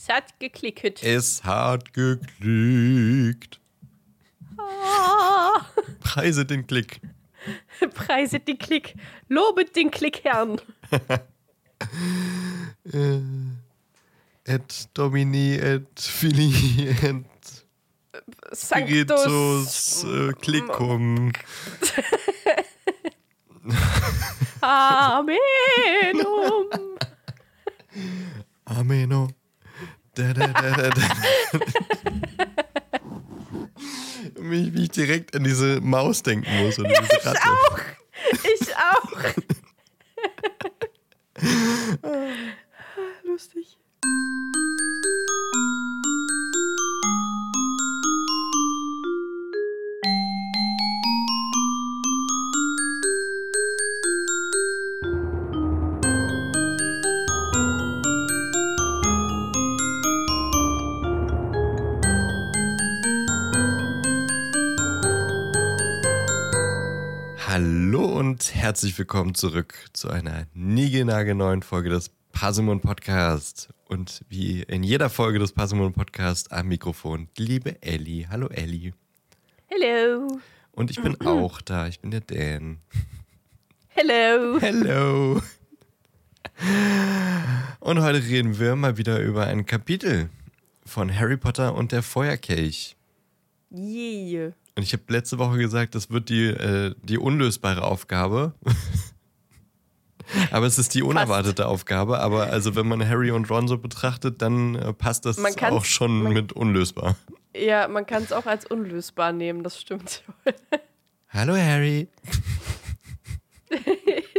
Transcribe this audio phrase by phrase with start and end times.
[0.00, 1.02] Es hat geklickt.
[1.02, 3.58] Es hat geklickt.
[4.56, 5.60] Ah,
[5.98, 7.00] Preise den Klick.
[7.94, 8.94] preiset den Klick.
[9.28, 10.60] Lobet den Klickherrn.
[14.44, 17.24] Et Domini, et Fili, et
[18.52, 21.32] Sanctus äh, Klickum.
[24.60, 25.36] Amenum.
[28.64, 29.28] Ameno.
[30.18, 31.02] Da, da, da, da.
[34.34, 36.76] Wie ich direkt an diese Maus denken muss.
[36.76, 37.40] Und diese Ratte.
[37.48, 37.78] Auch.
[38.42, 39.12] Ich auch.
[43.22, 43.78] Lustig.
[68.38, 73.68] Und herzlich willkommen zurück zu einer niegelnagelneuen Folge des Pasimon Podcast.
[73.88, 78.28] Und wie in jeder Folge des Pasimon Podcast am Mikrofon liebe Ellie.
[78.28, 78.94] Hallo Ellie.
[79.66, 80.38] Hello.
[80.70, 81.88] Und ich bin auch da.
[81.88, 82.78] Ich bin der Dan.
[83.88, 84.60] Hello.
[84.60, 85.42] Hello.
[87.80, 90.30] Und heute reden wir mal wieder über ein Kapitel
[90.86, 92.94] von Harry Potter und der Feuerkelch.
[93.72, 94.52] Yeah.
[94.78, 98.54] Und ich habe letzte Woche gesagt, das wird die, äh, die unlösbare Aufgabe.
[100.52, 102.20] aber es ist die unerwartete Aufgabe.
[102.20, 106.22] Aber also wenn man Harry und Ron so betrachtet, dann äh, passt das auch schon
[106.22, 107.16] man- mit unlösbar.
[107.56, 110.22] Ja, man kann es auch als unlösbar nehmen, das stimmt.
[111.30, 112.06] Hallo Harry.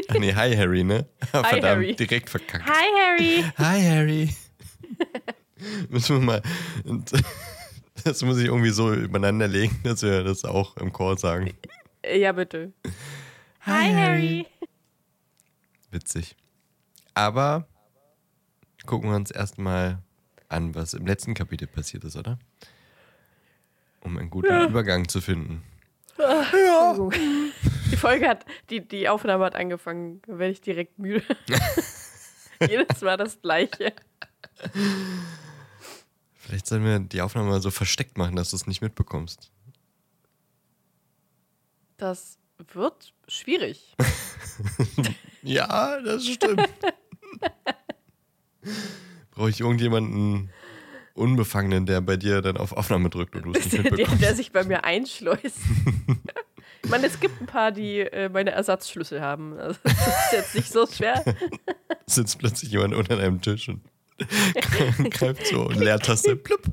[0.07, 1.05] Ach nee, hi Harry, ne?
[1.31, 1.95] Verdammt, Harry.
[1.97, 2.65] direkt verkackt.
[2.65, 3.43] Hi, Harry.
[3.57, 4.35] Hi Harry.
[5.89, 6.41] Müssen wir mal.
[8.03, 11.53] Das muss ich irgendwie so übereinander legen, dass wir das auch im Chor sagen.
[12.05, 12.71] Ja, bitte.
[13.61, 14.47] Hi, Harry.
[15.91, 16.35] Witzig.
[17.13, 17.67] Aber
[18.85, 19.99] gucken wir uns erstmal
[20.47, 22.39] an, was im letzten Kapitel passiert ist, oder?
[24.01, 25.63] Um einen guten Übergang zu finden.
[26.17, 27.13] Entschuldigung.
[27.91, 31.23] Die Folge hat, die, die Aufnahme hat angefangen, da werde ich direkt müde.
[32.61, 33.93] Jedes Mal das Gleiche.
[36.49, 39.51] Vielleicht sollen wir die Aufnahme mal so versteckt machen, dass du es nicht mitbekommst.
[41.97, 42.39] Das
[42.73, 43.95] wird schwierig.
[45.41, 46.67] Ja, das stimmt.
[49.31, 50.49] Brauche ich irgendjemanden
[51.13, 54.21] Unbefangenen, der bei dir dann auf Aufnahme drückt und du es nicht Der, mitbekommst?
[54.21, 55.59] der sich bei mir einschleust.
[56.81, 59.57] Ich meine, es gibt ein paar, die äh, meine Ersatzschlüssel haben.
[59.59, 61.23] Also, das ist jetzt nicht so schwer.
[62.07, 63.81] sitzt plötzlich jemand unter einem Tisch und
[65.09, 66.35] greift so und Leertaste.
[66.35, 66.63] Plupp.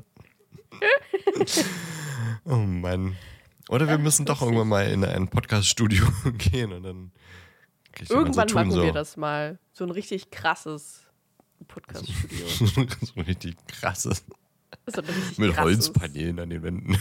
[2.45, 3.17] Oh Mann.
[3.67, 6.05] Oder wir müssen doch irgendwann mal in ein Podcast-Studio
[6.37, 7.11] gehen und dann.
[8.07, 8.93] Irgendwann so machen tun, wir so.
[8.93, 9.59] das mal.
[9.73, 11.01] So ein richtig krasses
[11.67, 12.47] Podcast-Studio.
[13.01, 14.23] so richtig krasses.
[14.85, 15.65] So ein richtig Mit krasses.
[15.65, 16.97] Holzpaneelen an den Wänden.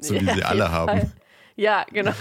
[0.00, 1.00] So wie Ja, sie alle haben.
[1.00, 1.12] Fall.
[1.56, 2.12] Ja, genau.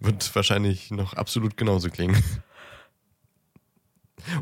[0.00, 2.22] Wird wahrscheinlich noch absolut genauso klingen.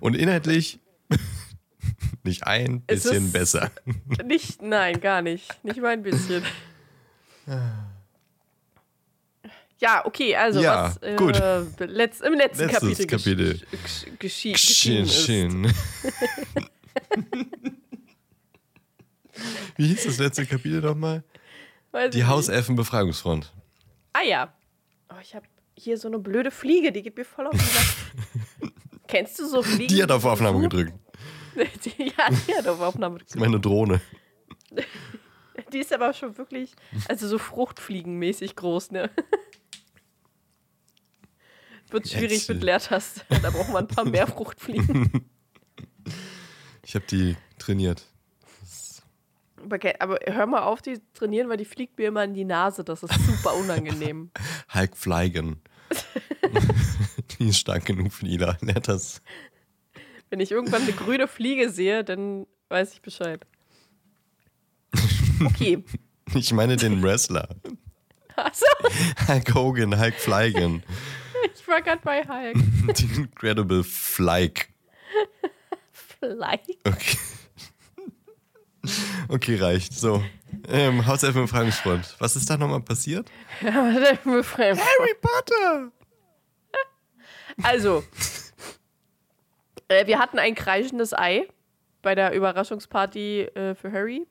[0.01, 0.81] Und inhaltlich
[2.25, 3.71] nicht ein bisschen besser.
[4.25, 5.63] Nicht, nein, gar nicht.
[5.65, 6.43] Nicht mal ein bisschen.
[9.79, 11.37] Ja, okay, also Ja, was äh, gut.
[11.79, 13.61] Letz, im letzten Letztes Kapitel, Kapitel.
[14.21, 15.77] gesch- geschehen ist.
[19.77, 21.23] Wie hieß das letzte Kapitel nochmal?
[22.13, 22.25] Die.
[22.25, 23.53] Hauselfen-Befragungsfront.
[24.13, 24.53] Ah ja.
[25.11, 28.73] Oh, ich habe hier so eine blöde Fliege, die geht mir voll auf den Sack.
[29.09, 29.89] Kennst du so Fliegen?
[29.95, 30.93] Die hat auf Aufnahme gedrückt.
[31.85, 34.01] Die, ja, die hat auf Aufnahme ist meine Drohne.
[35.73, 36.73] Die ist aber schon wirklich,
[37.09, 39.11] also so Fruchtfliegenmäßig groß, ne?
[41.91, 43.23] Wird schwierig Jetzt, mit Leertaste.
[43.43, 45.31] Da braucht man ein paar mehr Fruchtfliegen.
[46.85, 48.07] Ich habe die trainiert.
[49.99, 52.85] Aber hör mal auf, die trainieren, weil die fliegt mir immer in die Nase.
[52.85, 54.31] Das ist super unangenehm.
[54.75, 55.63] Hulk Fleigen.
[57.39, 59.23] die ist stark genug für die Lernt das.
[60.31, 63.47] Wenn ich irgendwann eine grüne Fliege sehe, dann weiß ich Bescheid.
[65.45, 65.85] Okay.
[66.35, 67.49] Ich meine den Wrestler.
[68.35, 68.67] Also,
[69.29, 70.83] Hulk Hogan, Hulk Fleigen.
[71.55, 72.57] ich war gerade bei Hulk.
[72.97, 74.69] Die Incredible Fleig.
[75.93, 76.71] Vielleicht.
[76.85, 77.19] Okay.
[79.29, 79.93] Okay, reicht.
[79.93, 80.23] So.
[80.69, 82.17] Ähm, Hauselfen-Befragungsfront.
[82.19, 83.31] Was ist da nochmal passiert?
[83.63, 85.93] Harry Potter!
[87.63, 88.05] Also,
[89.89, 91.49] äh, wir hatten ein kreischendes Ei.
[92.03, 94.27] bei der Überraschungsparty äh, für Harry,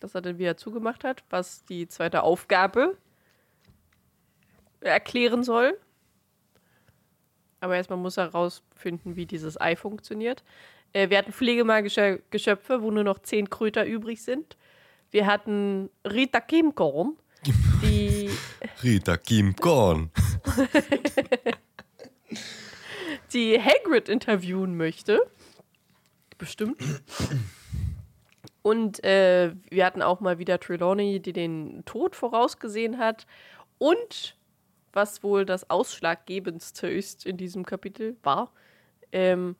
[0.00, 2.96] dass er dann wieder zugemacht hat, was die zweite Aufgabe
[4.80, 5.78] erklären soll.
[7.60, 10.44] Aber erstmal muss er rausfinden, wie dieses Ei funktioniert.
[10.92, 14.56] Äh, wir hatten pflegemagische Geschöpfe, wo nur noch zehn Kröter übrig sind.
[15.10, 17.16] Wir hatten Rita Kimkorn,
[17.82, 18.30] die
[18.82, 20.10] Rita Kim Korn.
[23.34, 25.20] die Hagrid interviewen möchte.
[26.38, 26.80] Bestimmt.
[28.62, 33.26] Und äh, wir hatten auch mal wieder Trelawney, die den Tod vorausgesehen hat.
[33.78, 34.36] Und
[34.92, 38.52] was wohl das Ausschlaggebendste ist in diesem Kapitel, war,
[39.12, 39.56] ähm,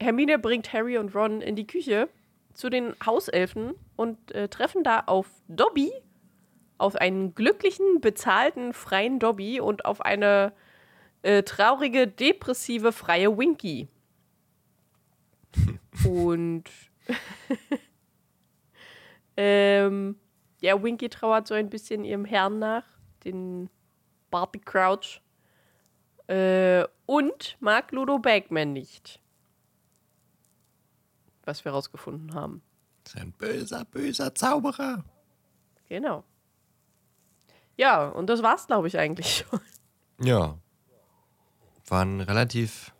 [0.00, 2.08] Hermine bringt Harry und Ron in die Küche
[2.54, 5.92] zu den Hauselfen und äh, treffen da auf Dobby,
[6.78, 10.52] auf einen glücklichen, bezahlten, freien Dobby und auf eine
[11.22, 13.88] äh, traurige, depressive, freie Winky.
[16.06, 16.64] und
[19.36, 20.16] ähm,
[20.60, 22.84] ja, Winky trauert so ein bisschen ihrem Herrn nach,
[23.24, 23.68] den
[24.30, 25.20] Barty Crouch.
[26.26, 29.20] Äh, und mag Ludo Bagman nicht.
[31.44, 32.62] Was wir rausgefunden haben.
[33.02, 35.04] Das ist ein böser, böser Zauberer.
[35.88, 36.22] Genau.
[37.76, 39.60] Ja, und das war's, glaube ich, eigentlich schon.
[40.20, 40.58] Ja.
[41.90, 42.92] War ein relativ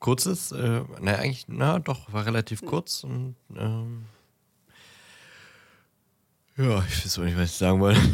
[0.00, 4.04] kurzes, äh, na eigentlich, na doch, war relativ kurz und ähm,
[6.56, 8.00] ja, ich weiß auch nicht, was ich sagen wollte.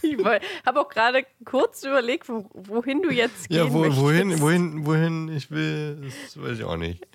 [0.00, 0.16] Ich
[0.64, 5.28] habe auch gerade kurz überlegt, wo, wohin du jetzt gehen Ja, wo, wohin, wohin, wohin
[5.28, 7.06] ich will, das weiß ich auch nicht.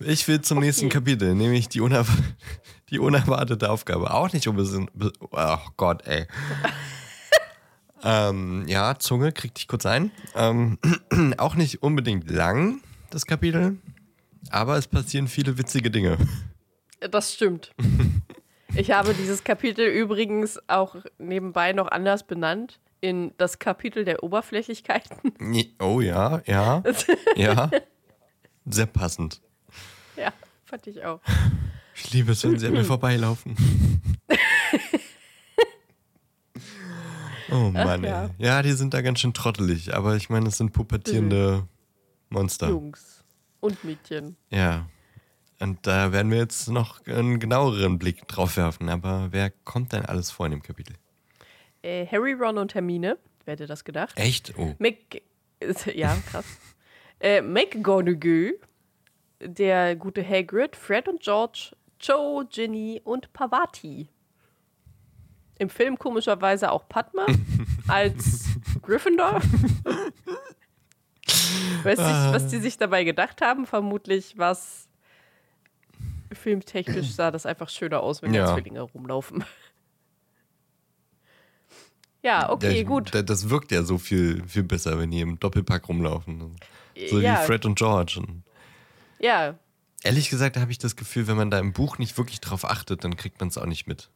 [0.00, 2.08] Ich will zum nächsten Kapitel, nämlich die, unerw
[2.90, 4.12] die unerwartete Aufgabe.
[4.12, 4.90] Auch nicht unbedingt.
[5.30, 6.26] Oh Gott, ey.
[8.04, 10.10] Ähm, ja, Zunge, krieg dich kurz ein.
[10.34, 10.78] Ähm,
[11.38, 12.80] auch nicht unbedingt lang,
[13.10, 13.78] das Kapitel.
[14.50, 16.18] Aber es passieren viele witzige Dinge.
[17.00, 17.72] Das stimmt.
[18.76, 22.80] Ich habe dieses Kapitel übrigens auch nebenbei noch anders benannt.
[23.00, 25.32] In das Kapitel der Oberflächlichkeiten.
[25.78, 26.82] Oh ja, ja,
[27.36, 27.70] ja.
[28.66, 29.42] Sehr passend.
[30.16, 30.32] Ja,
[30.64, 31.20] fand ich auch.
[31.94, 33.54] Ich liebe es, wenn sie an mir vorbeilaufen.
[37.50, 38.30] oh Mann, ja.
[38.38, 41.66] Ja, die sind da ganz schön trottelig, aber ich meine, es sind pubertierende
[42.30, 42.68] Monster.
[42.68, 43.24] Jungs
[43.60, 44.36] und Mädchen.
[44.50, 44.86] Ja.
[45.60, 48.88] Und da werden wir jetzt noch einen genaueren Blick drauf werfen.
[48.88, 50.96] Aber wer kommt denn alles vor in dem Kapitel?
[51.82, 53.18] Äh, Harry, Ron und Hermine.
[53.44, 54.18] Wer hätte das gedacht?
[54.18, 54.54] Echt?
[54.58, 54.74] Oh.
[54.78, 55.22] Mac
[55.94, 56.44] ja, krass.
[57.20, 58.58] äh, McGonagall,
[59.40, 64.08] der gute Hagrid, Fred und George, Joe, Ginny und Pavati.
[65.58, 67.26] Im Film komischerweise auch Padma
[67.88, 68.46] als
[68.82, 69.40] Gryffindor.
[71.82, 73.66] Weiß nicht, was die sich dabei gedacht haben.
[73.66, 74.88] Vermutlich was
[76.32, 78.46] filmtechnisch sah das einfach schöner aus, wenn Ja.
[78.46, 79.44] da Zwillinge rumlaufen.
[82.22, 83.14] Ja, okay, ich- gut.
[83.14, 86.56] da- Das wirkt ja so viel, viel besser, wenn die im Doppelpack rumlaufen.
[87.10, 88.20] So ja, wie Fred und George.
[88.20, 88.42] Und
[89.18, 89.58] ja,
[90.02, 93.04] Ehrlich gesagt habe ich das Gefühl, wenn man da im Buch nicht wirklich drauf achtet,
[93.04, 94.10] dann kriegt man es auch nicht mit.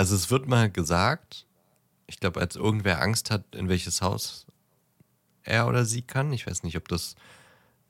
[0.00, 1.44] Also es wird mal gesagt,
[2.06, 4.46] ich glaube, als irgendwer Angst hat, in welches Haus
[5.42, 6.32] er oder sie kann.
[6.32, 7.16] Ich weiß nicht, ob das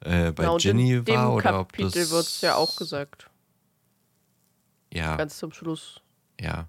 [0.01, 2.11] äh, bei Na, und Ginny in dem war oder ob Kapitel das...
[2.11, 3.31] wird es ja auch gesagt.
[4.93, 6.00] Ja, Ganz zum Schluss.
[6.40, 6.67] ja.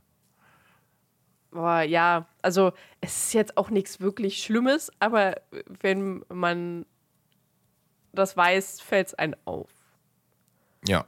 [1.51, 2.71] Aber ja, also
[3.01, 6.85] es ist jetzt auch nichts wirklich Schlimmes, aber wenn man
[8.13, 9.71] das weiß, fällt es einem auf.
[10.87, 11.07] Ja.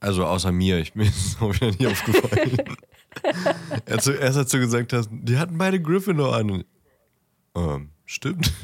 [0.00, 2.76] Also außer mir, ich, es auch wieder nie aufgefallen.
[3.86, 6.64] er hat so, erst als du gesagt hast, die hatten beide Gryffindor an.
[7.54, 8.52] Ähm, stimmt.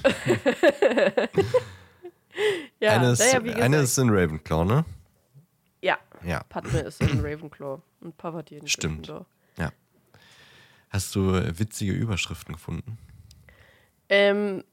[2.81, 4.85] Ja, eine ist, naja, gesagt, eine ist in Ravenclaw, ne?
[5.83, 6.43] ja, Ja.
[6.49, 9.07] Padme ist in Ravenclaw und Pavati in Stimmt.
[9.07, 9.27] Gryffindor.
[9.59, 9.71] ja.
[10.91, 12.99] Hast du äh, witzige Überschriften gefunden?
[14.09, 14.65] Ähm,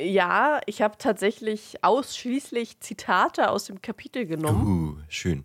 [0.00, 4.66] ja, ich habe tatsächlich ausschließlich Zitate aus dem Kapitel genommen.
[4.66, 5.44] Uh, schön.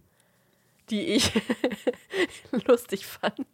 [0.94, 1.32] Die ich
[2.68, 3.48] lustig fand.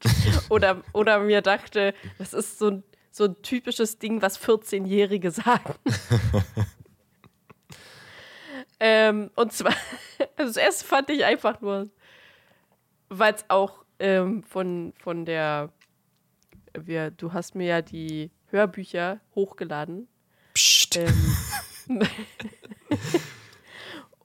[0.49, 5.75] Oder, oder mir dachte, das ist so ein, so ein typisches Ding, was 14-Jährige sagen.
[8.81, 9.73] ähm, und zwar,
[10.35, 11.89] also das erste fand ich einfach nur,
[13.07, 15.71] weil es auch ähm, von, von der,
[16.77, 20.09] wir, du hast mir ja die Hörbücher hochgeladen.
[20.53, 20.97] Psst.
[20.97, 21.13] Ähm,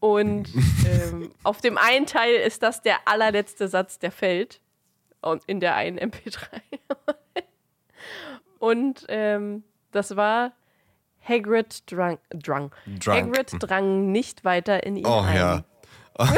[0.05, 0.51] und
[0.85, 4.61] ähm, auf dem einen Teil ist das der allerletzte Satz, der fällt.
[5.23, 6.45] Und in der einen MP3.
[8.59, 10.53] und ähm, das war:
[11.27, 12.71] Hagrid drang, drang.
[12.85, 13.35] Drunk.
[13.35, 15.37] Hagrid drang nicht weiter in ihn Oh ein.
[15.37, 15.65] ja.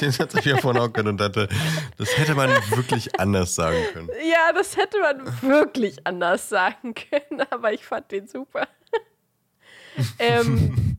[0.00, 1.48] Den hatte ich ja vorhin auch gehört und dachte,
[1.96, 4.10] das hätte man wirklich anders sagen können.
[4.28, 8.66] Ja, das hätte man wirklich anders sagen können, aber ich fand den super.
[10.18, 10.95] ähm,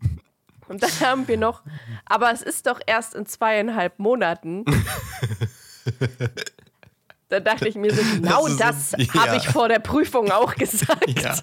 [0.69, 1.61] und dann haben wir noch,
[2.05, 4.65] aber es ist doch erst in zweieinhalb Monaten.
[7.29, 9.13] Da dachte ich mir so, genau das, so- ja.
[9.13, 11.21] habe ich vor der Prüfung auch gesagt.
[11.21, 11.37] Ja.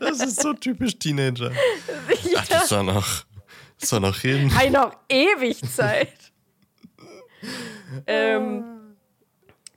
[0.00, 1.52] Das ist so typisch Teenager.
[2.24, 2.38] Ja.
[2.40, 3.24] Ach, das ist doch noch, das
[3.84, 4.50] ist doch noch hin.
[4.50, 6.14] Hey, noch ewig Zeit.
[8.08, 8.64] ähm,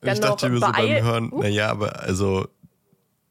[0.01, 2.47] Ich dachte mir so beim Hören, naja, aber also,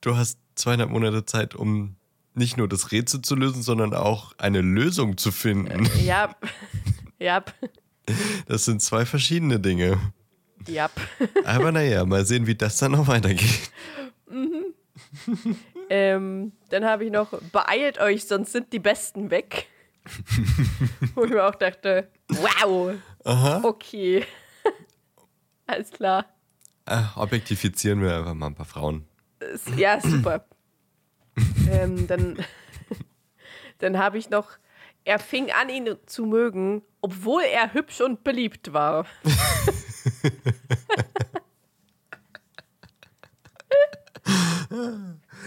[0.00, 1.96] du hast zweieinhalb Monate Zeit, um
[2.40, 5.88] nicht nur das Rätsel zu lösen, sondern auch eine Lösung zu finden.
[6.04, 6.34] Ja,
[7.20, 7.44] ja,
[8.48, 10.00] Das sind zwei verschiedene Dinge.
[10.66, 10.90] ja.
[11.44, 13.70] Aber naja, mal sehen, wie das dann noch weitergeht.
[15.88, 19.66] Ähm, dann habe ich noch, beeilt euch, sonst sind die Besten weg.
[21.14, 22.94] Wo ich mir auch dachte, wow,
[23.24, 23.60] Aha.
[23.64, 24.24] okay.
[25.66, 26.26] Alles klar.
[26.86, 29.04] Ah, objektifizieren wir einfach mal ein paar Frauen.
[29.40, 30.44] Ist- Ja, super.
[31.70, 32.38] ähm, dann
[33.78, 34.50] dann habe ich noch,
[35.04, 39.06] er fing an, ihn zu mögen, obwohl er hübsch und beliebt war.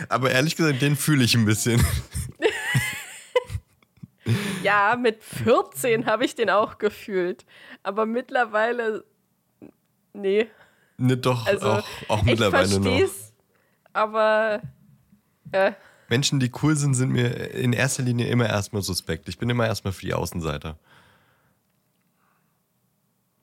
[0.10, 1.84] Aber ehrlich gesagt, den fühle ich ein bisschen.
[4.64, 7.46] Ja, mit 14 habe ich den auch gefühlt.
[7.84, 9.04] Aber mittlerweile,
[10.14, 10.48] nee.
[10.98, 12.84] Ne, doch, Also, auch, auch ich mittlerweile noch.
[12.84, 13.34] versteh's,
[13.92, 14.62] aber
[15.54, 15.74] äh,
[16.10, 19.30] Menschen, die cool sind, sind mir in erster Linie immer erstmal suspekt.
[19.30, 20.78] Ich bin immer erstmal für die Außenseiter.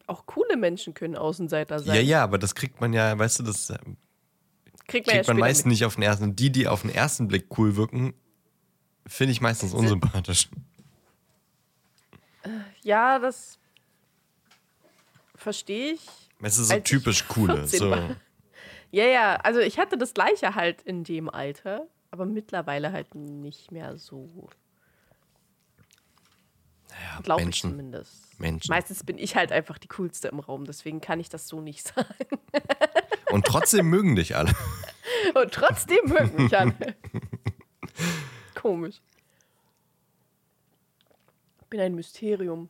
[0.06, 1.94] auch coole Menschen können Außenseiter sein.
[1.94, 3.96] Ja, ja, aber das kriegt man ja, weißt du, das Kriegt man,
[4.88, 5.70] kriegt ja man später meistens mit.
[5.72, 6.34] nicht auf den ersten.
[6.36, 8.12] Die, die auf den ersten Blick cool wirken,
[9.06, 10.48] finde ich meistens unsympathisch.
[12.82, 13.58] Ja, das
[15.36, 16.06] verstehe ich.
[16.42, 17.68] Es ist so typisch coole.
[17.68, 17.94] 14 So.
[18.92, 23.70] Ja, ja, also ich hatte das gleiche halt in dem Alter, aber mittlerweile halt nicht
[23.70, 24.48] mehr so.
[26.90, 28.38] Ja, Glaube ich zumindest.
[28.40, 28.70] Menschen.
[28.72, 31.86] Meistens bin ich halt einfach die coolste im Raum, deswegen kann ich das so nicht
[31.94, 32.38] sagen.
[33.30, 34.52] Und trotzdem mögen dich alle.
[35.34, 36.74] Und trotzdem mögen mich alle.
[38.54, 39.00] Komisch.
[41.60, 42.68] Ich bin ein Mysterium.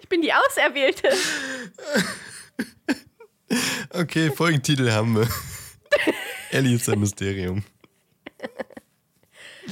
[0.00, 1.08] ich bin die Auserwählte.
[3.90, 5.28] Okay, Folgentitel haben wir.
[6.50, 7.62] Ellie ist ein Mysterium.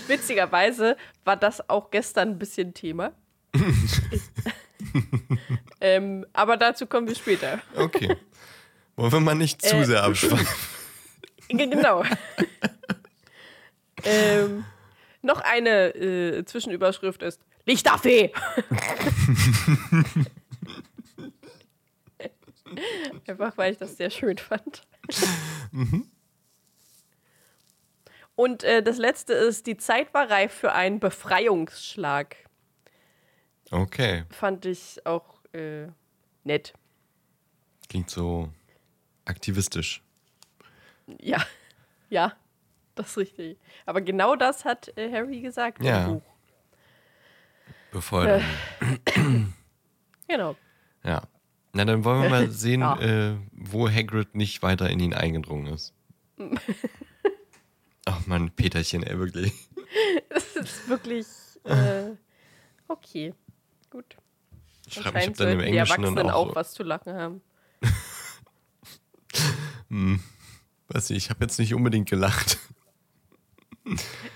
[0.06, 3.12] Witzigerweise war das auch gestern ein bisschen Thema.
[5.80, 7.60] ähm, aber dazu kommen wir später.
[7.76, 8.16] Okay.
[8.96, 10.46] Wollen wir mal nicht zu Äh, sehr abschweifen?
[11.48, 12.04] Ge- Genau.
[14.04, 14.64] ähm,
[15.22, 18.32] noch eine äh, Zwischenüberschrift ist Lichterfee.
[23.26, 24.82] Einfach weil ich das sehr schön fand.
[28.34, 32.36] Und äh, das letzte ist, die Zeit war reif für einen Befreiungsschlag.
[33.70, 34.24] Okay.
[34.30, 35.86] Fand ich auch äh,
[36.44, 36.72] nett.
[37.88, 38.48] Klingt so
[39.24, 40.02] aktivistisch.
[41.20, 41.44] Ja,
[42.08, 42.32] ja,
[42.94, 43.58] das ist richtig.
[43.84, 46.06] Aber genau das hat äh, Harry gesagt Ja.
[46.06, 46.22] im Buch.
[47.92, 48.44] Bevor dann,
[50.28, 50.54] Genau.
[51.02, 51.22] Ja.
[51.72, 52.98] Na, dann wollen wir mal sehen, Ja.
[53.00, 55.94] äh, wo Hagrid nicht weiter in ihn eingedrungen ist.
[58.06, 59.52] Ach man, Peterchen, ey, wirklich.
[60.28, 61.26] Das ist wirklich
[61.64, 62.10] äh,
[62.86, 63.34] okay.
[63.90, 64.16] Gut.
[64.86, 67.40] Ich frage mich, ob dann im die Englischen dann auch, auch was zu lachen haben.
[70.88, 72.58] weiß nicht, ich habe jetzt nicht unbedingt gelacht.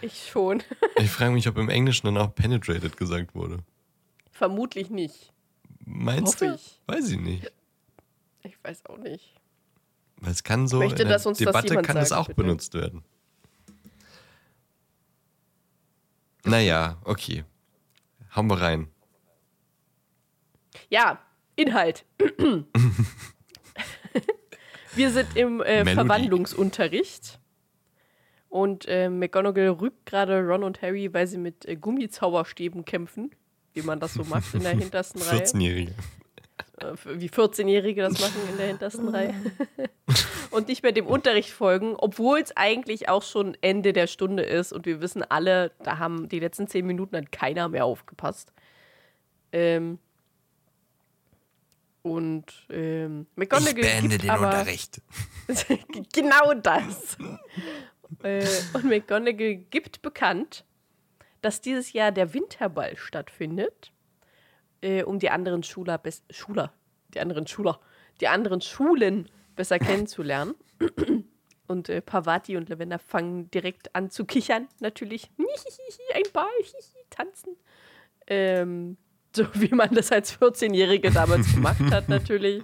[0.01, 0.63] Ich schon.
[0.97, 3.59] Ich frage mich, ob im Englischen dann auch penetrated gesagt wurde.
[4.33, 5.33] Vermutlich nicht.
[5.85, 6.55] Meinst Hoffe du?
[6.55, 6.81] ich.
[6.87, 7.53] Weiß ich nicht.
[8.43, 9.35] Ich weiß auch nicht.
[10.21, 12.43] Weil es kann so, Möchte, in der dass uns das Debatte kann es auch bitte.
[12.43, 13.05] benutzt werden.
[16.45, 17.45] Naja, okay.
[18.35, 18.89] Hauen wir rein.
[20.91, 21.21] Ja,
[21.57, 22.05] Inhalt.
[24.95, 25.85] Wir sind im äh.
[25.85, 27.41] Verwandlungsunterricht.
[28.49, 33.33] Und äh, McGonagall rügt gerade Ron und Harry, weil sie mit äh, Gummizauberstäben kämpfen.
[33.75, 35.41] Wie man das so macht in der hintersten Reihe.
[35.41, 35.95] 14-Jährige.
[36.79, 39.35] Äh, wie 14-Jährige das machen in der hintersten Reihe.
[40.51, 44.73] und nicht mehr dem Unterricht folgen, obwohl es eigentlich auch schon Ende der Stunde ist
[44.73, 48.53] und wir wissen alle, da haben die letzten zehn Minuten hat keiner mehr aufgepasst.
[49.53, 49.99] Ähm
[52.03, 55.01] Und ähm, Ich McGonagall beende gibt den aber Unterricht.
[56.13, 57.17] genau das.
[58.23, 60.65] äh, und McGonagall gibt bekannt,
[61.45, 63.93] dass dieses Jahr der Winterball stattfindet,
[64.81, 66.73] äh, um die anderen Schuler, bes- Schuler,
[67.13, 67.81] die anderen Schuler,
[68.21, 70.55] die anderen Schulen besser kennenzulernen.
[71.67, 75.31] Und äh, Pavati und Lavender fangen direkt an zu kichern, natürlich.
[76.15, 76.47] Ein Ball,
[77.09, 77.57] tanzen.
[78.27, 78.99] Ähm,
[79.35, 82.63] so wie man das als 14-Jährige damals gemacht hat, natürlich.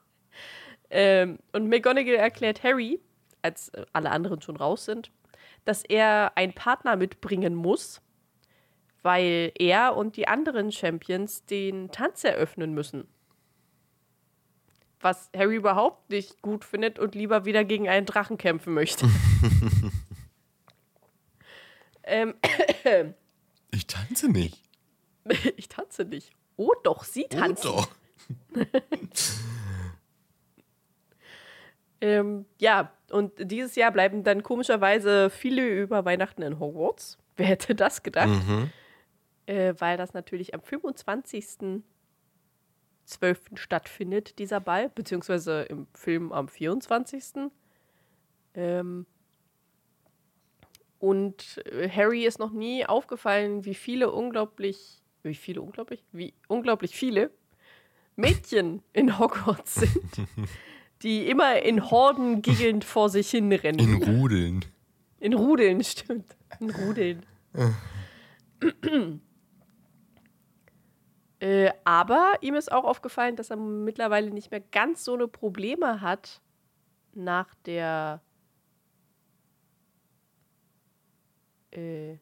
[0.90, 3.00] ähm, und McGonagall erklärt Harry,
[3.42, 5.10] als alle anderen schon raus sind,
[5.64, 8.00] dass er einen Partner mitbringen muss,
[9.02, 13.06] weil er und die anderen Champions den Tanz eröffnen müssen.
[15.00, 19.06] Was Harry überhaupt nicht gut findet und lieber wieder gegen einen Drachen kämpfen möchte.
[22.04, 22.34] ähm,
[23.70, 24.62] Ich tanze nicht.
[25.56, 26.30] ich tanze nicht.
[26.56, 27.66] Oh doch, sie Oh, tanzen.
[27.66, 27.88] doch.
[32.00, 37.16] Ähm, ja, und dieses Jahr bleiben dann komischerweise viele über Weihnachten in Hogwarts.
[37.36, 38.28] Wer hätte das gedacht?
[38.28, 38.72] Mhm.
[39.46, 41.84] Äh, weil das natürlich am 25.12.
[43.54, 47.50] stattfindet, dieser Ball, beziehungsweise im Film am 24.
[48.54, 49.06] Ähm,
[50.98, 56.96] und äh, Harry ist noch nie aufgefallen, wie viele unglaublich, wie viele unglaublich, wie unglaublich
[56.96, 57.30] viele
[58.16, 60.28] Mädchen in Hogwarts sind,
[61.04, 63.78] die immer in Horden giggelnd vor sich hinrennen.
[63.78, 64.64] In Rudeln.
[65.20, 66.34] In Rudeln, stimmt.
[66.60, 67.26] In Rudeln.
[71.40, 76.00] äh, aber ihm ist auch aufgefallen, dass er mittlerweile nicht mehr ganz so eine Probleme
[76.00, 76.40] hat
[77.12, 78.22] nach der.
[81.70, 82.16] Äh,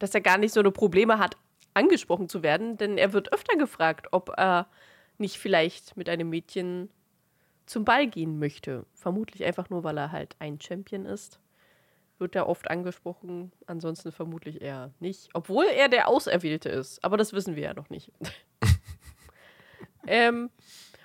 [0.00, 1.36] dass er gar nicht so eine Probleme hat,
[1.74, 4.68] angesprochen zu werden, denn er wird öfter gefragt, ob er
[5.16, 6.90] nicht vielleicht mit einem Mädchen
[7.66, 8.86] zum Ball gehen möchte.
[8.92, 11.40] Vermutlich einfach nur, weil er halt ein Champion ist
[12.18, 15.30] wird er oft angesprochen, ansonsten vermutlich eher nicht.
[15.34, 18.12] Obwohl er der Auserwählte ist, aber das wissen wir ja noch nicht.
[20.06, 20.50] ähm,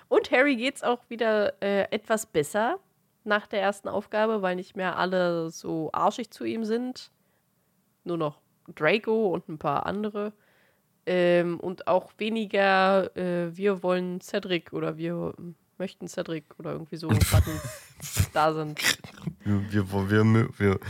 [0.08, 2.78] und Harry geht's auch wieder äh, etwas besser
[3.24, 7.10] nach der ersten Aufgabe, weil nicht mehr alle so arschig zu ihm sind.
[8.04, 8.40] Nur noch
[8.74, 10.32] Draco und ein paar andere.
[11.06, 15.34] Ähm, und auch weniger, äh, wir wollen Cedric oder wir
[15.80, 18.78] möchten Cedric oder irgendwie so Buttons da sind.
[19.42, 20.80] Wir, wir, wir, wir.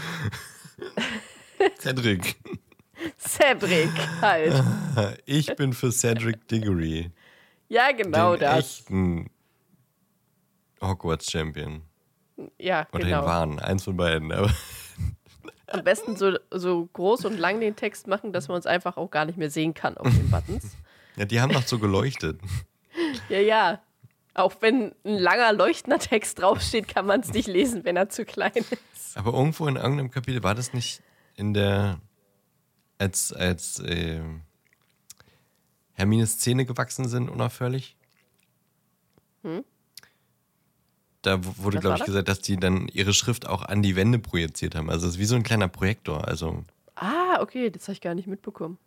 [1.79, 2.37] Cedric.
[3.19, 4.63] Cedric halt.
[5.25, 7.11] Ich bin für Cedric Diggory.
[7.69, 8.59] Ja, genau den das.
[8.81, 9.31] echten
[10.83, 11.83] Hogwarts-Champion.
[12.59, 13.25] Ja, Oder den genau.
[13.25, 13.59] wahren.
[13.61, 14.33] Eins von beiden.
[14.33, 14.51] Aber
[15.69, 19.11] Am besten so, so groß und lang den Text machen, dass man uns einfach auch
[19.11, 20.77] gar nicht mehr sehen kann auf den Buttons.
[21.17, 22.41] ja, die haben doch so geleuchtet.
[23.29, 23.81] ja, ja.
[24.41, 28.25] Auch wenn ein langer leuchtender Text draufsteht, kann man es nicht lesen, wenn er zu
[28.25, 28.53] klein
[28.95, 29.17] ist.
[29.17, 31.03] Aber irgendwo in irgendeinem Kapitel war das nicht
[31.37, 32.01] in der.
[32.99, 34.21] Als, als äh,
[35.93, 37.97] Hermines Zähne gewachsen sind, unaufhörlich.
[41.23, 41.55] Da wurde, Hm?
[41.55, 42.07] Was war glaube ich, das?
[42.07, 44.91] gesagt, dass die dann ihre Schrift auch an die Wände projiziert haben.
[44.91, 46.27] Also es ist wie so ein kleiner Projektor.
[46.27, 48.79] Also Ah, okay, das habe ich gar nicht mitbekommen.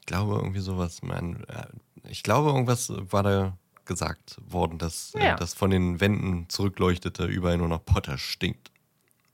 [0.00, 1.02] ich glaube irgendwie sowas.
[1.02, 1.66] Man, äh,
[2.08, 3.56] ich glaube, irgendwas war da
[3.88, 5.34] gesagt worden, dass äh, Ja.
[5.36, 8.70] das von den Wänden zurückleuchtete, überall nur noch Potter stinkt.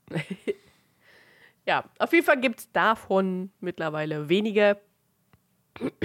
[1.67, 4.77] Ja, auf jeden Fall gibt es davon mittlerweile weniger.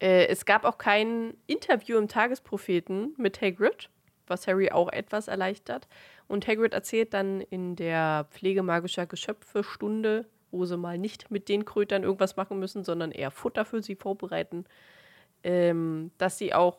[0.00, 3.88] äh, es gab auch kein Interview im Tagespropheten mit Hagrid,
[4.26, 5.88] was Harry auch etwas erleichtert.
[6.28, 11.64] Und Hagrid erzählt dann in der Pflege magischer Geschöpfe-Stunde, wo sie mal nicht mit den
[11.64, 14.66] Krötern irgendwas machen müssen, sondern eher Futter für sie vorbereiten,
[15.42, 16.78] ähm, dass sie auch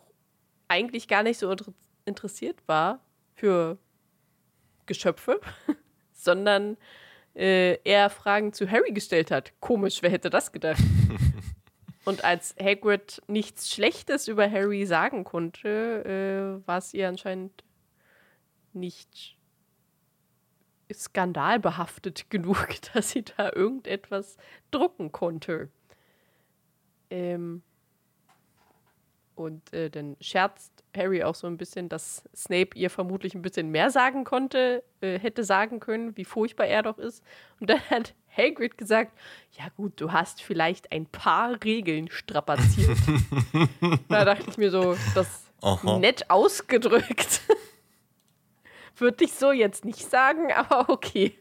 [0.67, 1.73] eigentlich gar nicht so inter
[2.05, 2.99] interessiert war
[3.33, 3.79] für
[4.85, 5.41] Geschöpfe,
[6.13, 6.77] sondern
[7.35, 9.53] äh, er Fragen zu Harry gestellt hat.
[9.59, 10.81] Komisch, wer hätte das gedacht?
[12.05, 17.63] Und als Hagrid nichts Schlechtes über Harry sagen konnte, äh, war es ihr anscheinend
[18.73, 19.35] nicht
[20.93, 24.37] skandalbehaftet genug, dass sie da irgendetwas
[24.69, 25.69] drucken konnte.
[27.09, 27.63] Ähm,
[29.35, 33.69] und äh, dann scherzt Harry auch so ein bisschen, dass Snape ihr vermutlich ein bisschen
[33.69, 37.23] mehr sagen konnte, äh, hätte sagen können, wie furchtbar er doch ist.
[37.59, 39.11] Und dann hat Hagrid gesagt,
[39.51, 42.97] ja gut, du hast vielleicht ein paar Regeln strapaziert.
[44.09, 45.99] da dachte ich mir so, das Aha.
[45.99, 47.41] nett ausgedrückt.
[48.97, 51.37] Würde ich so jetzt nicht sagen, aber okay.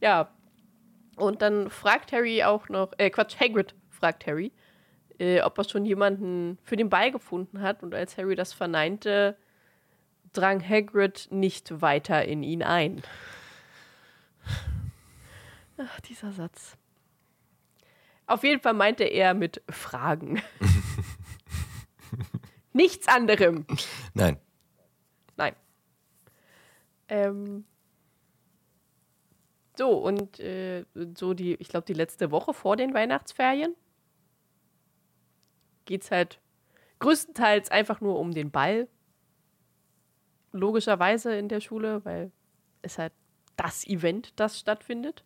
[0.00, 0.30] Ja.
[1.16, 4.52] Und dann fragt Harry auch noch, äh, Quatsch, Hagrid fragt Harry,
[5.18, 7.82] äh, ob er schon jemanden für den Ball gefunden hat.
[7.82, 9.36] Und als Harry das verneinte,
[10.32, 13.02] drang Hagrid nicht weiter in ihn ein.
[15.78, 16.76] Ach, dieser Satz.
[18.26, 20.42] Auf jeden Fall meinte er mit Fragen.
[22.72, 23.66] Nichts anderem.
[24.14, 24.38] Nein.
[25.36, 25.54] Nein.
[27.08, 27.64] Ähm,
[29.76, 30.84] so, und äh,
[31.16, 33.74] so die, ich glaube, die letzte Woche vor den Weihnachtsferien
[35.84, 36.40] geht es halt
[36.98, 38.88] größtenteils einfach nur um den Ball.
[40.52, 42.30] Logischerweise in der Schule, weil
[42.82, 43.12] es halt
[43.56, 45.24] das Event, das stattfindet.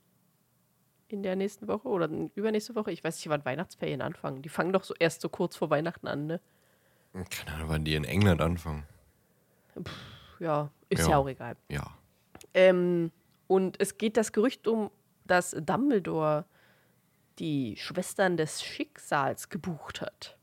[1.09, 2.93] In der nächsten Woche oder übernächste Woche.
[2.93, 4.43] Ich weiß nicht, wann Weihnachtsferien anfangen.
[4.43, 6.41] Die fangen doch so erst so kurz vor Weihnachten an, ne?
[7.31, 8.87] Keine Ahnung, wann die in England anfangen.
[9.83, 9.91] Pff,
[10.41, 11.11] ja, ist ja.
[11.11, 11.17] Ja.
[11.17, 11.57] auch egal.
[11.69, 11.87] Ja.
[12.53, 13.11] Ähm,
[13.47, 14.91] und es geht das Gerücht um,
[15.25, 16.45] dass Dumbledore
[17.39, 20.38] die Schwestern des Schicksals gebucht hat.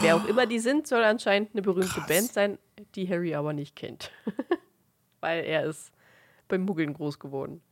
[0.00, 2.06] Wer auch immer die sind, soll anscheinend eine berühmte Krass.
[2.06, 2.58] Band sein,
[2.94, 4.10] die Harry aber nicht kennt.
[5.20, 5.92] Weil er ist
[6.48, 7.62] beim Muggeln groß geworden.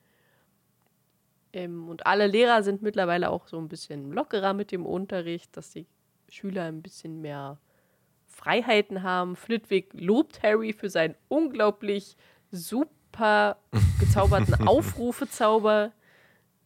[1.53, 5.71] Ähm, und alle Lehrer sind mittlerweile auch so ein bisschen lockerer mit dem Unterricht, dass
[5.71, 5.87] die
[6.29, 7.59] Schüler ein bisschen mehr
[8.27, 9.35] Freiheiten haben.
[9.35, 12.16] Flitwick lobt Harry für seinen unglaublich
[12.51, 13.57] super
[13.99, 15.92] gezauberten Aufrufezauber.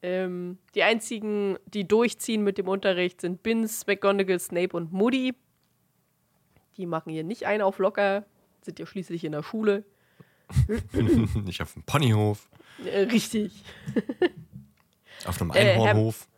[0.02, 5.34] Ähm, die einzigen, die durchziehen mit dem Unterricht, sind Binns, McGonagall, Snape und Moody.
[6.76, 8.24] Die machen hier nicht einen auf locker,
[8.62, 9.84] sind ja schließlich in der Schule.
[11.44, 12.48] Nicht auf dem Ponyhof,
[12.84, 13.62] Äh, richtig.
[15.26, 16.28] auf einem Äh, Einhornhof.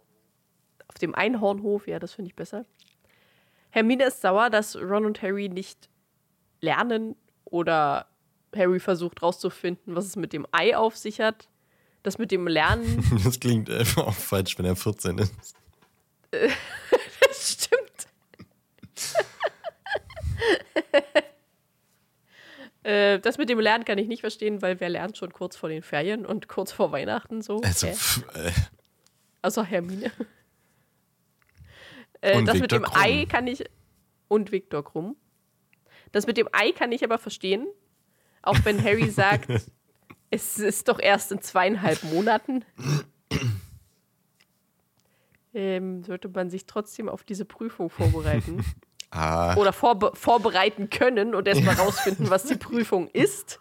[0.86, 2.64] Auf dem Einhornhof, ja, das finde ich besser.
[3.70, 5.88] Hermine ist sauer, dass Ron und Harry nicht
[6.60, 8.06] lernen oder
[8.54, 11.48] Harry versucht rauszufinden, was es mit dem Ei auf sich hat.
[12.04, 15.34] Das mit dem Lernen, Das klingt äh, auch falsch, wenn er 14 ist.
[16.30, 18.06] das stimmt.
[22.82, 25.70] Äh, das mit dem Lernen kann ich nicht verstehen, weil wer lernt schon kurz vor
[25.70, 27.60] den Ferien und kurz vor Weihnachten so?
[27.62, 27.94] Also, äh,
[29.40, 30.12] Also Hermine.
[32.20, 33.02] Äh, das mit Viktor dem Krumm.
[33.02, 33.64] Ei kann ich.
[34.28, 35.16] Und Viktor Krumm.
[36.12, 37.66] Das mit dem Ei kann ich aber verstehen.
[38.42, 39.48] Auch wenn Harry sagt,
[40.34, 42.64] es ist doch erst in zweieinhalb Monaten.
[45.54, 48.64] ähm, sollte man sich trotzdem auf diese Prüfung vorbereiten.
[49.10, 53.60] ah, Oder vorbe vorbereiten können und erstmal rausfinden, was die Prüfung ist.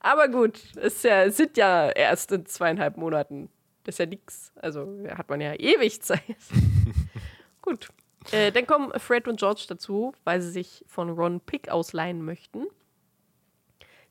[0.00, 3.48] Aber gut, es, ja, sind ja erst in zweieinhalb Monaten.
[3.84, 4.52] Das ist ja nix.
[4.56, 6.20] Also hat man ja ewig Zeit.
[7.62, 7.88] gut.
[8.30, 12.66] Äh, dann kommen Fred und George dazu, weil sie sich von Ron Pick ausleihen möchten.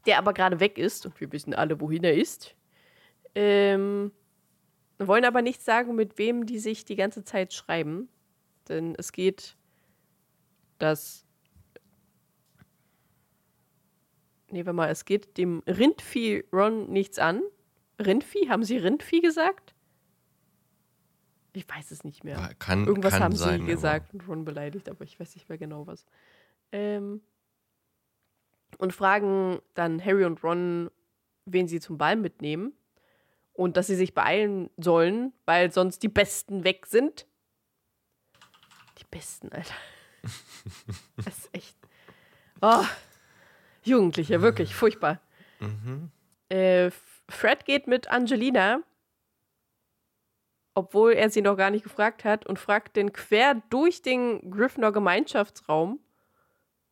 [0.05, 2.55] Der aber gerade weg ist und wir wissen alle, wohin er ist.
[3.35, 4.11] Ähm,
[4.97, 8.09] wollen aber nicht sagen, mit wem die sich die ganze Zeit schreiben.
[8.69, 9.55] Denn es geht,
[10.77, 11.25] dass.
[14.49, 17.41] Nee, warte mal, es geht dem Rindvieh Ron nichts an.
[17.99, 18.49] Rindvieh?
[18.49, 19.73] Haben sie Rindvieh gesagt?
[21.53, 22.53] Ich weiß es nicht mehr.
[22.59, 25.57] kann, Irgendwas kann haben sein, sie gesagt und Ron beleidigt, aber ich weiß nicht mehr
[25.57, 26.05] genau was.
[26.71, 27.21] Ähm,
[28.77, 30.89] und fragen dann Harry und Ron,
[31.45, 32.73] wen sie zum Ball mitnehmen.
[33.53, 37.27] Und dass sie sich beeilen sollen, weil sonst die Besten weg sind.
[38.99, 39.73] Die Besten, Alter.
[41.25, 41.75] Das ist echt.
[42.61, 42.83] Oh,
[43.83, 45.19] Jugendliche, wirklich furchtbar.
[46.49, 48.81] Äh, F- Fred geht mit Angelina,
[50.73, 54.93] obwohl er sie noch gar nicht gefragt hat, und fragt den quer durch den Gryffindor
[54.93, 55.99] Gemeinschaftsraum,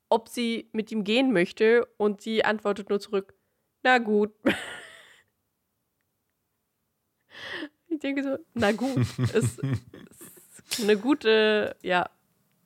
[0.09, 1.85] ob sie mit ihm gehen möchte.
[1.97, 3.33] Und sie antwortet nur zurück:
[3.83, 4.31] Na gut.
[7.91, 8.97] Ich denke so, na gut.
[9.17, 12.09] ist, ist eine gute, ja,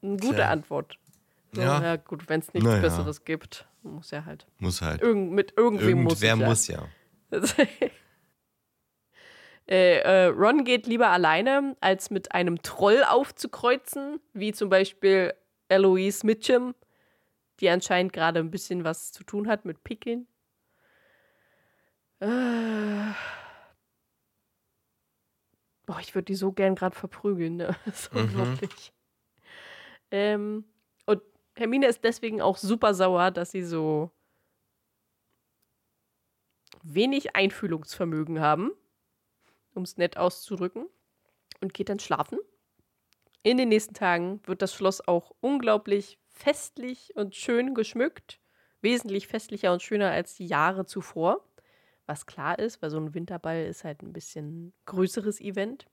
[0.01, 0.49] eine gute Tja.
[0.49, 0.97] Antwort.
[1.53, 1.81] So, Ja.
[1.81, 1.95] ja.
[1.95, 2.81] gut, wenn es nichts Na ja.
[2.81, 4.45] Besseres gibt, muss er halt.
[4.59, 5.01] Muss halt.
[5.01, 6.81] Irgend, mit irgendwem muss Irgendwer es ja.
[7.31, 7.67] muss ja.
[9.67, 15.33] äh, äh, Ron geht lieber alleine, als mit einem Troll aufzukreuzen, wie zum Beispiel
[15.69, 16.75] Eloise Mitchum,
[17.63, 20.27] die anscheinend gerade ein bisschen was zu tun hat mit Pickeln.
[22.19, 23.13] Äh.
[25.85, 27.75] Boah, ich würde die so gern gerade verprügeln, ne?
[27.85, 28.19] Das ist Mhm.
[28.19, 28.93] unglaublich.
[30.11, 30.65] Ähm,
[31.05, 31.21] und
[31.55, 34.11] Hermine ist deswegen auch super sauer, dass sie so
[36.83, 38.71] wenig Einfühlungsvermögen haben,
[39.73, 40.87] um es nett auszudrücken,
[41.61, 42.39] und geht dann schlafen.
[43.41, 48.39] In den nächsten Tagen wird das Schloss auch unglaublich festlich und schön geschmückt.
[48.81, 51.47] Wesentlich festlicher und schöner als die Jahre zuvor.
[52.05, 55.85] Was klar ist, weil so ein Winterball ist halt ein bisschen größeres Event.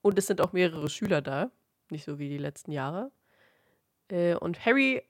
[0.00, 1.50] Und es sind auch mehrere Schüler da.
[1.90, 3.12] Nicht so wie die letzten Jahre.
[4.08, 5.02] Äh, und Harry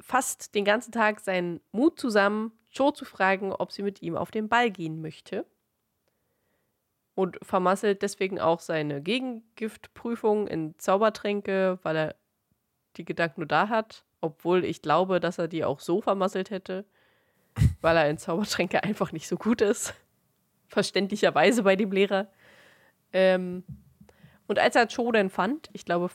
[0.00, 4.30] fasst den ganzen Tag seinen Mut zusammen, Joe zu fragen, ob sie mit ihm auf
[4.30, 5.46] den Ball gehen möchte.
[7.14, 12.16] Und vermasselt deswegen auch seine Gegengiftprüfung in Zaubertränke, weil er
[12.96, 14.04] die Gedanken nur da hat.
[14.20, 16.84] Obwohl ich glaube, dass er die auch so vermasselt hätte,
[17.80, 19.94] weil er in Zaubertränke einfach nicht so gut ist.
[20.68, 22.28] Verständlicherweise bei dem Lehrer.
[23.12, 23.64] Ähm,
[24.46, 26.10] und als er Joe dann fand, ich glaube,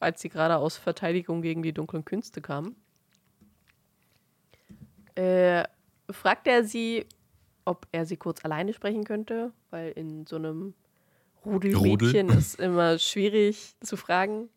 [0.00, 2.76] als sie gerade aus Verteidigung gegen die dunklen Künste kam,
[5.14, 5.64] äh,
[6.10, 7.06] fragte er sie,
[7.64, 10.74] ob er sie kurz alleine sprechen könnte, weil in so einem
[11.44, 12.38] Rudelmädchen Rudel.
[12.38, 14.48] ist immer schwierig zu fragen.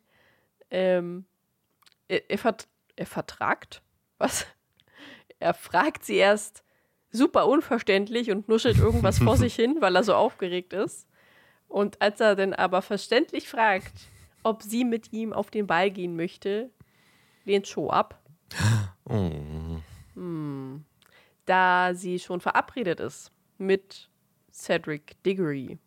[0.70, 1.24] Ähm,
[2.08, 3.82] er, er, vert er vertragt?
[4.18, 4.46] Was?
[5.38, 6.62] Er fragt sie erst
[7.10, 11.08] super unverständlich und nuschelt irgendwas vor sich hin, weil er so aufgeregt ist.
[11.68, 13.92] Und als er dann aber verständlich fragt,
[14.42, 16.70] ob sie mit ihm auf den Ball gehen möchte,
[17.44, 18.22] lehnt Cho ab.
[19.04, 19.80] Oh.
[20.14, 20.84] Hm.
[21.44, 24.10] Da sie schon verabredet ist mit
[24.52, 25.78] Cedric Diggory.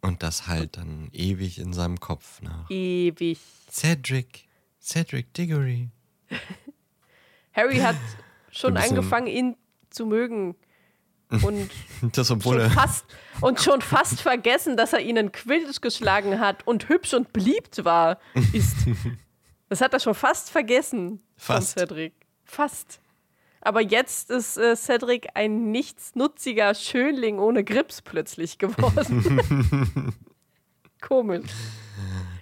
[0.00, 2.70] Und das halt dann ewig in seinem Kopf nach.
[2.70, 3.38] Ewig.
[3.70, 4.46] Cedric,
[4.80, 5.90] Cedric Diggory.
[7.52, 7.96] Harry hat
[8.50, 9.56] schon angefangen, ihn
[9.90, 10.54] zu mögen.
[11.42, 11.70] Und,
[12.12, 13.04] das, obwohl schon fast,
[13.40, 18.18] und schon fast vergessen, dass er ihnen Quidditch geschlagen hat und hübsch und beliebt war,
[18.52, 18.76] ist.
[19.70, 21.74] Das hat er schon fast vergessen fast.
[21.74, 22.14] von Cedric.
[22.44, 23.00] Fast.
[23.68, 29.44] Aber jetzt ist äh, Cedric ein nichtsnutziger Schönling ohne Grips plötzlich geworden.
[31.02, 31.50] Komisch.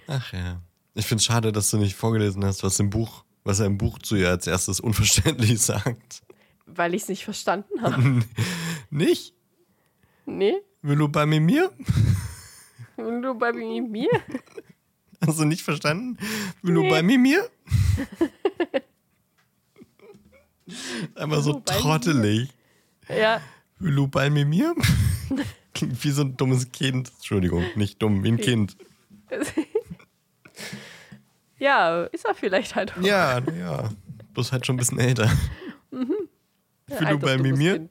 [0.07, 0.61] Ach ja.
[0.93, 3.77] Ich finde es schade, dass du nicht vorgelesen hast, was im Buch, was er im
[3.77, 6.21] Buch zu ihr als erstes unverständlich sagt.
[6.65, 8.21] Weil ich es nicht verstanden habe.
[8.89, 9.33] nicht?
[10.25, 10.55] Nee.
[10.81, 11.73] Will du bei mir?
[12.95, 14.07] Will du bei mir?
[15.25, 16.17] Hast du nicht verstanden?
[16.61, 16.83] Will nee.
[16.83, 17.49] du bei mir?
[21.15, 22.49] Einfach so trottelig.
[23.09, 23.41] Ja.
[23.79, 24.75] Will du bei mir?
[25.73, 27.11] Klingt wie so ein dummes Kind.
[27.15, 28.75] Entschuldigung, nicht dumm, wie ein Kind.
[31.59, 33.01] ja, ist er vielleicht halt auch.
[33.01, 33.89] Ja, ja.
[34.33, 35.31] Bloß halt schon ein bisschen älter.
[35.91, 36.13] Mhm.
[36.89, 37.89] Ja, Will du bei mir?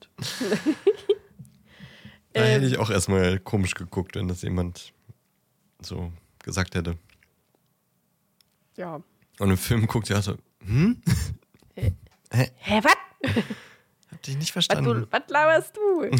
[2.32, 4.92] da hätte ich auch erstmal komisch geguckt, wenn das jemand
[5.82, 6.12] so
[6.42, 6.96] gesagt hätte.
[8.76, 9.02] Ja.
[9.38, 11.02] Und im Film guckt ja so, hm?
[12.36, 12.50] Hä?
[12.58, 13.34] Hä, was?
[14.12, 15.06] Hab dich nicht verstanden.
[15.10, 16.04] Was, laberst du?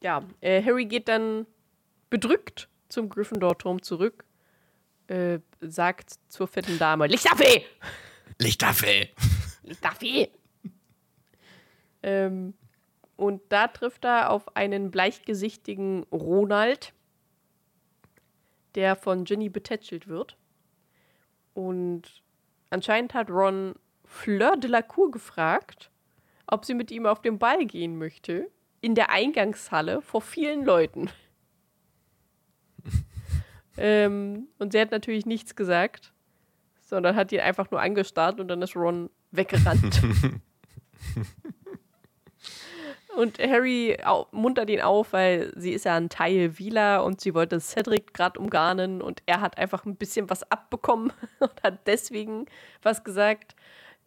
[0.00, 1.46] ja, äh, Harry geht dann
[2.10, 4.24] bedrückt zum Gryffindor-Turm zurück,
[5.08, 7.64] äh, sagt zur fetten Dame: Lichterfee!
[8.38, 9.08] Lichterfee!
[9.64, 10.28] Lichterfee!
[12.04, 12.54] ähm,
[13.16, 16.92] und da trifft er auf einen bleichgesichtigen Ronald,
[18.76, 20.36] der von Ginny betätschelt wird.
[21.52, 22.22] Und
[22.70, 25.90] Anscheinend hat Ron Fleur de la Cour gefragt,
[26.46, 28.50] ob sie mit ihm auf den Ball gehen möchte.
[28.80, 31.10] In der Eingangshalle vor vielen Leuten.
[33.76, 36.12] ähm, und sie hat natürlich nichts gesagt,
[36.80, 40.00] sondern hat ihn einfach nur angestarrt und dann ist Ron weggerannt.
[43.20, 43.98] Und Harry
[44.30, 48.40] muntert ihn auf, weil sie ist ja ein Teil Wieler und sie wollte Cedric gerade
[48.40, 52.46] umgarnen und er hat einfach ein bisschen was abbekommen und hat deswegen
[52.80, 53.54] was gesagt.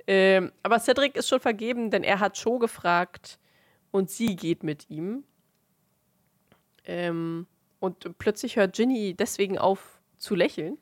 [0.08, 3.38] Ähm, aber Cedric ist schon vergeben, denn er hat Joe gefragt
[3.92, 5.24] und sie geht mit ihm.
[6.86, 7.46] Ähm,
[7.80, 10.80] und plötzlich hört Ginny deswegen auf zu lächeln,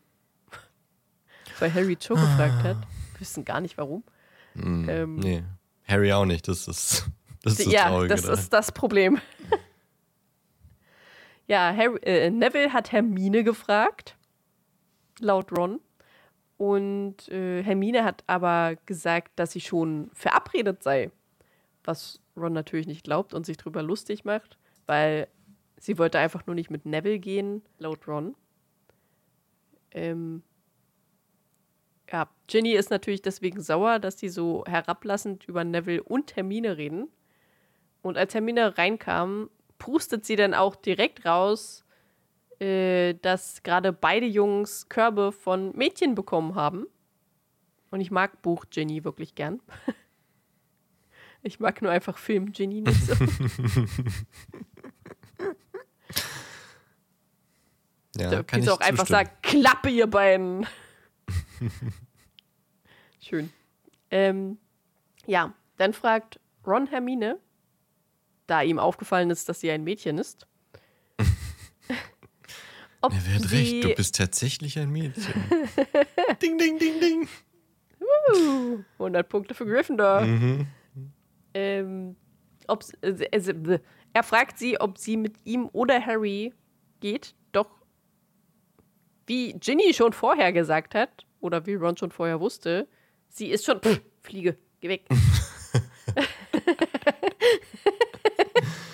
[1.60, 2.78] weil Harry Joe gefragt hat.
[2.78, 4.06] Wir wissen gar nicht warum.
[4.54, 5.44] Mm, ähm, nee,
[5.86, 6.48] Harry auch nicht.
[6.48, 7.12] Das ist
[7.44, 9.20] das ist das ja, Traurige das ist das Problem.
[11.48, 14.16] ja, Harry, äh, Neville hat Hermine gefragt,
[15.20, 15.80] laut Ron.
[16.58, 21.10] Und äh, Hermine hat aber gesagt, dass sie schon verabredet sei.
[21.84, 25.28] Was Ron natürlich nicht glaubt und sich drüber lustig macht, weil
[25.78, 28.36] sie wollte einfach nur nicht mit Neville gehen, laut Ron.
[29.90, 30.44] Ähm,
[32.12, 37.08] ja, Ginny ist natürlich deswegen sauer, dass die so herablassend über Neville und Hermine reden.
[38.02, 41.86] Und als Hermine reinkam, pustet sie dann auch direkt raus,
[42.60, 46.86] äh, dass gerade beide Jungs Körbe von Mädchen bekommen haben.
[47.90, 49.60] Und ich mag Buch Ginny wirklich gern.
[51.42, 53.14] ich mag nur einfach Film Ginny nicht so.
[58.18, 60.68] ja, da kann ich auch einfach sagen, Klappe ihr beiden.
[63.20, 63.52] Schön.
[64.12, 64.58] Ähm,
[65.26, 67.40] ja, dann fragt Ron Hermine,
[68.52, 70.46] da ihm aufgefallen ist, dass sie ein Mädchen ist.
[73.02, 75.34] Ob er wird recht, du bist tatsächlich ein Mädchen.
[76.42, 77.30] ding, ding, ding, ding.
[78.36, 80.22] Uh, 100 Punkte für Gryffindor.
[80.22, 80.68] Mhm.
[81.54, 82.16] Ähm,
[82.68, 83.80] ob, äh,
[84.14, 86.54] er fragt sie, ob sie mit ihm oder Harry
[87.00, 87.70] geht, doch
[89.28, 92.88] wie Ginny schon vorher gesagt hat, oder wie Ron schon vorher wusste,
[93.30, 95.06] sie ist schon, pff, Fliege, geh weg.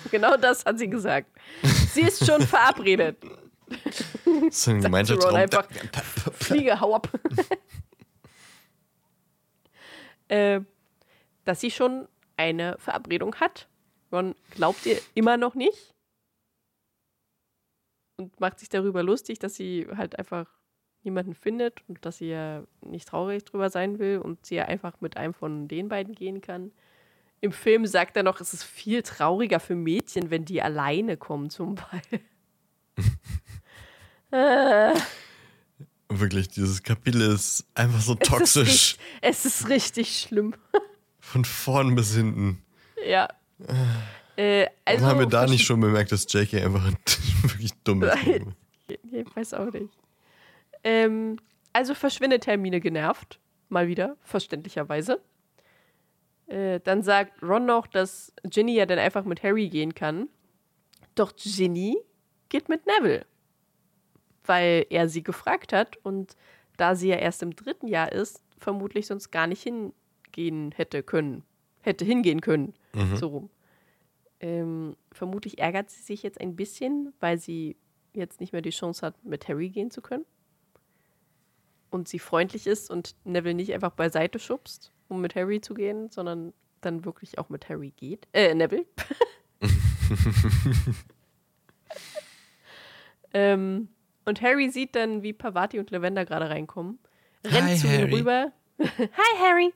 [0.10, 1.30] genau das hat sie gesagt.
[1.92, 3.18] Sie ist schon verabredet.
[3.66, 4.04] Das
[4.48, 5.34] ist ein gemeinter Traum.
[5.34, 5.68] Einfach,
[6.32, 7.08] Fliege, hau ab.
[10.28, 10.60] äh,
[11.44, 13.68] dass sie schon eine Verabredung hat.
[14.12, 15.94] Ron glaubt ihr immer noch nicht
[18.16, 20.46] und macht sich darüber lustig, dass sie halt einfach
[21.02, 25.00] niemanden findet und dass sie ja nicht traurig drüber sein will und sie ja einfach
[25.00, 26.72] mit einem von den beiden gehen kann.
[27.40, 31.50] Im Film sagt er noch, es ist viel trauriger für Mädchen, wenn die alleine kommen
[31.50, 32.00] zum Ball.
[34.30, 34.98] äh.
[36.10, 38.48] Wirklich, dieses Kapitel ist einfach so toxisch.
[38.56, 40.54] Es ist, richtig, es ist richtig schlimm.
[41.20, 42.62] Von vorn bis hinten.
[43.06, 43.28] Ja.
[44.36, 46.90] Äh, also, haben wir da nicht schon bemerkt, dass Jackie einfach
[47.42, 48.16] wirklich dumm ist?
[48.88, 49.92] Ich weiß auch nicht.
[50.82, 51.38] Ähm,
[51.72, 53.38] also verschwindet Hermine genervt.
[53.68, 55.20] Mal wieder, verständlicherweise.
[56.48, 60.28] Äh, dann sagt Ron noch, dass Ginny ja dann einfach mit Harry gehen kann.
[61.14, 61.98] Doch Ginny
[62.48, 63.26] geht mit Neville.
[64.44, 66.36] Weil er sie gefragt hat und
[66.78, 71.44] da sie ja erst im dritten Jahr ist, vermutlich sonst gar nicht hingehen hätte können.
[71.82, 72.74] Hätte hingehen können.
[72.94, 73.16] Mhm.
[73.16, 73.50] So rum.
[74.40, 77.76] Ähm, vermutlich ärgert sie sich jetzt ein bisschen, weil sie
[78.14, 80.24] jetzt nicht mehr die Chance hat, mit Harry gehen zu können.
[81.90, 86.10] Und sie freundlich ist und Neville nicht einfach beiseite schubst, um mit Harry zu gehen,
[86.10, 88.28] sondern dann wirklich auch mit Harry geht.
[88.32, 88.86] Äh, Neville.
[93.32, 93.88] ähm,
[94.24, 96.98] und Harry sieht dann, wie Pavati und Lavender gerade reinkommen.
[97.44, 98.02] Rennt Hi, zu Harry.
[98.02, 98.52] ihm rüber.
[98.78, 99.72] Hi, Harry!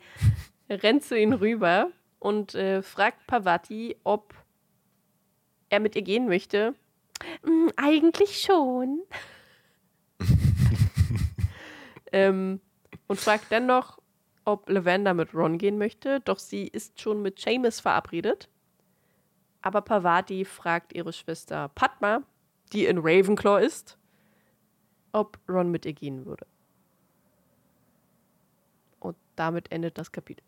[0.69, 4.35] Rennt zu ihnen rüber und äh, fragt Pavati, ob
[5.71, 6.75] er mit ihr gehen möchte.
[7.45, 9.03] Mm, eigentlich schon.
[12.13, 12.61] Ähm,
[13.07, 13.99] und fragt dann noch,
[14.45, 18.49] ob Lavender mit Ron gehen möchte, doch sie ist schon mit Seamus verabredet.
[19.63, 22.23] Aber Pavati fragt ihre Schwester Padma,
[22.73, 23.97] die in Ravenclaw ist,
[25.13, 26.47] ob Ron mit ihr gehen würde.
[28.99, 30.45] Und damit endet das Kapitel.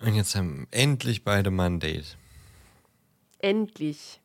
[0.00, 2.16] Und jetzt haben endlich beide mal ein Date.
[3.38, 4.20] Endlich.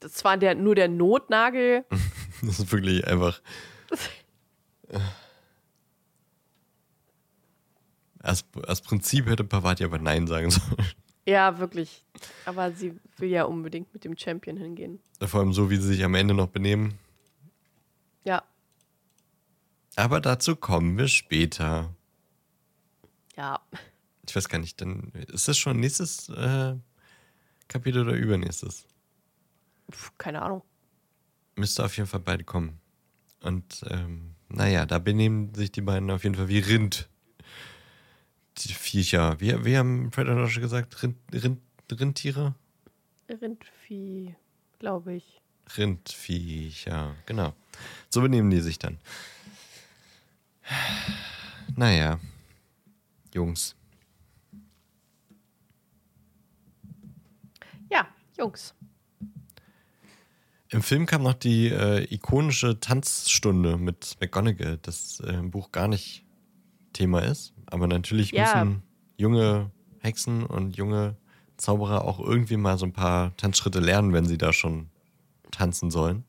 [0.00, 1.84] Das war der, nur der Notnagel.
[2.42, 3.40] das ist wirklich einfach.
[8.20, 10.86] als, als Prinzip hätte Pavati aber Nein sagen sollen.
[11.24, 12.04] Ja, wirklich.
[12.46, 15.00] Aber sie will ja unbedingt mit dem Champion hingehen.
[15.20, 16.98] Vor allem so, wie sie sich am Ende noch benehmen.
[18.24, 18.42] Ja.
[19.94, 21.94] Aber dazu kommen wir später.
[23.36, 23.60] Ja.
[24.26, 26.74] Ich weiß gar nicht, dann ist das schon nächstes äh,
[27.68, 28.86] Kapitel oder übernächstes?
[30.18, 30.62] Keine Ahnung.
[31.56, 32.81] Müsste auf jeden Fall beide kommen.
[33.42, 37.08] Und ähm, naja, da benehmen sich die beiden auf jeden Fall wie Rind.
[38.58, 39.40] Die Viecher.
[39.40, 41.02] Wie, wie haben Fred und Roger gesagt?
[41.02, 42.54] Rind, Rind, Rindtiere?
[43.28, 44.34] Rindvieh,
[44.78, 45.40] glaube ich.
[45.76, 47.54] Rindviecher, genau.
[48.10, 48.98] So benehmen die sich dann.
[51.74, 52.20] Naja,
[53.32, 53.74] Jungs.
[58.42, 58.74] Jungs.
[60.72, 65.86] Im Film kam noch die äh, ikonische Tanzstunde mit McGonagall, das äh, im Buch gar
[65.86, 66.24] nicht
[66.94, 67.52] Thema ist.
[67.66, 68.42] Aber natürlich ja.
[68.42, 68.82] müssen
[69.18, 71.16] junge Hexen und junge
[71.58, 74.88] Zauberer auch irgendwie mal so ein paar Tanzschritte lernen, wenn sie da schon
[75.50, 76.24] tanzen sollen.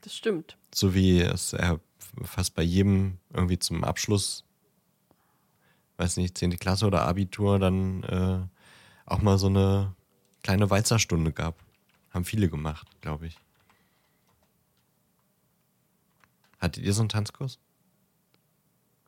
[0.00, 0.56] Das stimmt.
[0.74, 1.76] So wie es äh,
[2.22, 4.46] fast bei jedem irgendwie zum Abschluss,
[5.98, 6.58] weiß nicht, 10.
[6.58, 8.38] Klasse oder Abitur dann äh,
[9.04, 9.94] auch mal so eine
[10.42, 11.62] kleine Walzerstunde gab.
[12.08, 13.36] Haben viele gemacht, glaube ich.
[16.60, 17.58] Hattet ihr so einen Tanzkurs?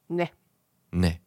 [0.09, 0.31] Nee.
[0.91, 1.21] Nee.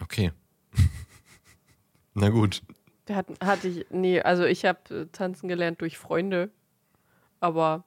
[0.00, 0.32] Okay.
[2.14, 2.62] Na gut.
[3.08, 6.50] Hat, hatte ich, nee, also ich habe äh, tanzen gelernt durch Freunde,
[7.40, 7.84] aber,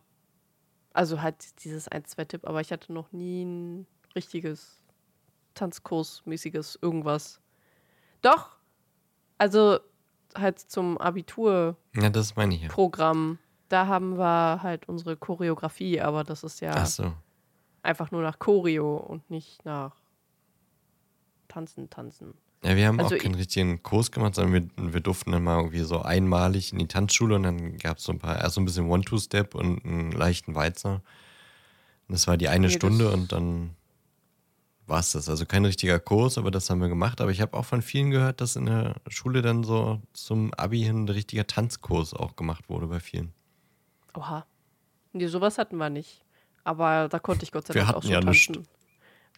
[0.93, 4.81] also halt dieses ein, zwei Tipp, aber ich hatte noch nie ein richtiges
[5.55, 7.41] Tanzkursmäßiges irgendwas.
[8.21, 8.57] Doch,
[9.37, 9.79] also
[10.35, 11.75] halt zum Abitur.
[11.95, 12.69] Ja, das meine ich ja.
[12.69, 13.39] Programm.
[13.69, 17.13] Da haben wir halt unsere Choreografie, aber das ist ja so.
[17.83, 19.95] einfach nur nach Choreo und nicht nach
[21.47, 22.33] Tanzen, Tanzen.
[22.63, 25.57] Ja, wir haben Also auch keinen richtigen Kurs gemacht, sondern wir, wir durften dann mal
[25.57, 28.61] irgendwie so einmalig in die Tanzschule und dann gab es so ein paar, erst so
[28.61, 30.95] ein bisschen One-Two-Step und einen leichten Walzer.
[32.07, 33.75] Und das war die eine Nee, Stunde und dann
[34.87, 35.29] war es das.
[35.29, 37.21] Also kein richtiger Kurs, aber das haben wir gemacht.
[37.21, 40.81] Aber ich habe auch von vielen gehört, dass in der Schule dann so zum Abi
[40.81, 43.31] hin ein richtiger Tanzkurs auch gemacht wurde bei vielen.
[44.15, 44.45] Oha.
[45.13, 46.23] Nee, sowas hatten wir nicht.
[46.63, 48.51] Aber da konnte ich Gott sei Wir Dank auch schon ja tanzen.
[48.53, 48.69] nichts.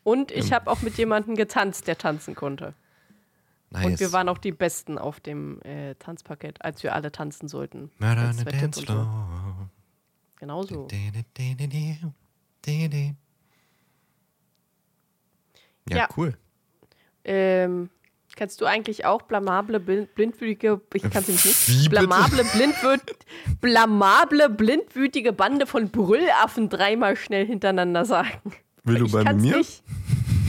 [0.04, 2.74] Und ich habe auch mit jemandem getanzt, der tanzen konnte.
[3.70, 3.86] Nice.
[3.86, 7.92] Und wir waren auch die Besten auf dem äh, Tanzparkett, als wir alle tanzen sollten.
[8.00, 8.82] Murder on the dance und so.
[8.94, 9.70] floor.
[10.38, 10.88] Genau so.
[15.90, 16.08] Ja, Ja.
[16.18, 16.38] cool.
[17.24, 17.90] Ähm,
[18.36, 23.02] kannst du eigentlich auch blamable, blin- blindwütige, ich kann es nicht, blamable, blindwüt,
[23.60, 28.54] blamable, blindwütige Bande von Brüllaffen dreimal schnell hintereinander sagen?
[28.84, 29.58] Will du ich bei mir?
[29.58, 29.84] Nicht.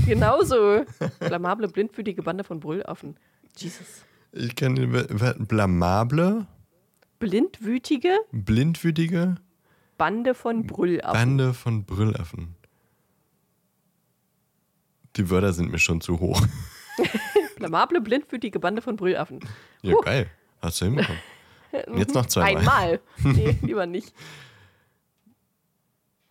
[0.07, 0.85] Genauso.
[1.21, 3.17] Blamable, blindwütige Bande von Brüllaffen.
[3.57, 4.05] Jesus.
[4.33, 4.75] Ich kann
[5.47, 6.47] blamable,
[7.19, 9.37] Blindwütige blindwütige
[9.99, 11.13] Bande von Brüllaffen.
[11.13, 12.57] Bande von Brüllaffen.
[15.17, 16.43] Die Wörter sind mir schon zu hoch.
[17.63, 19.39] Blamable, blindwütige Bande von Brüllaffen.
[19.83, 20.29] Ja, geil.
[20.61, 21.21] Hast du hinbekommen.
[21.97, 22.59] Jetzt noch zweimal.
[22.59, 23.01] Einmal.
[23.23, 24.13] Nee, lieber nicht.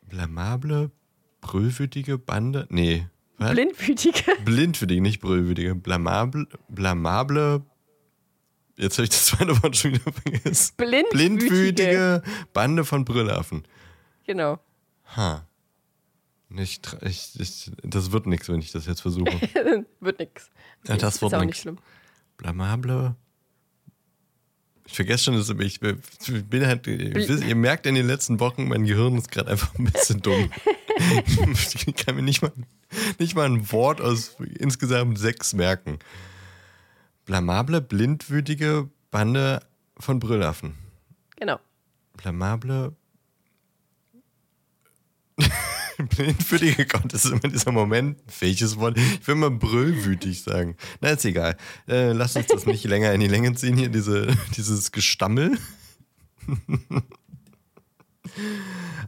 [0.01, 0.91] Blamable,
[1.39, 2.67] brüllwütige Bande.
[2.69, 3.07] Nee.
[3.38, 3.51] Was?
[3.51, 4.36] Blindwütige.
[4.45, 5.73] Blindwütige, nicht brüllwütige.
[5.73, 7.63] Blamable, blamable.
[8.75, 10.73] Jetzt habe ich das zweite Wort schon wieder vergessen.
[10.75, 11.09] Blindwütige.
[11.11, 13.63] Blindwütige Bande von Brüllaffen.
[14.25, 14.59] Genau.
[15.15, 15.47] Ha.
[16.54, 19.32] Tra- ich, ich, das wird nichts, wenn ich das jetzt versuche.
[19.99, 20.49] Wird nix.
[20.86, 21.47] Ja, das ist wird auch nix.
[21.47, 21.78] nicht schlimm.
[22.38, 23.16] Blamable.
[24.86, 28.84] Ich vergesse schon, dass ich, ich bin halt, ihr merkt in den letzten Wochen, mein
[28.86, 30.52] Gehirn ist gerade einfach ein bisschen dumm.
[31.28, 32.52] ich kann mir nicht mal,
[33.18, 35.99] nicht mal ein Wort aus insgesamt sechs merken.
[37.26, 39.62] Blamable, blindwütige Bande
[39.97, 40.76] von Brüllaffen.
[41.38, 41.60] Genau.
[42.18, 42.93] Blamable.
[46.10, 48.18] Blindwütige Gott, das ist immer dieser Moment.
[48.39, 48.97] Welches Wort?
[48.97, 50.76] Ich will mal brüllwütig sagen.
[50.99, 51.58] Na, ist egal.
[51.88, 54.28] Äh, lass uns das nicht länger in die Länge ziehen hier, diese,
[54.58, 55.58] dieses Gestammel.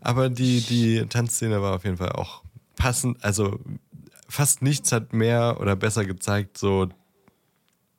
[0.01, 2.43] Aber die, die Tanzszene war auf jeden Fall auch
[2.75, 3.23] passend.
[3.23, 3.59] Also
[4.27, 6.89] fast nichts hat mehr oder besser gezeigt, so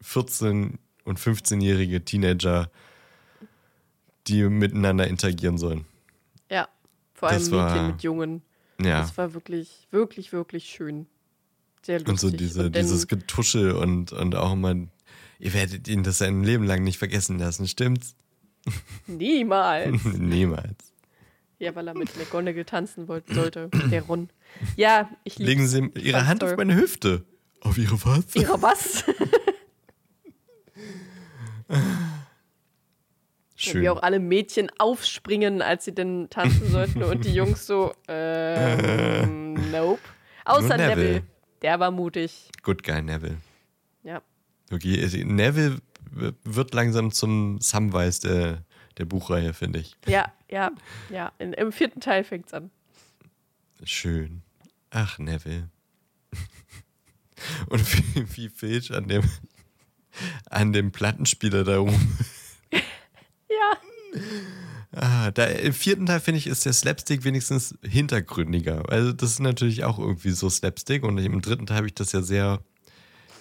[0.04, 2.70] 14- und 15-jährige Teenager,
[4.26, 5.84] die miteinander interagieren sollen.
[6.50, 6.68] Ja.
[7.14, 8.42] Vor allem Mädchen mit Jungen.
[8.80, 9.00] Ja.
[9.00, 11.06] Das war wirklich, wirklich, wirklich schön.
[11.82, 12.08] Sehr lustig.
[12.10, 14.74] Und so diese, Und dieses Getuschel und, und auch immer,
[15.38, 18.16] ihr werdet ihn das sein Leben lang nicht vergessen lassen, stimmt's?
[19.06, 20.02] Niemals.
[20.18, 20.92] Niemals.
[21.58, 23.68] ja, weil er mit McGonagall tanzen wollte, sollte.
[23.90, 24.30] Der Ron.
[24.76, 26.50] Ja, ich liebe Legen Sie Ihre Hand toll.
[26.52, 27.24] auf meine Hüfte.
[27.60, 28.34] Auf Ihre was?
[28.34, 29.04] Ihre was?
[33.64, 33.82] Schön.
[33.82, 39.54] Wie auch alle Mädchen aufspringen, als sie denn tanzen sollten und die Jungs so, ähm,
[39.70, 40.00] nope.
[40.44, 40.96] Außer Neville.
[40.96, 41.22] Neville.
[41.62, 42.50] Der war mutig.
[42.62, 43.38] Good guy, Neville.
[44.02, 44.20] Ja.
[44.70, 45.78] Okay, also Neville
[46.44, 48.64] wird langsam zum Samwise der,
[48.98, 49.96] der Buchreihe, finde ich.
[50.06, 50.70] Ja, ja,
[51.10, 51.32] ja.
[51.38, 52.70] In, Im vierten Teil fängt's an.
[53.82, 54.42] Schön.
[54.90, 55.70] Ach, Neville.
[57.68, 59.22] Und wie, wie Filch an dem,
[60.50, 62.18] an dem Plattenspieler da rum.
[63.48, 64.20] Ja.
[64.92, 68.88] Ah, da, Im vierten Teil, finde ich, ist der Slapstick wenigstens hintergründiger.
[68.88, 71.02] Also, das ist natürlich auch irgendwie so Slapstick.
[71.02, 72.60] Und im dritten Teil habe ich das ja sehr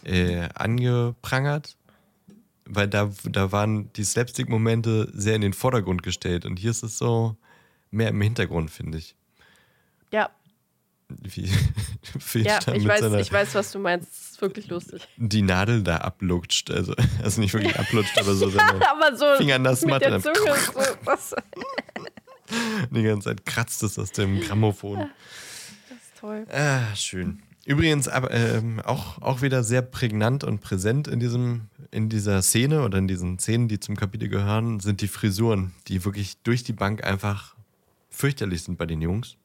[0.03, 1.77] äh, angeprangert.
[2.65, 6.45] Weil da, da waren die Slapstick-Momente sehr in den Vordergrund gestellt.
[6.45, 7.35] Und hier ist es so
[7.91, 9.15] mehr im Hintergrund, finde ich.
[10.11, 10.29] Ja,
[11.21, 11.49] Wie
[12.19, 14.09] Filch ja, ich mit weiß, seiner ich weiß, was du meinst.
[14.09, 15.07] Das ist wirklich lustig.
[15.17, 16.71] die Nadel da ablutscht.
[16.71, 16.93] Also,
[17.23, 20.35] also nicht wirklich ablutscht, aber so seine, Aber so Finger nass mit macht der Zunge
[20.35, 21.35] so, was,
[22.91, 25.09] die ganze Zeit kratzt es aus dem Grammophon.
[25.89, 26.45] Das ist toll.
[26.51, 27.41] Ah, schön.
[27.65, 32.83] Übrigens aber, ähm, auch, auch wieder sehr prägnant und präsent in, diesem, in dieser Szene
[32.83, 36.73] oder in diesen Szenen, die zum Kapitel gehören, sind die Frisuren, die wirklich durch die
[36.73, 37.55] Bank einfach
[38.09, 39.37] fürchterlich sind bei den Jungs.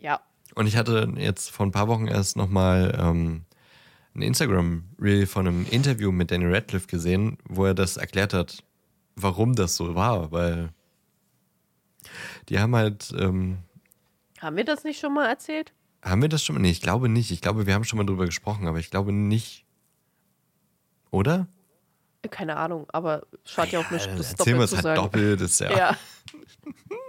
[0.00, 0.20] Ja.
[0.54, 3.44] Und ich hatte jetzt vor ein paar Wochen erst nochmal ähm,
[4.14, 8.64] ein Instagram-Reel von einem Interview mit Danny Radcliffe gesehen, wo er das erklärt hat,
[9.16, 10.70] warum das so war, weil
[12.48, 13.58] die haben halt, ähm,
[14.40, 15.72] Haben wir das nicht schon mal erzählt?
[16.02, 16.62] haben wir das schon mal?
[16.62, 17.30] Nee, ich glaube nicht.
[17.30, 19.66] Ich glaube, wir haben schon mal drüber gesprochen, aber ich glaube nicht.
[21.10, 21.46] Oder?
[22.30, 25.40] Keine Ahnung, aber schadet ja auch nicht, das Erzählen wir es halt doppelt.
[25.40, 25.96] Ist ja, Ja.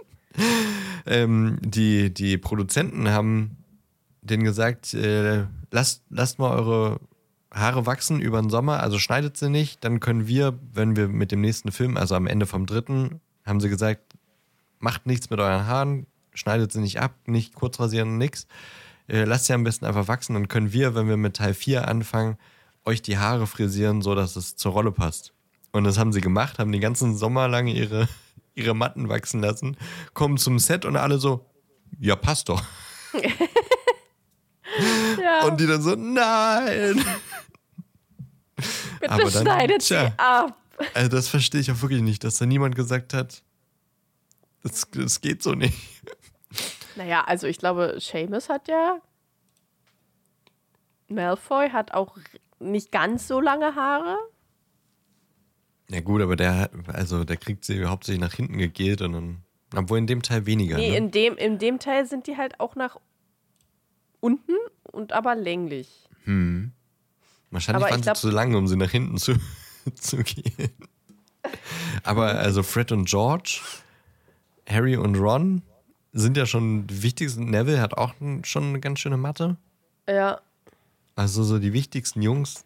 [1.05, 3.57] Ähm, die, die Produzenten haben
[4.21, 6.99] denen gesagt, äh, lasst, lasst mal eure
[7.53, 11.31] Haare wachsen über den Sommer, also schneidet sie nicht, dann können wir, wenn wir mit
[11.31, 14.13] dem nächsten Film, also am Ende vom dritten, haben sie gesagt,
[14.79, 18.47] macht nichts mit euren Haaren, schneidet sie nicht ab, nicht kurz rasieren, nix.
[19.07, 21.87] Äh, lasst sie am besten einfach wachsen, dann können wir, wenn wir mit Teil 4
[21.87, 22.37] anfangen,
[22.85, 25.33] euch die Haare frisieren, so dass es zur Rolle passt.
[25.71, 28.07] Und das haben sie gemacht, haben die ganzen Sommer lang ihre,
[28.55, 29.77] ihre Matten wachsen lassen,
[30.13, 31.45] kommen zum Set und alle so,
[31.99, 32.63] ja, passt doch.
[35.21, 37.03] Ja, Und die dann so, nein.
[38.55, 40.07] bitte dann- schneidet tja.
[40.07, 40.57] sie ab.
[40.93, 43.43] Also das verstehe ich auch wirklich nicht, dass da niemand gesagt hat,
[44.63, 45.77] das, das geht so nicht.
[46.95, 48.99] Naja, also ich glaube, Seamus hat ja.
[51.09, 52.17] Malfoy hat auch
[52.59, 54.17] nicht ganz so lange Haare.
[55.91, 59.37] Ja gut, aber der, hat- also der kriegt sie hauptsächlich nach hinten gegelt und dann,
[59.75, 60.77] obwohl in dem Teil weniger.
[60.77, 60.97] Nee, ne?
[60.97, 62.97] in dem, in dem Teil sind die halt auch nach
[64.21, 64.53] unten
[64.91, 66.07] und aber länglich.
[66.25, 69.33] Wahrscheinlich aber waren glaub- sie zu lang, um sie nach hinten zu,
[69.95, 70.71] zu gehen.
[72.03, 73.59] Aber also Fred und George,
[74.69, 75.61] Harry und Ron
[76.13, 77.45] sind ja schon die wichtigsten.
[77.49, 78.13] Neville hat auch
[78.43, 79.57] schon eine ganz schöne Matte.
[80.07, 80.39] Ja,
[81.15, 82.63] Also so die wichtigsten Jungs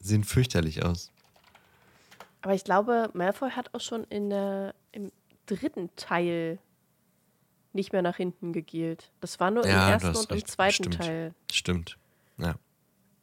[0.00, 1.10] sehen fürchterlich aus.
[2.48, 5.12] Aber ich glaube, Malfoy hat auch schon in der, im
[5.44, 6.58] dritten Teil
[7.74, 9.12] nicht mehr nach hinten gegelt.
[9.20, 10.96] Das war nur im Ja, du ersten und im zweiten Stimmt.
[10.96, 11.34] Teil.
[11.52, 11.98] Stimmt.
[12.38, 12.54] Ja.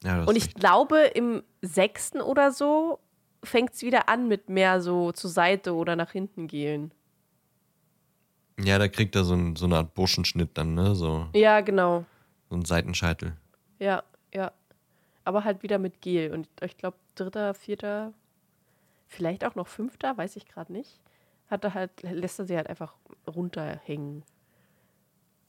[0.03, 0.59] ja Und ich recht.
[0.59, 2.99] glaube, im sechsten oder so
[3.43, 6.91] fängt es wieder an mit mehr so zur Seite oder nach hinten gehen.
[8.59, 10.93] Ja, da kriegt er so, ein, so eine Art Burschenschnitt dann, ne?
[10.93, 12.05] So, Ja, genau.
[12.49, 13.35] so einen Seitenscheitel.
[13.79, 14.51] Ja, ja.
[15.23, 16.31] Aber halt wieder mit Gel.
[16.31, 18.13] Und ich glaube, dritter, vierter,
[19.07, 20.99] vielleicht auch noch fünfter, weiß ich gerade nicht.
[21.47, 22.95] Hat er halt, lässt er sie halt einfach
[23.27, 24.23] runterhängen.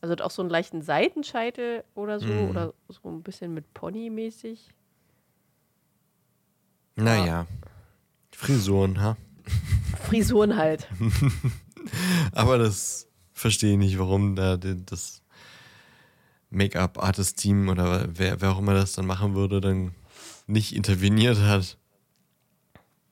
[0.01, 2.27] Also hat auch so einen leichten Seitenscheitel oder so.
[2.27, 2.51] Mhm.
[2.51, 4.69] Oder so ein bisschen mit Pony-mäßig.
[6.97, 7.47] Naja.
[8.31, 9.17] Frisuren, ha?
[10.03, 10.89] Frisuren halt.
[12.33, 15.23] Aber das verstehe ich nicht, warum da das
[16.51, 19.95] Make-up-Artist-Team oder wer, wer auch immer das dann machen würde, dann
[20.47, 21.79] nicht interveniert hat.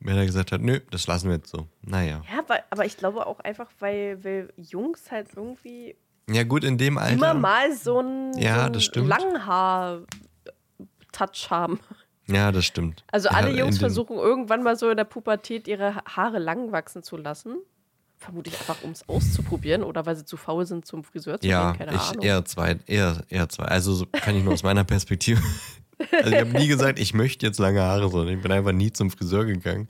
[0.06, 1.66] Wenn er gesagt hat, nö, das lassen wir jetzt so.
[1.82, 2.22] Naja.
[2.30, 5.96] Ja, aber, aber ich glaube auch einfach, weil, weil Jungs halt irgendwie
[6.30, 7.14] Ja, gut, in dem Alter.
[7.14, 9.00] immer mal so einen, Ja, so.
[9.00, 10.06] Langhaar-Touch
[11.50, 11.80] haben.
[12.26, 13.04] Ja, das stimmt.
[13.12, 16.72] Also alle ja, Jungs versuchen irgendwann mal so in der Pubertät ihre Ha- Haare lang
[16.72, 17.56] wachsen zu lassen.
[18.16, 21.72] Vermutlich einfach, um es auszuprobieren oder weil sie zu faul sind, zum Friseur zu Ja,
[21.72, 21.78] gehen.
[21.80, 22.24] Keine ich Ahnung.
[22.24, 23.64] eher zwei, eher, eher zwei.
[23.64, 25.42] Also so kann ich nur aus meiner Perspektive.
[26.12, 28.92] Also ich habe nie gesagt, ich möchte jetzt lange Haare, sondern ich bin einfach nie
[28.92, 29.88] zum Friseur gegangen.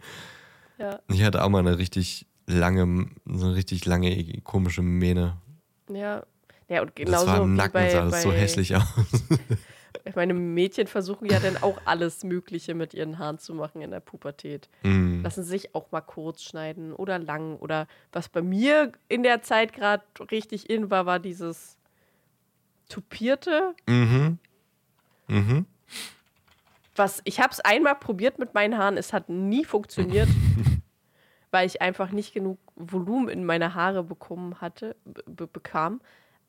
[0.78, 1.00] Ja.
[1.08, 5.36] Ich hatte auch mal eine richtig lange, so eine richtig lange komische Mähne.
[5.88, 6.24] Ja.
[6.68, 8.84] ja, und Das genauso war im Nacken, bei, sah das bei so hässlich aus.
[10.04, 13.90] Ich meine, Mädchen versuchen ja dann auch alles Mögliche mit ihren Haaren zu machen in
[13.90, 14.68] der Pubertät.
[14.82, 15.22] Mm.
[15.22, 17.56] Lassen sich auch mal kurz schneiden oder lang.
[17.56, 21.78] Oder was bei mir in der Zeit gerade richtig in war, war dieses
[22.88, 23.74] tupierte.
[23.86, 24.38] Mhm.
[25.28, 25.66] Mhm.
[26.96, 30.28] Was ich habe es einmal probiert mit meinen Haaren, es hat nie funktioniert,
[31.50, 36.00] weil ich einfach nicht genug Volumen in meine Haare bekommen hatte, be bekam.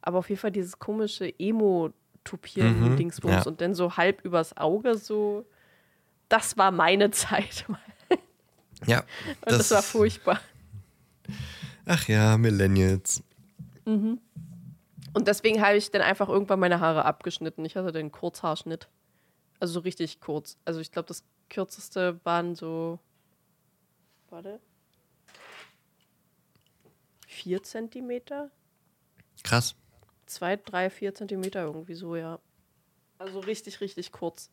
[0.02, 3.44] Aber auf jeden Fall dieses komische Emo-Tupieren Mhm, Dingsbums ja.
[3.46, 5.46] und dann so halb übers Auge so.
[6.30, 7.66] Das war meine Zeit.
[7.68, 7.78] Und
[8.88, 9.04] Ja.
[9.42, 10.40] das, war furchtbar.
[11.88, 13.24] Ach ja, Millennials.
[13.86, 17.64] Und deswegen habe ich dann einfach irgendwann meine Haare abgeschnitten.
[17.66, 18.88] Ich hatte den Kurzhaarschnitt.
[19.60, 20.58] Also so richtig kurz.
[20.66, 23.00] Also ich glaube, das kürzeste waren so.
[24.30, 24.60] Warte.
[27.28, 28.52] Vier Zentimeter?
[29.44, 29.76] Krass.
[30.26, 32.40] Zwei, drei, vier Zentimeter irgendwie so, ja.
[33.18, 34.50] Also richtig, richtig kurz.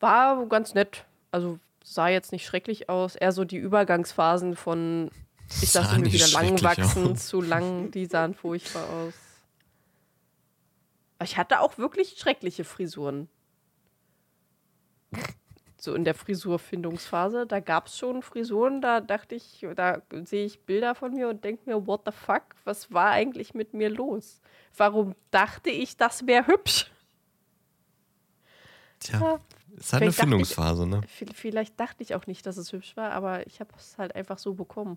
[0.00, 1.04] War ganz nett.
[1.30, 3.16] Also sah jetzt nicht schrecklich aus.
[3.16, 5.10] Eher so die Übergangsphasen von,
[5.62, 7.26] ich Sah irgendwie nicht wieder lang wachsen aus.
[7.28, 9.14] zu lang, die sahen furchtbar aus.
[11.22, 13.28] Ich hatte auch wirklich schreckliche Frisuren.
[15.78, 20.60] So in der Frisurfindungsphase, da gab es schon Frisuren, da dachte ich, da sehe ich
[20.60, 24.40] Bilder von mir und denke mir, what the fuck, was war eigentlich mit mir los?
[24.76, 26.90] Warum dachte ich, das wäre hübsch?
[29.00, 29.38] Tja, Ja,
[29.76, 31.02] ist halt eine dachte ich- Findungsphase, ne?
[31.34, 34.38] Vielleicht dachte ich auch nicht, dass es hübsch war, aber ich habe es halt einfach
[34.38, 34.96] so bekommen.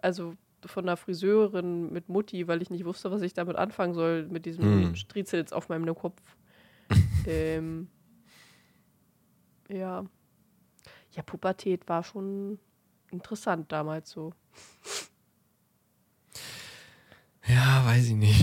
[0.00, 4.26] Also von einer Friseurin mit Mutti, weil ich nicht wusste, was ich damit anfangen soll,
[4.26, 4.94] mit diesem Hm.
[4.96, 6.20] Striezels auf meinem Kopf.
[7.26, 7.88] ähm,
[9.68, 10.04] ja.
[11.12, 12.58] Ja, Pubertät war schon
[13.10, 14.32] interessant damals so.
[17.46, 18.42] Ja, weiß ich nicht.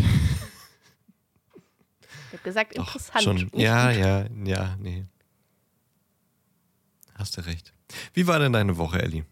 [2.28, 3.24] Ich habe gesagt, Doch, interessant.
[3.24, 3.52] schon.
[3.60, 5.06] Ja, ja, ja, nee.
[7.16, 7.74] Hast du recht.
[8.14, 9.24] Wie war denn deine Woche, Ellie?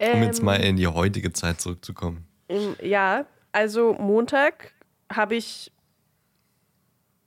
[0.00, 2.26] Um jetzt Ähm, mal in die heutige Zeit zurückzukommen.
[2.48, 4.72] Ähm, Ja, also Montag
[5.12, 5.70] habe ich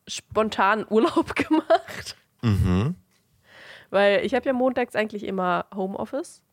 [0.08, 2.96] spontan Urlaub gemacht, Mhm.
[3.96, 6.44] Weil ich habe ja montags eigentlich immer Homeoffice.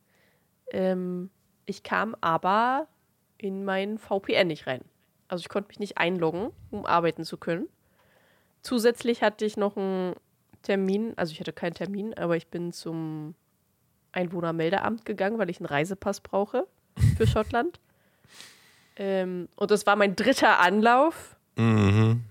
[0.71, 1.29] Ähm,
[1.67, 2.87] ich kam aber
[3.37, 4.83] in mein VPN nicht rein.
[5.27, 7.69] Also ich konnte mich nicht einloggen, um arbeiten zu können.
[8.61, 10.15] Zusätzlich hatte ich noch einen
[10.63, 13.35] Termin, also ich hatte keinen Termin, aber ich bin zum
[14.13, 16.69] Einwohnermeldeamt gegangen, weil ich einen Reisepass brauche
[17.17, 17.81] für Schottland.
[18.95, 21.35] Ähm, und das war mein dritter Anlauf.
[21.57, 22.23] Mhm.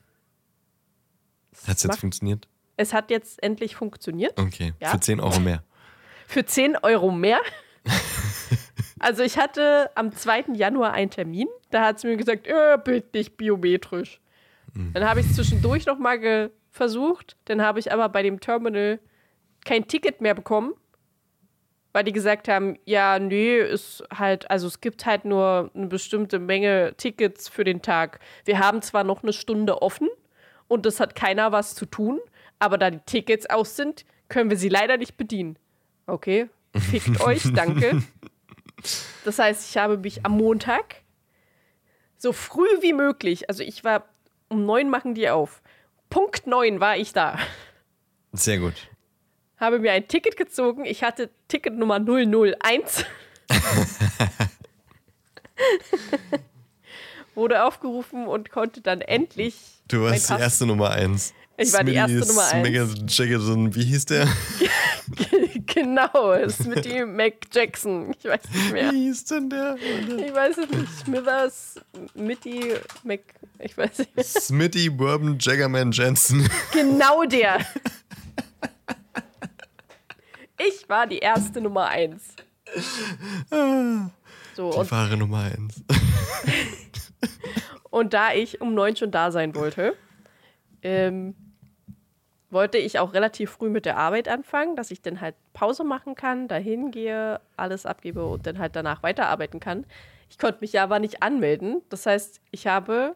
[1.68, 2.48] Hat es jetzt funktioniert?
[2.82, 4.40] Es hat jetzt endlich funktioniert.
[4.40, 4.74] Okay.
[4.80, 4.90] Ja.
[4.90, 5.64] Für 10 Euro mehr.
[6.26, 7.40] Für 10 Euro mehr.
[9.00, 10.46] also ich hatte am 2.
[10.54, 11.48] Januar einen Termin.
[11.70, 14.20] Da hat sie mir gesagt, äh, bitte nicht biometrisch.
[14.74, 17.36] Dann habe ich es zwischendurch nochmal ge versucht.
[17.46, 19.00] Dann habe ich aber bei dem Terminal
[19.64, 20.74] kein Ticket mehr bekommen.
[21.94, 26.40] Weil die gesagt haben, ja, nee, ist halt, also es gibt halt nur eine bestimmte
[26.40, 28.22] Menge Tickets für den Tag.
[28.46, 30.08] Wir haben zwar noch eine Stunde offen
[30.70, 32.22] und das hat keiner was zu tun,
[32.62, 35.58] aber da die Tickets aus sind, können wir sie leider nicht bedienen.
[36.06, 38.04] Okay, fickt euch, danke.
[39.26, 41.02] Das heißt, ich habe mich am Montag
[42.18, 44.06] so früh wie möglich, also ich war
[44.48, 45.62] um neun machen die auf.
[46.10, 47.40] Punkt neun war ich da.
[48.34, 48.90] Sehr gut.
[49.58, 50.86] Habe mir ein Ticket gezogen.
[50.86, 53.06] Ich hatte Ticket Nummer 001.
[57.36, 59.56] Wurde aufgerufen und konnte dann endlich.
[59.88, 61.34] Du warst die erste Nummer eins.
[61.62, 62.96] Ich war die erste Nummer eins.
[63.08, 64.28] Jackson, wie hieß der?
[65.66, 68.14] genau, Smitty Mac Jackson.
[68.18, 68.92] Ich weiß nicht mehr.
[68.92, 69.78] Wie hieß denn der?
[69.78, 71.00] Ich weiß es nicht.
[71.06, 71.76] Smithers,
[72.16, 73.22] Mitty, Mac.
[73.60, 74.26] Ich weiß nicht mehr.
[74.26, 76.50] Smitty Bourbon Jaggerman Jensen.
[76.74, 77.60] Genau der.
[80.58, 82.24] Ich war die erste Nummer eins.
[84.56, 85.84] So, Die wahre Nummer eins.
[87.90, 89.96] und da ich um neun schon da sein wollte,
[90.84, 91.36] ähm,
[92.52, 96.16] wollte ich auch relativ früh mit der Arbeit anfangen, dass ich dann halt Pause machen
[96.16, 99.86] kann, dahin gehe, alles abgebe und dann halt danach weiterarbeiten kann.
[100.30, 101.82] Ich konnte mich ja aber nicht anmelden.
[101.90, 103.16] Das heißt, ich habe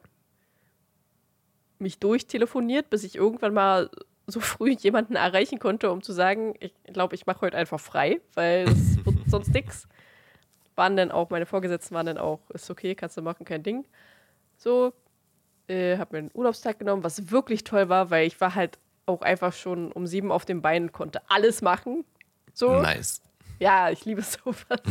[1.80, 3.90] mich durchtelefoniert, bis ich irgendwann mal
[4.28, 8.22] so früh jemanden erreichen konnte, um zu sagen, ich glaube, ich mache heute einfach frei,
[8.34, 9.88] weil es wird sonst nichts.
[10.76, 13.86] Waren dann auch, meine Vorgesetzten waren dann auch, ist okay, kannst du machen, kein Ding.
[14.58, 14.94] So,
[15.68, 19.22] äh, habe mir einen Urlaubstag genommen, was wirklich toll war, weil ich war halt auch
[19.22, 22.06] einfach schon um sieben auf den Beinen, konnte alles machen.
[22.54, 23.22] So, Nice.
[23.60, 24.82] ja, ich liebe sowas.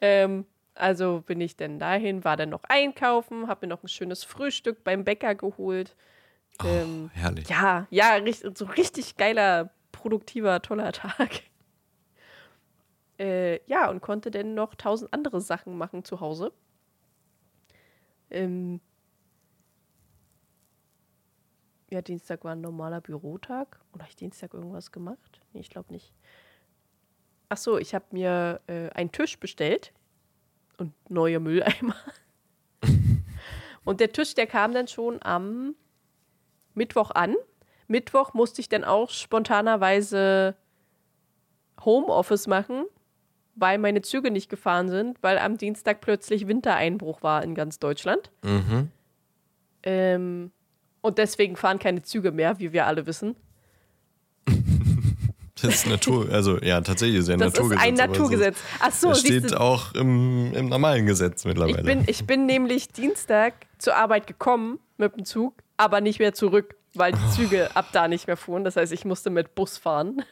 [0.00, 4.24] ähm, also bin ich dann dahin, war dann noch einkaufen, habe mir noch ein schönes
[4.24, 5.94] Frühstück beim Bäcker geholt.
[6.64, 7.48] Ähm, Herrlich.
[7.48, 8.18] ja, ja,
[8.54, 11.30] so richtig geiler, produktiver, toller Tag.
[13.16, 16.52] Äh, ja, und konnte dann noch tausend andere Sachen machen zu Hause.
[18.28, 18.80] Ähm,
[21.94, 23.78] ja, Dienstag war ein normaler Bürotag.
[23.92, 25.40] Oder habe ich Dienstag irgendwas gemacht?
[25.52, 26.12] Nee, ich glaube nicht.
[27.48, 29.92] Ach so, ich habe mir äh, einen Tisch bestellt
[30.76, 31.94] und neue Mülleimer.
[33.84, 35.76] und der Tisch, der kam dann schon am
[36.74, 37.36] Mittwoch an.
[37.86, 40.56] Mittwoch musste ich dann auch spontanerweise
[41.84, 42.86] Homeoffice machen,
[43.54, 48.32] weil meine Züge nicht gefahren sind, weil am Dienstag plötzlich Wintereinbruch war in ganz Deutschland.
[48.42, 48.90] Mhm.
[49.84, 50.50] Ähm,
[51.04, 53.36] und deswegen fahren keine Züge mehr, wie wir alle wissen.
[55.62, 57.82] Das ist Natur, also ja, tatsächlich ist ja ein Das ist Naturgesetz.
[57.86, 58.58] ein aber es Naturgesetz.
[58.80, 61.78] Ach Ist, so, das steht du, auch im, im normalen Gesetz mittlerweile.
[61.78, 66.34] ich bin, ich bin nämlich Dienstag zur Arbeit gekommen mit dem Zug, aber nicht mehr
[66.34, 68.64] zurück, weil die Züge ab da nicht mehr fuhren.
[68.64, 70.22] Das heißt, ich musste mit Bus fahren.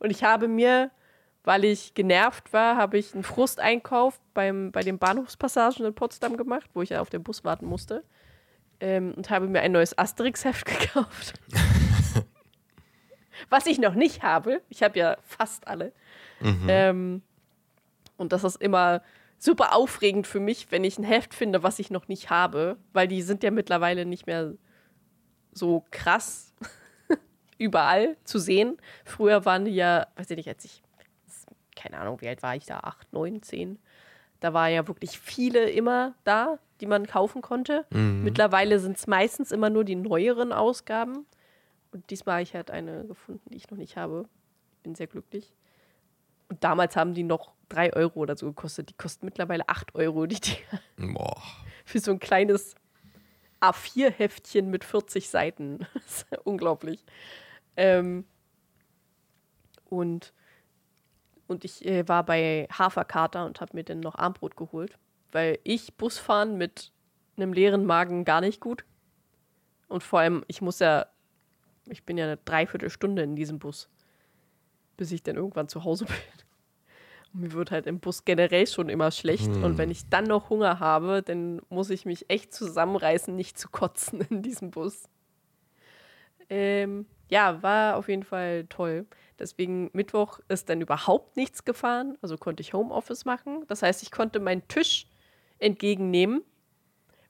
[0.00, 0.90] Und ich habe mir,
[1.44, 6.70] weil ich genervt war, habe ich einen Frusteinkauf beim, bei den Bahnhofspassagen in Potsdam gemacht,
[6.74, 8.02] wo ich ja auf den Bus warten musste.
[8.80, 11.34] Ähm, und habe mir ein neues Asterix-Heft gekauft.
[13.50, 14.62] Was ich noch nicht habe.
[14.68, 15.92] Ich habe ja fast alle.
[16.40, 17.22] Ähm,
[18.16, 19.02] und das ist immer
[19.38, 23.08] super aufregend für mich, wenn ich ein Heft finde, was ich noch nicht habe, weil
[23.08, 24.54] die sind ja mittlerweile nicht mehr
[25.52, 26.54] so krass
[27.58, 28.76] überall zu sehen.
[29.04, 30.82] Früher waren die ja, weiß ich nicht, als ich,
[31.76, 33.78] keine Ahnung, wie alt war ich da, acht, neun, zehn.
[34.40, 37.86] Da war ja wirklich viele immer da, die man kaufen konnte.
[37.90, 41.26] Mittlerweile sind es meistens immer nur die neueren Ausgaben.
[41.92, 44.28] Und diesmal habe ich halt eine gefunden, die ich noch nicht habe.
[44.76, 45.52] Ich bin sehr glücklich.
[46.48, 48.90] Und damals haben die noch drei Euro oder so gekostet.
[48.90, 50.82] Die kosten mittlerweile acht Euro, die Dinger.
[51.14, 51.42] Boah.
[51.84, 52.74] Für so ein kleines
[53.60, 55.86] A4-Heftchen mit 40 Seiten.
[55.94, 57.04] Das ist unglaublich.
[57.76, 58.24] Ähm,
[59.88, 60.32] und,
[61.46, 64.98] und ich äh, war bei Haferkater und habe mir dann noch Armbrot geholt,
[65.32, 66.92] weil ich Busfahren mit
[67.36, 68.84] einem leeren Magen gar nicht gut.
[69.88, 71.06] Und vor allem, ich muss ja,
[71.88, 73.88] ich bin ja eine Dreiviertelstunde in diesem Bus,
[74.96, 76.14] bis ich dann irgendwann zu Hause bin.
[77.32, 79.46] Und mir wird halt im Bus generell schon immer schlecht.
[79.46, 79.64] Hm.
[79.64, 83.68] Und wenn ich dann noch Hunger habe, dann muss ich mich echt zusammenreißen, nicht zu
[83.68, 85.08] kotzen in diesem Bus.
[86.50, 89.06] Ähm, ja, war auf jeden Fall toll.
[89.38, 92.16] Deswegen Mittwoch ist dann überhaupt nichts gefahren.
[92.22, 93.64] Also konnte ich Homeoffice machen.
[93.68, 95.06] Das heißt, ich konnte meinen Tisch
[95.58, 96.42] entgegennehmen.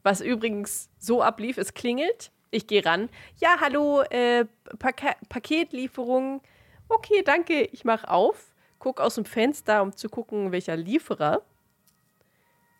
[0.03, 2.31] Was übrigens so ablief, es klingelt.
[2.51, 3.09] Ich gehe ran.
[3.37, 4.47] Ja, hallo, äh,
[4.79, 6.41] Pak Paketlieferung.
[6.89, 7.65] Okay, danke.
[7.73, 11.43] Ich mache auf, gucke aus dem Fenster, um zu gucken, welcher Lieferer.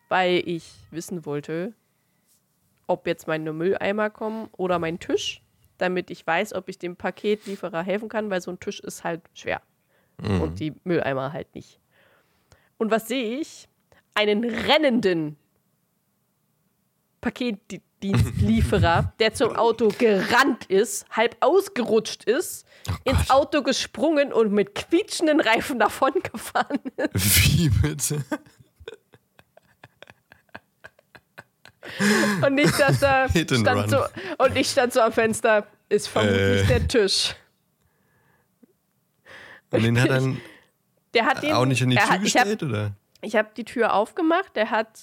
[0.07, 1.73] Weil ich wissen wollte,
[2.87, 5.43] ob jetzt meine Mülleimer kommen oder mein Tisch
[5.79, 9.21] damit ich weiß, ob ich dem Paketlieferer helfen kann, weil so ein Tisch ist halt
[9.33, 9.61] schwer.
[10.21, 10.41] Mhm.
[10.41, 11.79] Und die Mülleimer halt nicht.
[12.77, 13.67] Und was sehe ich?
[14.13, 15.37] Einen rennenden
[17.21, 24.75] Paketdienstlieferer, der zum Auto gerannt ist, halb ausgerutscht ist, oh ins Auto gesprungen und mit
[24.75, 27.47] quietschenden Reifen davon gefahren ist.
[27.47, 28.23] Wie bitte?
[32.41, 34.03] Und ich stand da, stand so,
[34.37, 36.67] und ich stand so am Fenster, ist vermutlich äh.
[36.67, 37.35] der Tisch.
[39.71, 40.41] Und den hat dann
[41.13, 42.91] der hat den, auch nicht in die Tür hat, gestellt, ich hab, oder?
[43.21, 44.99] Ich habe die Tür aufgemacht, der hat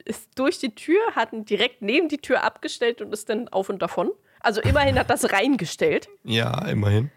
[0.00, 3.68] ist durch die Tür, hat ihn direkt neben die Tür abgestellt und ist dann auf
[3.68, 4.10] und davon.
[4.40, 6.08] Also immerhin hat das reingestellt.
[6.24, 7.10] Ja, immerhin.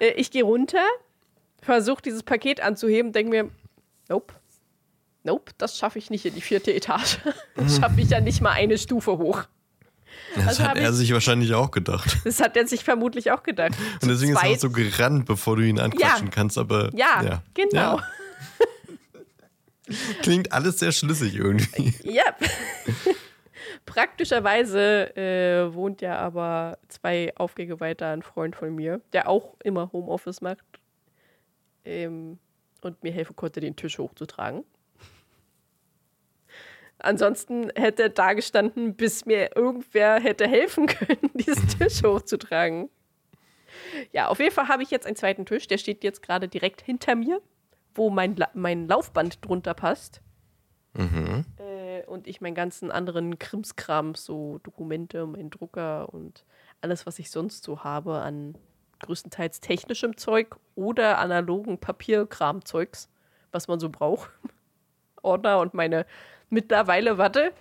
[0.00, 0.84] Äh, ich gehe runter,
[1.62, 3.50] versuche dieses Paket anzuheben, denke mir,
[4.08, 4.34] nope,
[5.24, 7.18] nope, das schaffe ich nicht in die vierte Etage.
[7.54, 9.44] Das schaffe ich ja nicht mal eine Stufe hoch.
[10.34, 12.18] Das also hat er ich, sich wahrscheinlich auch gedacht.
[12.24, 13.72] Das hat er sich vermutlich auch gedacht.
[14.02, 16.32] Und deswegen ist er auch so gerannt, bevor du ihn anquatschen ja.
[16.32, 16.90] kannst, aber.
[16.94, 17.42] Ja, ja.
[17.54, 17.98] genau.
[17.98, 18.04] Ja.
[20.22, 21.94] Klingt alles sehr schlüssig irgendwie.
[22.04, 22.24] Ja.
[23.86, 29.90] Praktischerweise äh, wohnt ja aber zwei Aufgänge weiter ein Freund von mir, der auch immer
[29.92, 30.64] Homeoffice macht
[31.84, 32.38] ähm,
[32.82, 34.64] und mir helfen konnte, den Tisch hochzutragen.
[36.98, 42.90] Ansonsten hätte er da gestanden, bis mir irgendwer hätte helfen können, diesen Tisch hochzutragen.
[44.12, 45.66] Ja, auf jeden Fall habe ich jetzt einen zweiten Tisch.
[45.66, 47.40] Der steht jetzt gerade direkt hinter mir,
[47.94, 50.20] wo mein, La mein Laufband drunter passt.
[50.94, 51.44] Mhm.
[51.58, 56.44] Äh, und ich meinen ganzen anderen Krimskram, so Dokumente, meinen Drucker und
[56.80, 58.56] alles, was ich sonst so habe an
[59.00, 63.08] größtenteils technischem Zeug oder analogen Papierkramzeugs,
[63.52, 64.30] was man so braucht.
[65.22, 66.06] Ordner und meine
[66.48, 67.52] mittlerweile, warte.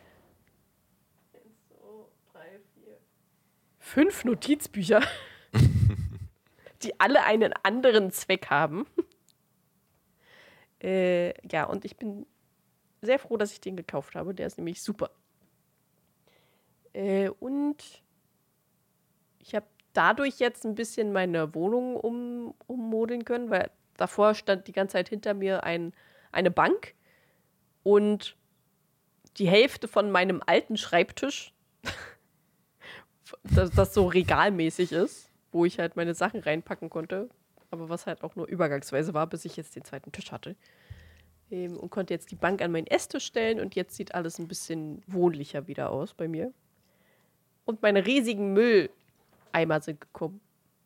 [3.79, 5.01] Fünf Notizbücher,
[6.83, 8.85] die alle einen anderen Zweck haben.
[10.81, 12.25] Äh, ja, und ich bin
[13.01, 14.33] sehr froh, dass ich den gekauft habe.
[14.33, 15.11] Der ist nämlich super.
[16.93, 18.03] Äh, und
[19.39, 24.71] ich habe dadurch jetzt ein bisschen meine Wohnung um, ummodeln können, weil davor stand die
[24.71, 25.93] ganze Zeit hinter mir ein,
[26.31, 26.93] eine Bank
[27.83, 28.35] und
[29.37, 31.53] die Hälfte von meinem alten Schreibtisch,
[33.43, 37.29] das, das so regalmäßig ist, wo ich halt meine Sachen reinpacken konnte,
[37.71, 40.55] aber was halt auch nur übergangsweise war, bis ich jetzt den zweiten Tisch hatte.
[41.51, 44.47] Ähm, und konnte jetzt die Bank an meinen Esstisch stellen und jetzt sieht alles ein
[44.47, 46.53] bisschen wohnlicher wieder aus bei mir.
[47.65, 50.41] Und meine riesigen Mülleimer sind gekommen.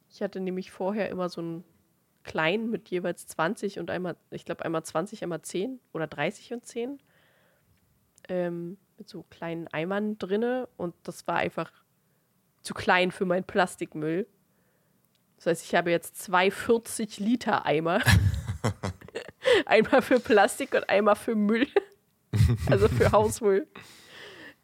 [0.09, 1.63] Ich hatte nämlich vorher immer so einen
[2.23, 6.65] kleinen mit jeweils 20 und einmal, ich glaube einmal 20, einmal 10 oder 30 und
[6.65, 6.99] 10
[8.29, 11.71] ähm, mit so kleinen Eimern drinne und das war einfach
[12.61, 14.27] zu klein für meinen Plastikmüll.
[15.43, 17.99] Das heißt, ich habe jetzt zwei 40 Liter Eimer.
[19.65, 21.67] einmal für Plastik und einmal für Müll.
[22.69, 23.67] also für Hausmüll.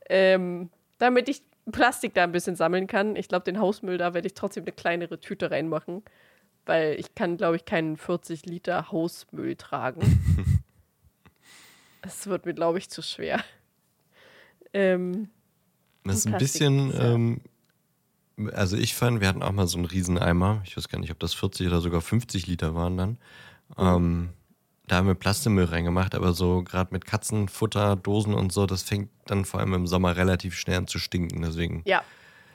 [0.10, 3.18] Ähm, damit ich Plastik da ein bisschen sammeln kann.
[3.18, 6.04] Ich glaube, den Hausmüll, da werde ich trotzdem eine kleinere Tüte reinmachen.
[6.66, 10.02] Weil ich kann, glaube ich, keinen 40 Liter Hausmüll tragen.
[12.02, 13.44] Es wird mir, glaube ich, zu schwer.
[14.72, 15.30] Ähm,
[16.06, 17.42] das ist ein bisschen, ähm,
[18.54, 20.62] also ich fand, wir hatten auch mal so einen Rieseneimer.
[20.66, 23.10] Ich weiß gar nicht, ob das 40 oder sogar 50 Liter waren dann.
[23.78, 23.86] Mhm.
[23.86, 24.30] Ähm,
[24.88, 29.10] da haben wir Plastikmüll reingemacht, aber so gerade mit Katzenfutter, Dosen und so, das fängt
[29.28, 31.42] dann vor allem im Sommer relativ schnell an zu stinken.
[31.42, 32.02] Deswegen ja.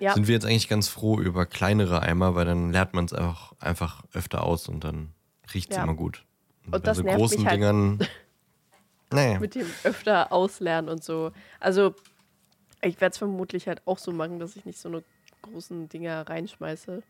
[0.01, 0.15] Ja.
[0.15, 3.53] sind wir jetzt eigentlich ganz froh über kleinere Eimer, weil dann lernt man es auch
[3.61, 5.13] einfach öfter aus und dann
[5.55, 5.85] riecht es ja.
[5.85, 6.25] immer gut.
[6.67, 7.55] Und, und bei so großen halt.
[7.55, 7.99] Dingern
[9.13, 9.39] Nee.
[9.39, 11.31] Mit dem öfter auslernen und so.
[11.61, 11.95] Also,
[12.83, 15.03] Ich werde es vermutlich halt auch so machen, dass ich nicht so eine
[15.45, 17.03] großen Dinger reinschmeiße,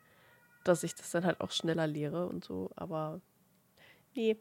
[0.64, 2.70] dass ich das dann halt auch schneller leere und so.
[2.76, 3.20] Aber
[4.14, 4.36] nee,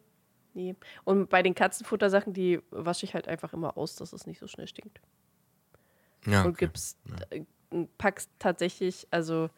[0.53, 0.75] nee.
[1.03, 4.47] Und bei den Katzenfuttersachen, die wasche ich halt einfach immer aus, dass es nicht so
[4.47, 5.01] schnell stinkt.
[6.25, 6.65] Ja, und okay.
[6.65, 6.97] gibt's
[7.29, 7.43] äh,
[7.97, 9.49] packst tatsächlich, also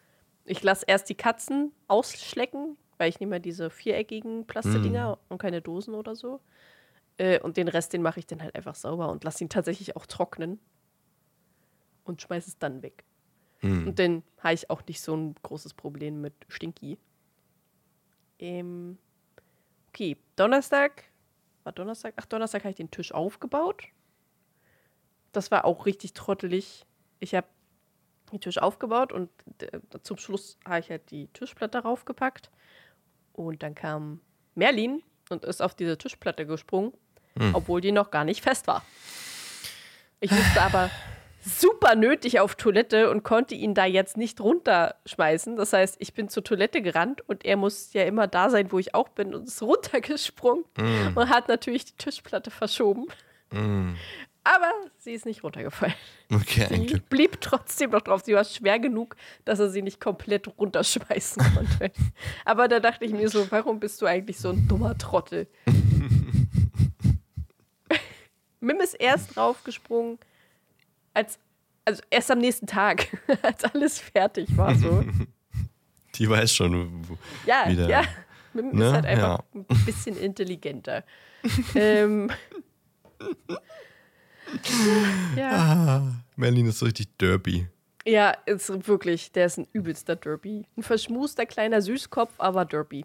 [0.45, 5.61] ich lasse erst die Katzen ausschlecken, weil ich nehme ja diese viereckigen Plastikdinger und keine
[5.61, 6.39] Dosen oder so.
[7.17, 9.95] Äh, und den Rest, den mache ich dann halt einfach sauber und lasse ihn tatsächlich
[9.95, 10.59] auch trocknen
[12.03, 13.03] und schmeiße es dann weg.
[13.65, 13.87] Hm.
[13.87, 16.97] Und dann habe ich auch nicht so ein großes Problem mit Stinky.
[18.39, 18.97] Ähm,
[19.89, 21.03] okay, Donnerstag.
[21.63, 22.13] War Donnerstag?
[22.17, 23.85] Ach, Donnerstag habe ich den Tisch aufgebaut.
[25.31, 26.85] Das war auch richtig trottelig.
[27.19, 27.47] Ich habe
[28.31, 32.51] den Tisch aufgebaut und äh, zum Schluss habe ich halt die Tischplatte raufgepackt.
[33.33, 34.21] Und dann kam
[34.53, 36.93] Merlin und ist auf diese Tischplatte gesprungen,
[37.53, 38.85] obwohl die noch gar nicht fest war.
[40.19, 40.89] Ich musste aber
[41.45, 45.55] super nötig auf Toilette und konnte ihn da jetzt nicht runterschmeißen.
[45.55, 48.79] Das heißt, ich bin zur Toilette gerannt und er muss ja immer da sein, wo
[48.79, 50.65] ich auch bin und ist runtergesprungen
[51.15, 53.05] und hat natürlich die Tischplatte verschoben.
[53.51, 53.93] Mm.
[54.47, 55.95] Aber sie ist nicht runtergefallen.
[56.31, 57.09] Okay, Sie Glück.
[57.09, 58.21] blieb trotzdem noch drauf.
[58.23, 61.91] Sie war schwer genug, dass er sie nicht komplett runterschmeißen konnte.
[62.45, 65.47] Aber da dachte ich mir so, warum bist du eigentlich so ein dummer Trottel?
[68.59, 70.19] Mim ist erst draufgesprungen,
[71.15, 71.39] als,
[71.85, 73.07] also erst am nächsten Tag,
[73.41, 74.75] als alles fertig war.
[74.75, 75.03] So.
[76.15, 77.07] Die weiß schon.
[77.09, 78.03] wo- Ja, Wieder, ja.
[78.53, 78.85] Mim ne?
[78.87, 81.03] ist halt einfach ein bisschen intelligenter.
[81.75, 82.29] ähm,
[85.35, 85.49] ja.
[85.51, 87.67] Ah, Merlin ist so richtig derby.
[88.07, 90.65] Ja, ist wirklich, der ist ein übelster Derby.
[90.77, 93.03] Ein verschmuster kleiner Süßkopf, aber Derby.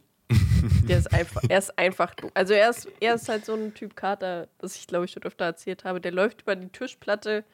[0.87, 3.97] Der ist einfach, er ist einfach, also er ist, er ist halt so ein Typ
[3.97, 6.01] Kater, das ich glaube ich schon öfter erzählt habe.
[6.03, 7.45] Der läuft über die Tischplatte,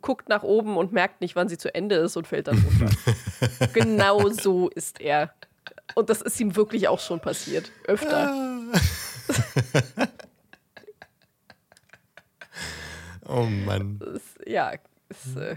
[0.00, 2.94] guckt nach oben und merkt nicht, wann sie zu Ende ist und fällt dann runter.
[3.72, 5.32] genau so ist er.
[5.94, 7.70] Und das ist ihm wirklich auch schon passiert.
[7.86, 8.34] Öfter.
[13.26, 14.00] Oh Mann.
[14.14, 14.72] Ist, ja,
[15.08, 15.56] ist äh,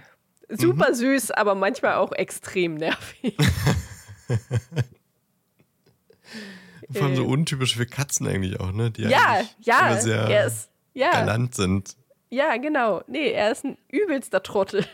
[0.50, 3.36] super süß, aber manchmal auch extrem nervig.
[6.92, 7.28] Vor allem so Äh.
[7.28, 8.90] untypisch für Katzen eigentlich auch, ne?
[8.92, 10.50] Die Ja, ja, immer sehr
[10.94, 11.12] ja.
[11.12, 11.98] galant sind.
[12.30, 13.02] Ja, genau.
[13.08, 14.86] Nee, er ist ein übelster Trottel.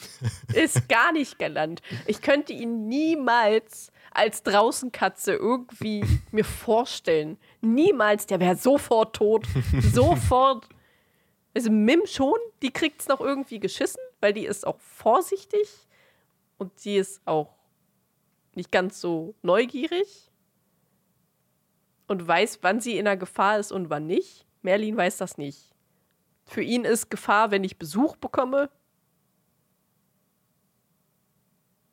[0.54, 1.82] ist gar nicht galant.
[2.06, 7.36] Ich könnte ihn niemals als Draußenkatze irgendwie mir vorstellen.
[7.60, 8.26] Niemals.
[8.26, 9.46] Der wäre sofort tot.
[9.92, 10.66] sofort.
[11.54, 15.68] Also Mim schon, die kriegt es noch irgendwie geschissen, weil die ist auch vorsichtig
[16.56, 17.54] und sie ist auch
[18.54, 20.30] nicht ganz so neugierig
[22.06, 24.46] und weiß, wann sie in der Gefahr ist und wann nicht.
[24.62, 25.74] Merlin weiß das nicht.
[26.48, 28.70] Für ihn ist Gefahr, wenn ich Besuch bekomme.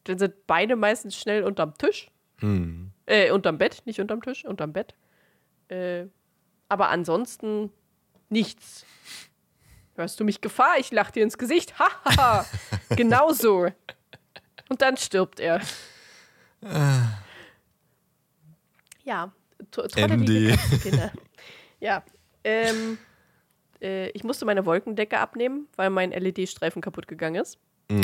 [0.06, 2.10] Dann sind beide meistens schnell unterm Tisch.
[2.38, 2.92] Hm.
[3.06, 4.96] Äh, unterm Bett, nicht unterm Tisch, unterm Bett.
[5.68, 6.06] Äh,
[6.70, 7.72] aber ansonsten
[8.30, 8.86] nichts.
[9.96, 10.76] Hörst du mich Gefahr?
[10.80, 11.78] Ich lach dir ins Gesicht.
[11.78, 12.46] Hahaha.
[12.96, 13.68] genau so.
[14.70, 15.62] Und dann stirbt er.
[19.04, 19.32] Ja,
[19.72, 20.56] to- trottelige.
[20.56, 21.12] Katzenkinder.
[21.80, 22.04] Ja.
[22.44, 22.98] Ähm,
[23.82, 27.58] äh, ich musste meine Wolkendecke abnehmen, weil mein LED-Streifen kaputt gegangen ist.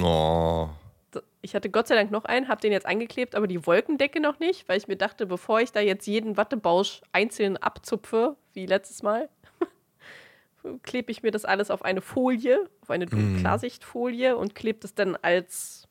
[0.04, 0.70] Oh.
[1.42, 4.40] Ich hatte Gott sei Dank noch einen, habe den jetzt angeklebt, aber die Wolkendecke noch
[4.40, 9.04] nicht, weil ich mir dachte, bevor ich da jetzt jeden Wattebausch einzeln abzupfe, wie letztes
[9.04, 9.28] Mal,
[10.84, 13.40] klebe ich mir das alles auf eine Folie, auf eine Mhm.
[13.40, 15.88] Klarsichtfolie und klebe das dann als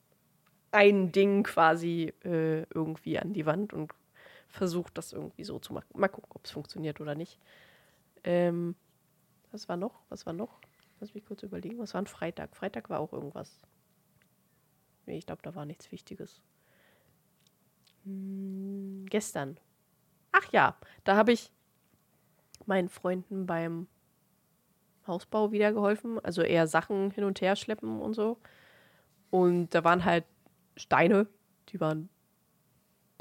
[0.73, 3.93] ein Ding quasi äh, irgendwie an die Wand und
[4.49, 5.89] versuche das irgendwie so zu machen.
[5.95, 7.39] Mal gucken, ob es funktioniert oder nicht.
[8.23, 8.75] Ähm,
[9.53, 10.03] was war noch?
[10.09, 10.61] Was war noch?
[11.01, 11.79] Lass mich kurz überlegen.
[11.79, 12.57] Was war ein Freitag?
[12.57, 13.61] Freitag war auch irgendwas.
[15.07, 16.43] Nee, ich glaube, da war nichts Wichtiges.
[18.05, 19.59] Hm, gestern.
[20.33, 21.51] Ach ja, da habe ich
[22.67, 23.89] meinen Freunden beim
[25.07, 26.19] Hausbau wieder geholfen.
[26.25, 28.39] Also eher Sachen hin und her schleppen und so.
[29.31, 30.25] Und da waren halt
[30.77, 31.27] Steine,
[31.69, 32.09] die waren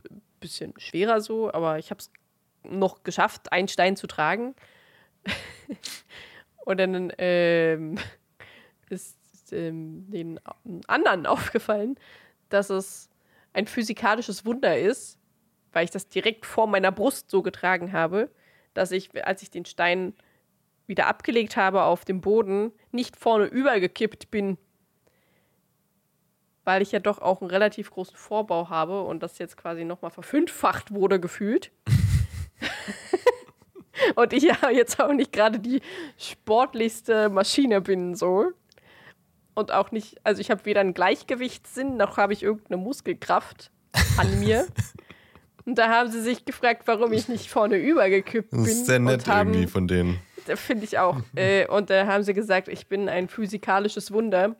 [0.10, 2.12] ein bisschen schwerer so, aber ich habe es
[2.64, 4.56] noch geschafft, einen Stein zu tragen.
[6.66, 7.98] und dann ähm,
[8.90, 9.18] ist
[9.52, 10.40] ähm, den
[10.88, 11.96] anderen aufgefallen,
[12.50, 13.10] dass es
[13.54, 15.18] ein physikalisches Wunder ist,
[15.72, 18.30] weil ich das direkt vor meiner Brust so getragen habe,
[18.74, 20.14] dass ich, als ich den Stein
[20.88, 24.58] wieder abgelegt habe auf dem Boden, nicht vorne übergekippt bin,
[26.64, 30.12] weil ich ja doch auch einen relativ großen Vorbau habe und das jetzt quasi nochmal
[30.12, 31.72] verfünffacht wurde gefühlt.
[34.20, 35.82] Und ich ja jetzt auch nicht gerade die
[36.18, 38.52] sportlichste Maschine bin so.
[39.56, 43.72] und auch nicht, also ich habe weder einen Gleichgewichtssinn noch habe ich irgendeine Muskelkraft
[44.18, 44.68] an mir.
[45.66, 48.64] Und da haben sie sich gefragt, warum ich nicht vorne übergekippt bin.
[48.64, 50.20] Das ist sehr nett haben, irgendwie von denen.
[50.56, 51.18] Finde ich auch.
[51.36, 54.56] äh, und da haben sie gesagt, ich bin ein physikalisches Wunder.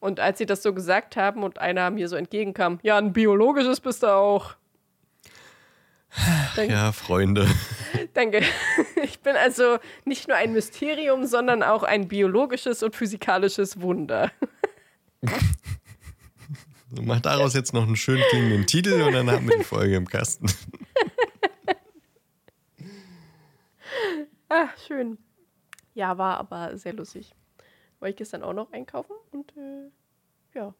[0.00, 3.80] Und als sie das so gesagt haben und einer mir so entgegenkam, ja, ein biologisches
[3.80, 4.56] bist du auch.
[6.56, 6.72] Danke.
[6.72, 7.46] Ja, Freunde.
[8.14, 8.42] Danke.
[9.02, 14.30] Ich bin also nicht nur ein Mysterium, sondern auch ein biologisches und physikalisches Wunder.
[16.90, 20.08] Mach daraus jetzt noch einen schön klingenden Titel und dann haben wir die Folge im
[20.08, 20.50] Kasten.
[24.50, 25.18] Ah, schön.
[25.94, 27.34] Ja, war aber sehr lustig.
[28.00, 29.90] War ich gestern auch noch einkaufen und äh,
[30.54, 30.74] ja.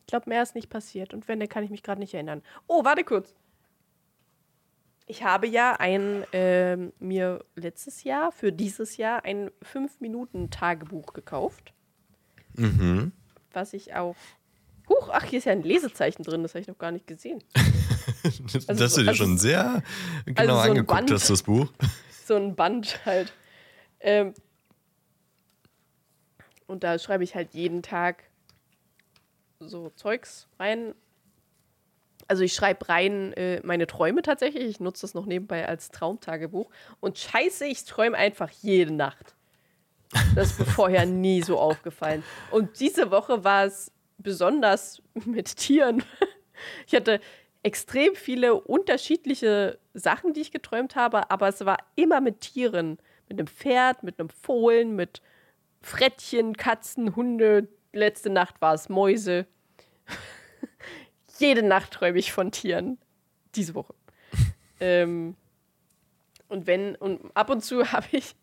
[0.00, 1.12] Ich glaube, mehr ist nicht passiert.
[1.12, 2.42] Und wenn, dann kann ich mich gerade nicht erinnern.
[2.66, 3.34] Oh, warte kurz.
[5.06, 11.72] Ich habe ja ein, äh, mir letztes Jahr, für dieses Jahr, ein 5-Minuten-Tagebuch gekauft.
[12.54, 13.12] Mhm.
[13.52, 14.16] Was ich auch.
[14.88, 17.42] Huch, ach, hier ist ja ein Lesezeichen drin, das habe ich noch gar nicht gesehen.
[18.52, 19.82] das also, hast du dir also, schon sehr
[20.24, 21.72] genau also so angeguckt Band, hast, das Buch.
[22.24, 23.32] So ein Band halt.
[24.00, 24.34] Ähm,
[26.66, 28.24] und da schreibe ich halt jeden Tag
[29.60, 30.94] so Zeugs rein,
[32.28, 34.64] also ich schreibe rein äh, meine Träume tatsächlich.
[34.64, 36.70] Ich nutze das noch nebenbei als Traumtagebuch.
[37.00, 39.34] Und scheiße, ich träume einfach jede Nacht.
[40.34, 42.22] Das ist mir vorher nie so aufgefallen.
[42.50, 46.02] Und diese Woche war es besonders mit Tieren.
[46.86, 47.20] Ich hatte
[47.62, 52.98] extrem viele unterschiedliche Sachen, die ich geträumt habe, aber es war immer mit Tieren.
[53.28, 55.20] Mit einem Pferd, mit einem Fohlen, mit
[55.82, 57.68] Frettchen, Katzen, Hunde.
[57.92, 59.46] Letzte Nacht war es Mäuse
[61.40, 62.98] jede Nacht träume ich von Tieren.
[63.54, 63.94] Diese Woche.
[64.80, 65.36] ähm,
[66.48, 68.34] und wenn, und ab und zu habe ich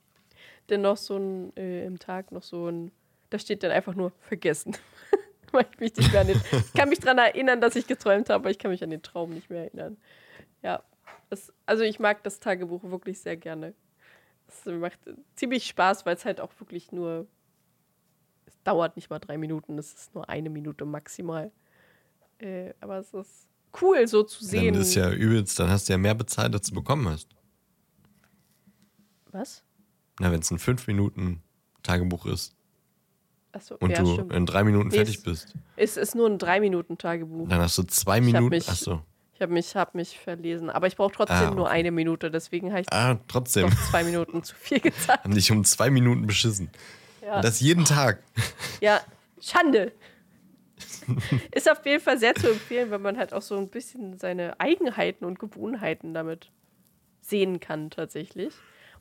[0.68, 2.92] dann noch so ein, äh, im Tag noch so ein,
[3.30, 4.76] da steht dann einfach nur vergessen.
[5.52, 8.30] Weil ich mich nicht mehr an den, ich kann mich daran erinnern, dass ich geträumt
[8.30, 9.98] habe, aber ich kann mich an den Traum nicht mehr erinnern.
[10.64, 10.84] Ja.
[11.30, 13.74] Das, also ich mag das Tagebuch wirklich sehr gerne.
[14.48, 15.00] Es macht
[15.36, 17.28] ziemlich Spaß, weil es halt auch wirklich nur,
[18.46, 21.52] es dauert nicht mal drei Minuten, es ist nur eine Minute maximal.
[22.44, 23.48] Äh, aber es ist
[23.82, 24.74] cool, so zu sehen.
[24.74, 27.30] Das ist ja übelst, dann hast du ja mehr bezahlt, als du bekommen hast.
[29.32, 29.64] Was?
[30.20, 32.54] Na, wenn es ein 5-Minuten-Tagebuch ist.
[33.54, 34.34] Achso, und ja, du stimmt.
[34.34, 35.54] in drei Minuten nee, fertig es, bist.
[35.76, 37.48] Es ist nur ein 3-Minuten-Tagebuch.
[37.48, 38.54] Dann hast du zwei Minuten.
[38.54, 39.02] Ich Achso.
[39.36, 40.70] Ich habe mich, hab mich verlesen.
[40.70, 41.56] Aber ich brauche trotzdem ah, okay.
[41.56, 43.72] nur eine Minute, deswegen habe ich ah, trotzdem.
[43.90, 45.24] zwei Minuten zu viel gezahlt.
[45.24, 46.70] Haben dich um zwei Minuten beschissen.
[47.24, 47.38] Ja.
[47.38, 48.22] Und das jeden Tag.
[48.82, 49.02] Ja,
[49.40, 49.94] Schande.
[51.52, 54.60] ist auf jeden Fall sehr zu empfehlen, wenn man halt auch so ein bisschen seine
[54.60, 56.52] Eigenheiten und Gewohnheiten damit
[57.22, 58.54] sehen kann, tatsächlich.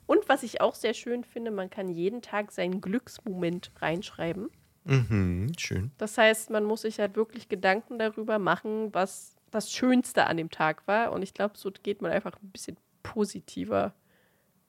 [0.05, 4.49] Und was ich auch sehr schön finde, man kann jeden Tag seinen Glücksmoment reinschreiben.
[4.85, 5.91] Mhm, schön.
[5.97, 10.49] Das heißt, man muss sich halt wirklich Gedanken darüber machen, was das Schönste an dem
[10.49, 11.11] Tag war.
[11.13, 13.93] Und ich glaube, so geht man einfach ein bisschen positiver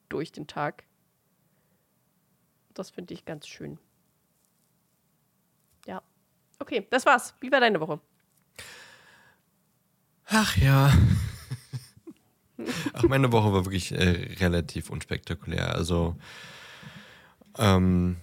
[0.08, 0.84] durch den Tag.
[2.74, 3.78] Das finde ich ganz schön.
[6.64, 6.74] Ja.
[6.74, 7.34] Okay, das war's.
[7.40, 8.00] Wie war deine Woche?
[10.26, 10.92] Ach ja.
[12.94, 15.74] Ach, meine Woche war wirklich äh, relativ unspektakulär.
[15.74, 16.16] Also,
[17.58, 18.16] ähm,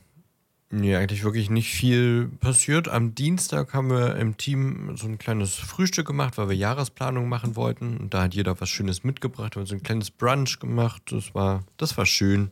[0.71, 2.87] nee, eigentlich wirklich nicht viel passiert.
[2.87, 7.55] Am Dienstag haben wir im Team so ein kleines Frühstück gemacht, weil wir Jahresplanung machen
[7.55, 7.97] wollten.
[7.97, 9.55] Und da hat jeder was Schönes mitgebracht.
[9.55, 11.03] Wir haben so ein kleines Brunch gemacht.
[11.11, 12.49] Das war, das war schön.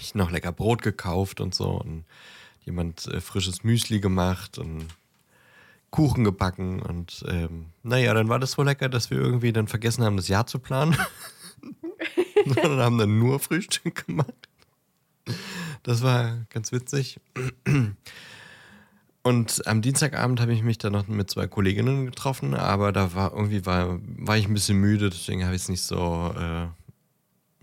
[0.00, 1.68] Ich noch lecker Brot gekauft und so.
[1.68, 2.06] Und
[2.64, 4.86] jemand äh, frisches Müsli gemacht und
[5.90, 10.04] Kuchen gebacken und ähm, naja, dann war das so lecker, dass wir irgendwie dann vergessen
[10.04, 10.96] haben, das Jahr zu planen.
[12.46, 14.48] und haben dann nur Frühstück gemacht.
[15.82, 17.20] Das war ganz witzig.
[19.22, 23.32] Und am Dienstagabend habe ich mich dann noch mit zwei Kolleginnen getroffen, aber da war
[23.32, 26.34] irgendwie war, war ich ein bisschen müde, deswegen habe ich es nicht so.
[26.36, 26.68] Äh,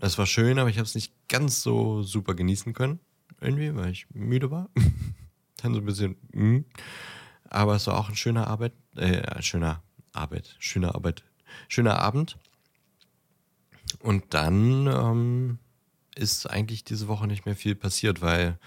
[0.02, 3.00] es war schön, aber ich habe es nicht ganz so super genießen können
[3.40, 4.68] irgendwie, weil ich müde war.
[5.62, 6.62] Dann so ein bisschen, mh.
[7.44, 9.82] aber es war auch ein schöner Arbeit, äh, schöner
[10.12, 11.24] Arbeit, schöner Arbeit,
[11.68, 12.38] schöner Abend.
[13.98, 15.58] Und dann ähm,
[16.14, 18.58] ist eigentlich diese Woche nicht mehr viel passiert, weil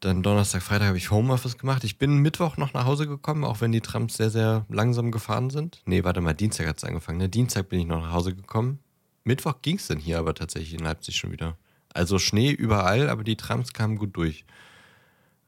[0.00, 1.82] dann Donnerstag, Freitag habe ich Homeoffice gemacht.
[1.84, 5.50] Ich bin Mittwoch noch nach Hause gekommen, auch wenn die Trams sehr, sehr langsam gefahren
[5.50, 5.80] sind.
[5.86, 7.18] Nee, warte mal, Dienstag hat es angefangen.
[7.18, 7.28] Ne?
[7.28, 8.80] Dienstag bin ich noch nach Hause gekommen.
[9.24, 11.56] Mittwoch ging es dann hier aber tatsächlich in Leipzig schon wieder.
[11.96, 14.44] Also Schnee überall, aber die Trams kamen gut durch.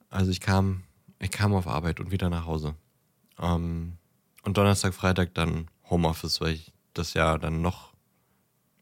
[0.09, 0.83] Also ich kam,
[1.19, 2.75] ich kam auf Arbeit und wieder nach Hause.
[3.39, 3.99] Ähm,
[4.45, 7.93] und Donnerstag, Freitag dann Homeoffice, weil ich das Jahr dann noch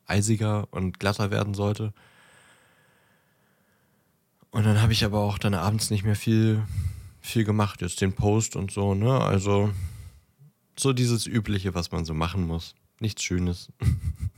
[0.06, 1.92] eisiger und glatter werden sollte.
[4.52, 6.62] Und dann habe ich aber auch dann abends nicht mehr viel,
[7.20, 9.20] viel gemacht, jetzt den Post und so, ne?
[9.20, 9.72] Also
[10.78, 12.76] so dieses Übliche, was man so machen muss.
[13.00, 13.72] Nichts Schönes.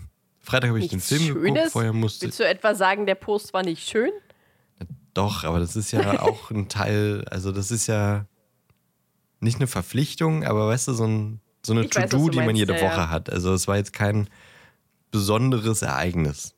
[0.49, 1.73] Freitag habe ich Nichts den Film geguckt, Schönes?
[1.73, 4.11] vorher musste Willst du etwa sagen, der Post war nicht schön?
[5.13, 8.25] Doch, aber das ist ja auch ein Teil, also das ist ja
[9.41, 12.81] nicht eine Verpflichtung, aber weißt du, so, ein, so eine To-Do, die man jede ja,
[12.81, 13.11] Woche ja.
[13.11, 13.29] hat.
[13.29, 14.31] Also es war jetzt kein
[15.11, 16.55] besonderes Ereignis.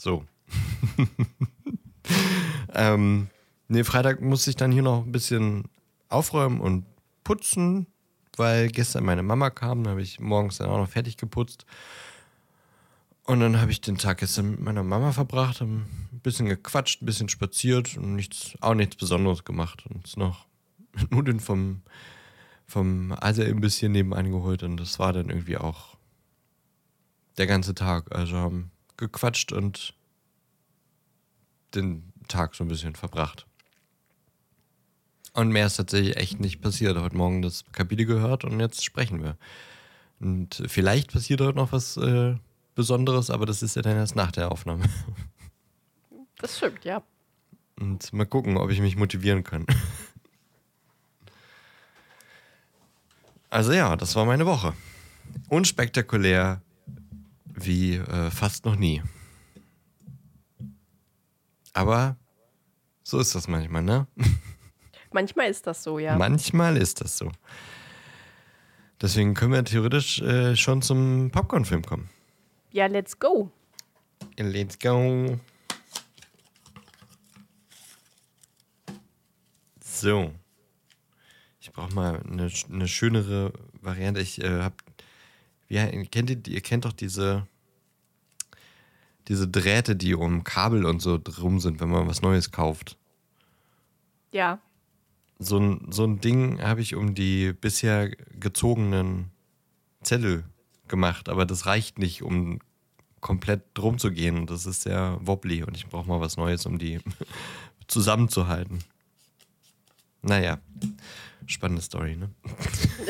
[0.00, 0.24] So.
[2.74, 3.28] ähm,
[3.68, 5.68] nee, Freitag musste ich dann hier noch ein bisschen
[6.08, 6.86] aufräumen und
[7.22, 7.86] putzen,
[8.36, 11.66] weil gestern meine Mama kam, da habe ich morgens dann auch noch fertig geputzt.
[13.26, 15.86] Und dann habe ich den Tag gestern mit meiner Mama verbracht, ein
[16.22, 19.84] bisschen gequatscht, ein bisschen spaziert und nichts, auch nichts Besonderes gemacht.
[19.86, 20.46] Und uns noch
[21.10, 21.82] Nudeln vom,
[22.66, 24.62] vom Asia-Imbiss hier nebenan geholt.
[24.62, 25.96] Und das war dann irgendwie auch
[27.38, 28.14] der ganze Tag.
[28.14, 29.94] Also haben gequatscht und
[31.74, 33.46] den Tag so ein bisschen verbracht.
[35.32, 36.96] Und mehr ist tatsächlich echt nicht passiert.
[36.98, 39.36] Heute Morgen das Kapitel gehört und jetzt sprechen wir.
[40.20, 42.36] Und vielleicht passiert heute noch was äh,
[42.74, 44.84] Besonderes, aber das ist ja dann erst nach der Aufnahme.
[46.38, 47.02] Das stimmt, ja.
[47.80, 49.66] Und mal gucken, ob ich mich motivieren kann.
[53.50, 54.74] Also ja, das war meine Woche.
[55.48, 56.60] Unspektakulär
[57.46, 59.02] wie äh, fast noch nie.
[61.72, 62.16] Aber
[63.04, 64.06] so ist das manchmal, ne?
[65.12, 66.16] Manchmal ist das so, ja.
[66.16, 67.30] Manchmal ist das so.
[69.00, 72.10] Deswegen können wir theoretisch äh, schon zum Popcorn-Film kommen.
[72.74, 73.52] Ja, let's go.
[74.36, 75.38] Let's go.
[79.80, 80.32] So.
[81.60, 84.20] Ich brauche mal eine, eine schönere Variante.
[84.20, 84.82] Ich äh, hab.
[85.68, 87.46] Wie, kennt ihr, ihr kennt doch diese,
[89.28, 92.98] diese Drähte, die um Kabel und so drum sind, wenn man was Neues kauft.
[94.32, 94.58] Ja.
[95.38, 99.30] So ein, so ein Ding habe ich um die bisher gezogenen
[100.02, 100.42] Zettel
[100.88, 102.60] gemacht, aber das reicht nicht, um
[103.20, 104.46] komplett drum zu gehen.
[104.46, 107.00] Das ist sehr wobbly und ich brauche mal was Neues, um die
[107.88, 108.80] zusammenzuhalten.
[110.22, 110.58] Naja,
[111.46, 112.30] spannende Story, ne?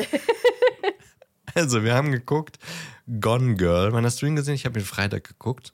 [1.55, 2.59] also, wir haben geguckt,
[3.21, 3.93] Gone Girl.
[3.93, 4.55] Wann hast du ihn gesehen?
[4.55, 5.73] Ich habe ihn Freitag geguckt.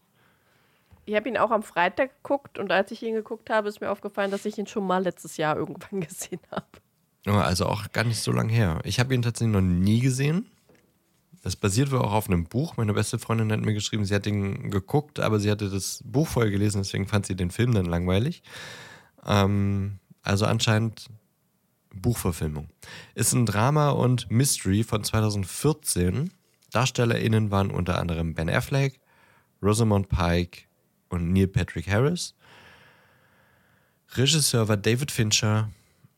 [1.06, 3.90] Ich habe ihn auch am Freitag geguckt und als ich ihn geguckt habe, ist mir
[3.90, 6.66] aufgefallen, dass ich ihn schon mal letztes Jahr irgendwann gesehen habe.
[7.26, 8.80] Ja, Also auch gar nicht so lang her.
[8.84, 10.46] Ich habe ihn tatsächlich noch nie gesehen.
[11.44, 12.78] Das basiert wohl auch auf einem Buch.
[12.78, 16.28] Meine beste Freundin hat mir geschrieben, sie hat ihn geguckt, aber sie hatte das Buch
[16.28, 18.44] vorher gelesen, deswegen fand sie den Film dann langweilig.
[19.26, 21.08] Ähm, also anscheinend
[21.94, 22.70] Buchverfilmung.
[23.16, 26.32] Ist ein Drama und Mystery von 2014.
[26.72, 29.00] DarstellerInnen waren unter anderem Ben Affleck,
[29.62, 30.64] Rosamund Pike
[31.10, 32.36] und Neil Patrick Harris.
[34.16, 35.70] Regisseur war David Fincher.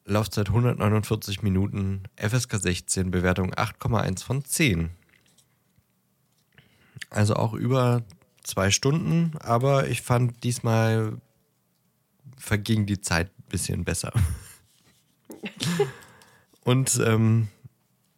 [0.05, 4.89] Laufzeit 149 Minuten, FSK 16, Bewertung 8,1 von 10.
[7.09, 8.03] Also auch über
[8.43, 11.17] zwei Stunden, aber ich fand diesmal
[12.37, 14.11] verging die Zeit ein bisschen besser.
[16.63, 17.47] Und ähm,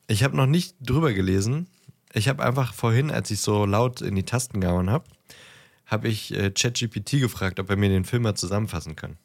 [0.08, 1.68] ich habe noch nicht drüber gelesen.
[2.14, 5.06] Ich habe einfach vorhin, als ich so laut in die Tasten gehauen habe,
[5.86, 9.18] habe ich äh, ChatGPT gefragt, ob er mir den Film mal zusammenfassen kann.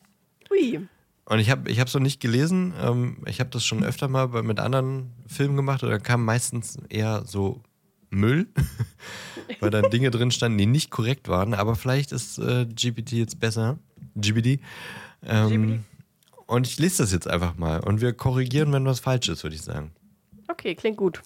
[0.51, 0.81] Ui.
[1.25, 2.75] Und ich habe ich es noch nicht gelesen.
[2.81, 6.25] Ähm, ich habe das schon öfter mal bei, mit anderen Filmen gemacht und da kam
[6.25, 7.63] meistens eher so
[8.11, 8.49] Müll,
[9.61, 11.55] weil dann Dinge drin standen, die nicht korrekt waren.
[11.55, 13.79] Aber vielleicht ist äh, GPT jetzt besser.
[14.17, 14.61] GPT.
[15.25, 15.85] Ähm.
[16.47, 19.55] Und ich lese das jetzt einfach mal und wir korrigieren, wenn was falsch ist, würde
[19.55, 19.93] ich sagen.
[20.49, 21.23] Okay, klingt gut.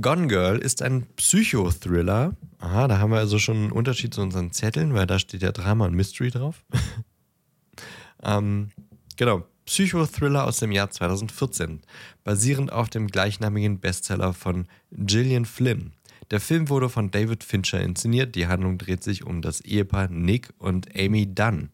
[0.00, 2.34] Gone Girl ist ein Psychothriller.
[2.58, 5.52] Aha, da haben wir also schon einen Unterschied zu unseren Zetteln, weil da steht ja
[5.52, 6.64] Drama und Mystery drauf.
[8.24, 8.70] ähm,
[9.16, 11.82] genau, Psychothriller aus dem Jahr 2014,
[12.24, 15.92] basierend auf dem gleichnamigen Bestseller von Gillian Flynn.
[16.30, 18.34] Der Film wurde von David Fincher inszeniert.
[18.34, 21.68] Die Handlung dreht sich um das Ehepaar Nick und Amy Dunn.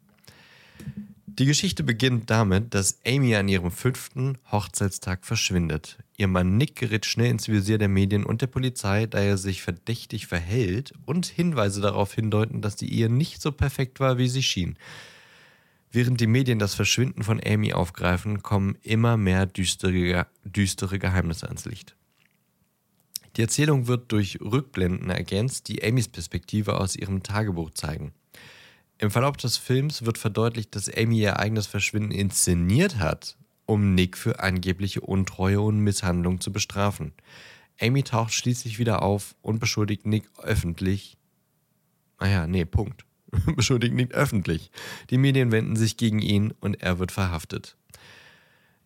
[1.26, 5.98] Die Geschichte beginnt damit, dass Amy an ihrem fünften Hochzeitstag verschwindet.
[6.16, 9.62] Ihr Mann Nick gerät schnell ins Visier der Medien und der Polizei, da er sich
[9.62, 14.42] verdächtig verhält und Hinweise darauf hindeuten, dass die Ehe nicht so perfekt war, wie sie
[14.42, 14.76] schien.
[15.94, 21.66] Während die Medien das Verschwinden von Amy aufgreifen, kommen immer mehr düstere, düstere Geheimnisse ans
[21.66, 21.94] Licht.
[23.36, 28.12] Die Erzählung wird durch Rückblenden ergänzt, die Amys Perspektive aus ihrem Tagebuch zeigen.
[28.98, 34.18] Im Verlauf des Films wird verdeutlicht, dass Amy ihr eigenes Verschwinden inszeniert hat, um Nick
[34.18, 37.12] für angebliche Untreue und Misshandlung zu bestrafen.
[37.80, 41.16] Amy taucht schließlich wieder auf und beschuldigt Nick öffentlich.
[42.18, 43.04] Naja, nee, Punkt.
[43.56, 44.70] beschuldigt ihn öffentlich.
[45.10, 47.76] Die Medien wenden sich gegen ihn und er wird verhaftet.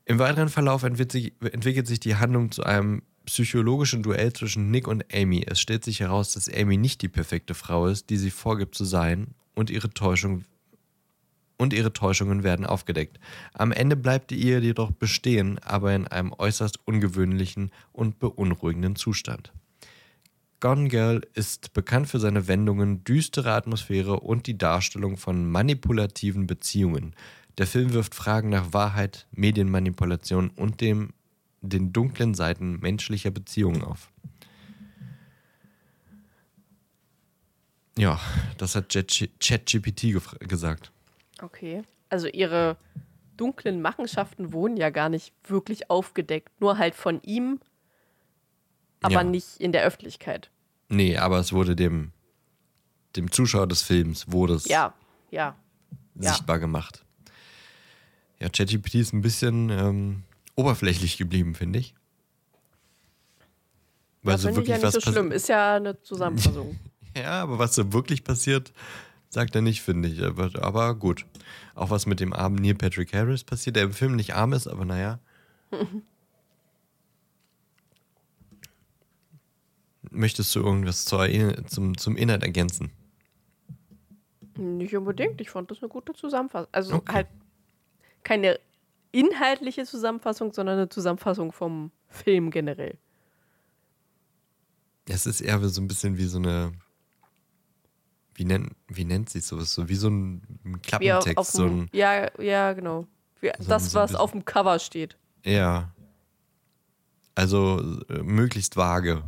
[0.04, 5.44] Im weiteren Verlauf entwickelt sich die Handlung zu einem psychologischen Duell zwischen Nick und Amy.
[5.46, 8.84] Es stellt sich heraus, dass Amy nicht die perfekte Frau ist, die sie vorgibt zu
[8.84, 10.44] sein, und ihre Täuschung
[11.58, 13.18] und ihre Täuschungen werden aufgedeckt.
[13.52, 19.52] Am Ende bleibt die Ehe jedoch bestehen, aber in einem äußerst ungewöhnlichen und beunruhigenden Zustand.
[20.60, 27.14] Gone Girl ist bekannt für seine Wendungen, düstere Atmosphäre und die Darstellung von manipulativen Beziehungen.
[27.58, 31.12] Der Film wirft Fragen nach Wahrheit, Medienmanipulation und dem,
[31.60, 34.10] den dunklen Seiten menschlicher Beziehungen auf.
[37.96, 38.20] Ja,
[38.58, 40.92] das hat ChatGPT gesagt.
[41.42, 41.82] Okay.
[42.08, 42.76] Also ihre
[43.36, 47.60] dunklen Machenschaften wurden ja gar nicht wirklich aufgedeckt, nur halt von ihm,
[49.00, 49.24] aber ja.
[49.24, 50.50] nicht in der Öffentlichkeit.
[50.88, 52.12] Nee, aber es wurde dem,
[53.16, 54.94] dem Zuschauer des Films wurde es ja,
[55.30, 55.56] ja,
[56.16, 56.60] sichtbar ja.
[56.60, 57.04] gemacht.
[58.40, 60.22] Ja, ChatGPT ist ein bisschen ähm,
[60.54, 61.94] oberflächlich geblieben, finde ich.
[64.22, 66.78] Weil das so wirklich ich ja nicht was so schlimm, ist ja eine Zusammenfassung.
[67.16, 68.72] ja, aber was so wirklich passiert,
[69.28, 70.22] sagt er nicht, finde ich.
[70.22, 71.26] Aber gut.
[71.74, 74.66] Auch was mit dem armen Neil Patrick Harris passiert, der im Film nicht arm ist,
[74.66, 75.20] aber naja.
[80.18, 81.28] Möchtest du irgendwas zur,
[81.66, 82.90] zum, zum Inhalt ergänzen?
[84.56, 85.40] Nicht unbedingt.
[85.40, 86.68] Ich fand das eine gute Zusammenfassung.
[86.72, 87.12] Also okay.
[87.12, 87.26] halt
[88.24, 88.58] keine
[89.12, 92.98] inhaltliche Zusammenfassung, sondern eine Zusammenfassung vom Film generell.
[95.08, 96.72] Es ist eher so ein bisschen wie so eine.
[98.34, 99.72] Wie nennt, wie nennt sich sowas?
[99.72, 101.52] So wie so ein Klappentext.
[101.52, 103.06] so ein, ja, ja, genau.
[103.40, 105.16] Wie, so das, was auf dem Cover steht.
[105.44, 105.92] Ja.
[107.36, 109.22] Also äh, möglichst vage.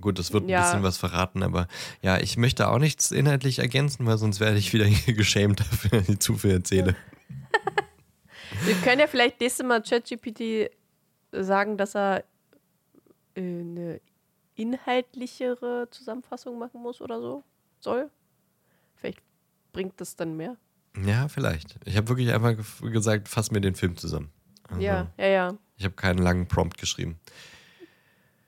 [0.00, 1.68] Gut, das wird ein bisschen was verraten, aber
[2.02, 6.08] ja, ich möchte auch nichts inhaltlich ergänzen, weil sonst werde ich wieder geschämt dafür, dass
[6.08, 6.96] ich zu viel erzähle.
[8.64, 10.70] Wir können ja vielleicht nächstes Mal ChatGPT
[11.32, 12.24] sagen, dass er
[13.34, 14.00] äh, eine
[14.54, 17.44] inhaltlichere Zusammenfassung machen muss oder so
[17.80, 18.10] soll.
[18.96, 19.20] Vielleicht
[19.72, 20.56] bringt das dann mehr.
[21.04, 21.78] Ja, vielleicht.
[21.84, 24.30] Ich habe wirklich einfach gesagt, fass mir den Film zusammen.
[24.68, 25.58] Also, ja, ja, ja.
[25.76, 27.18] Ich habe keinen langen Prompt geschrieben.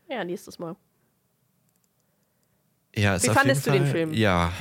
[0.09, 0.75] Ja, nächstes Mal.
[2.99, 4.13] Ja, Wie fandest du Fall, den Film?
[4.13, 4.53] Ja.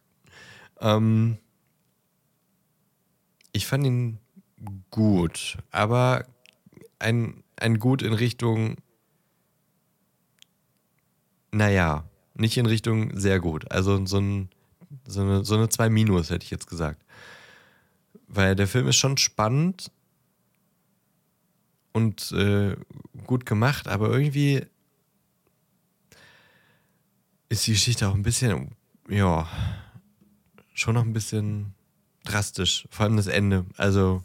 [0.80, 1.36] ähm,
[3.52, 4.18] ich fand ihn
[4.90, 6.24] gut, aber
[6.98, 8.76] ein, ein Gut in Richtung,
[11.52, 13.70] naja, nicht in Richtung sehr gut.
[13.70, 14.48] Also so, ein,
[15.06, 17.04] so, eine, so eine 2 Minus, hätte ich jetzt gesagt.
[18.28, 19.90] Weil der Film ist schon spannend
[21.92, 22.76] und äh,
[23.26, 24.64] gut gemacht, aber irgendwie
[27.48, 28.72] ist die Geschichte auch ein bisschen,
[29.08, 29.48] ja,
[30.74, 31.74] schon noch ein bisschen
[32.24, 32.86] drastisch.
[32.90, 33.66] Vor allem das Ende.
[33.76, 34.22] Also,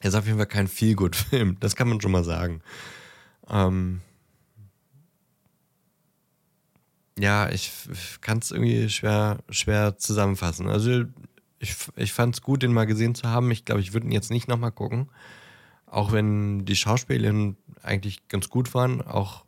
[0.00, 1.58] er ist auf jeden Fall kein Feel-Good-Film.
[1.60, 2.60] Das kann man schon mal sagen.
[3.48, 4.00] Ähm
[7.18, 7.72] ja, ich
[8.20, 10.68] kann es irgendwie schwer, schwer zusammenfassen.
[10.68, 11.04] Also,
[11.58, 13.50] ich, ich fand es gut, den mal gesehen zu haben.
[13.50, 15.08] Ich glaube, ich würde ihn jetzt nicht nochmal gucken.
[15.86, 19.00] Auch wenn die Schauspielerinnen eigentlich ganz gut waren.
[19.00, 19.46] Auch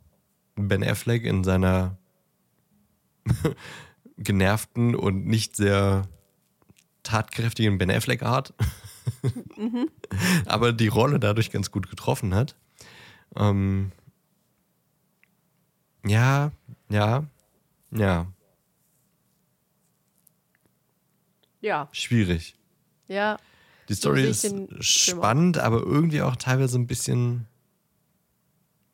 [0.55, 1.98] Ben Affleck in seiner
[4.17, 6.07] genervten und nicht sehr
[7.03, 8.53] tatkräftigen Ben Affleck Art.
[9.57, 9.89] mhm.
[10.45, 12.55] Aber die Rolle dadurch ganz gut getroffen hat.
[13.35, 13.91] Ähm,
[16.05, 16.51] ja,
[16.89, 17.25] ja,
[17.91, 18.27] ja.
[21.61, 21.89] Ja.
[21.91, 22.55] Schwierig.
[23.07, 23.37] Ja.
[23.89, 27.47] Die Story ist spannend, aber irgendwie auch teilweise ein bisschen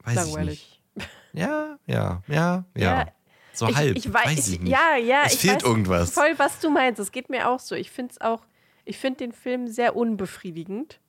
[0.04, 0.80] weiß Langweilig.
[0.96, 1.10] Ich nicht.
[1.34, 3.00] Ja, ja, ja, ja.
[3.04, 3.15] ja
[3.58, 3.98] so ich, halb.
[3.98, 4.72] Ich weiß, weiß ich nicht.
[4.72, 5.24] Ja, ja.
[5.26, 6.12] Es fehlt weiß irgendwas.
[6.12, 7.00] Voll, was du meinst.
[7.00, 7.76] Es geht mir auch so.
[7.76, 8.46] Ich finde es auch,
[8.86, 11.00] ich finde den Film sehr unbefriedigend.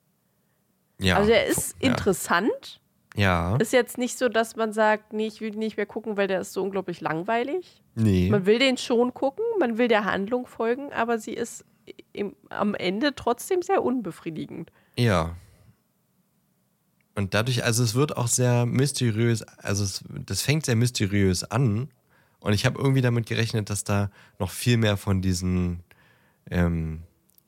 [0.99, 1.17] Ja.
[1.17, 1.91] Also er ist ja.
[1.91, 2.81] interessant.
[3.15, 3.57] Ja.
[3.57, 6.41] Ist jetzt nicht so, dass man sagt, nee, ich will nicht mehr gucken, weil der
[6.41, 7.83] ist so unglaublich langweilig.
[7.95, 8.29] Nee.
[8.31, 11.65] Man will den schon gucken, man will der Handlung folgen, aber sie ist
[12.13, 14.71] im, am Ende trotzdem sehr unbefriedigend.
[14.99, 15.35] Ja.
[17.15, 21.89] Und dadurch, also es wird auch sehr mysteriös, also es, das fängt sehr mysteriös an
[22.47, 24.09] und ich habe irgendwie damit gerechnet, dass da
[24.39, 25.83] noch viel mehr von diesen
[26.49, 27.03] ähm,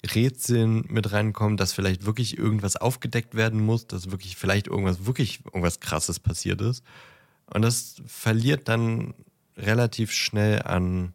[0.04, 5.44] Rätseln mit reinkommen, dass vielleicht wirklich irgendwas aufgedeckt werden muss, dass wirklich vielleicht irgendwas wirklich
[5.44, 6.82] irgendwas Krasses passiert ist.
[7.46, 9.14] Und das verliert dann
[9.56, 11.14] relativ schnell an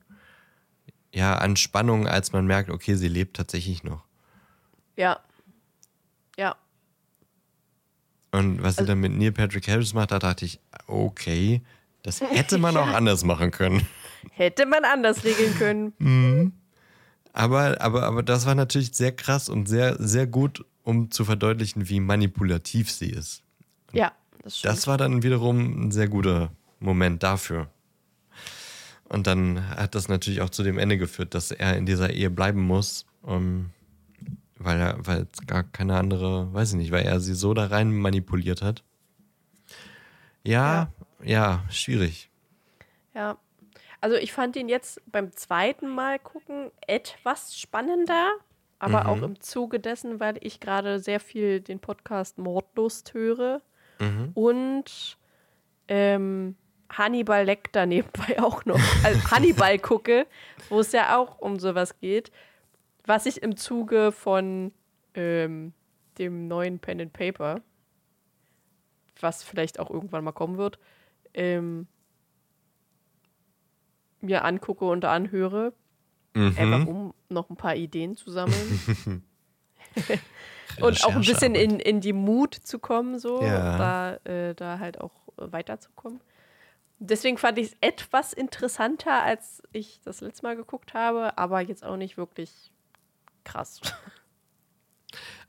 [1.14, 4.06] ja an Spannung, als man merkt, okay, sie lebt tatsächlich noch.
[4.96, 5.20] Ja.
[6.38, 6.56] Ja.
[8.32, 11.62] Und was also, sie dann mit Neil Patrick Harris macht, da dachte ich, okay,
[12.04, 13.88] das hätte man auch anders machen können.
[14.32, 15.94] Hätte man anders regeln können.
[16.00, 16.54] Mhm.
[17.36, 21.90] Aber, aber, aber das war natürlich sehr krass und sehr, sehr gut, um zu verdeutlichen,
[21.90, 23.42] wie manipulativ sie ist.
[23.92, 24.12] Ja,
[24.44, 24.72] das stimmt.
[24.72, 27.70] Das war dann wiederum ein sehr guter Moment dafür.
[29.06, 32.30] Und dann hat das natürlich auch zu dem Ende geführt, dass er in dieser Ehe
[32.30, 33.72] bleiben muss, um,
[34.58, 37.66] weil er, weil es gar keine andere, weiß ich nicht, weil er sie so da
[37.66, 38.84] rein manipuliert hat.
[40.44, 40.92] Ja, ja,
[41.24, 42.30] ja schwierig.
[43.14, 43.38] Ja.
[44.02, 48.32] Also ich fand ihn jetzt beim zweiten Mal gucken etwas spannender,
[48.80, 49.10] aber Mhm.
[49.10, 53.62] auch im Zuge dessen, weil ich gerade sehr viel den Podcast Mordlust höre
[54.00, 54.32] Mhm.
[54.34, 55.18] und
[55.88, 56.56] ähm,
[56.92, 60.28] Hannibal Lecter nebenbei auch noch, also Hannibal gucke,
[60.70, 62.32] wo es ja auch um sowas geht,
[63.06, 64.74] was ich im Zuge von
[65.14, 65.74] ähm,
[66.18, 67.62] dem neuen Pen and Paper,
[69.20, 70.80] was vielleicht auch irgendwann mal kommen wird,
[71.34, 71.88] ähm,
[74.22, 75.74] mir angucke und anhöre,
[76.34, 76.88] einfach Mhm.
[76.88, 79.24] um noch ein paar Ideen zu sammeln.
[80.82, 83.78] und auch ein bisschen in, in die Mut zu kommen, so, Ja.
[83.78, 86.22] da, äh, da halt auch weiterzukommen.
[87.00, 91.84] Deswegen fand ich es etwas interessanter, als ich das letzte Mal geguckt habe, aber jetzt
[91.84, 92.72] auch nicht wirklich
[93.44, 93.82] krass.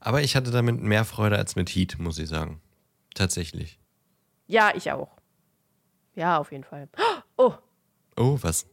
[0.01, 2.61] Aber ich hatte damit mehr Freude als mit Heat, muss ich sagen.
[3.15, 3.79] Tatsächlich.
[4.47, 5.14] ja, ich auch.
[6.15, 6.87] Ja, auf jeden Fall.
[7.37, 7.53] Oh,
[8.17, 8.65] Oh, was?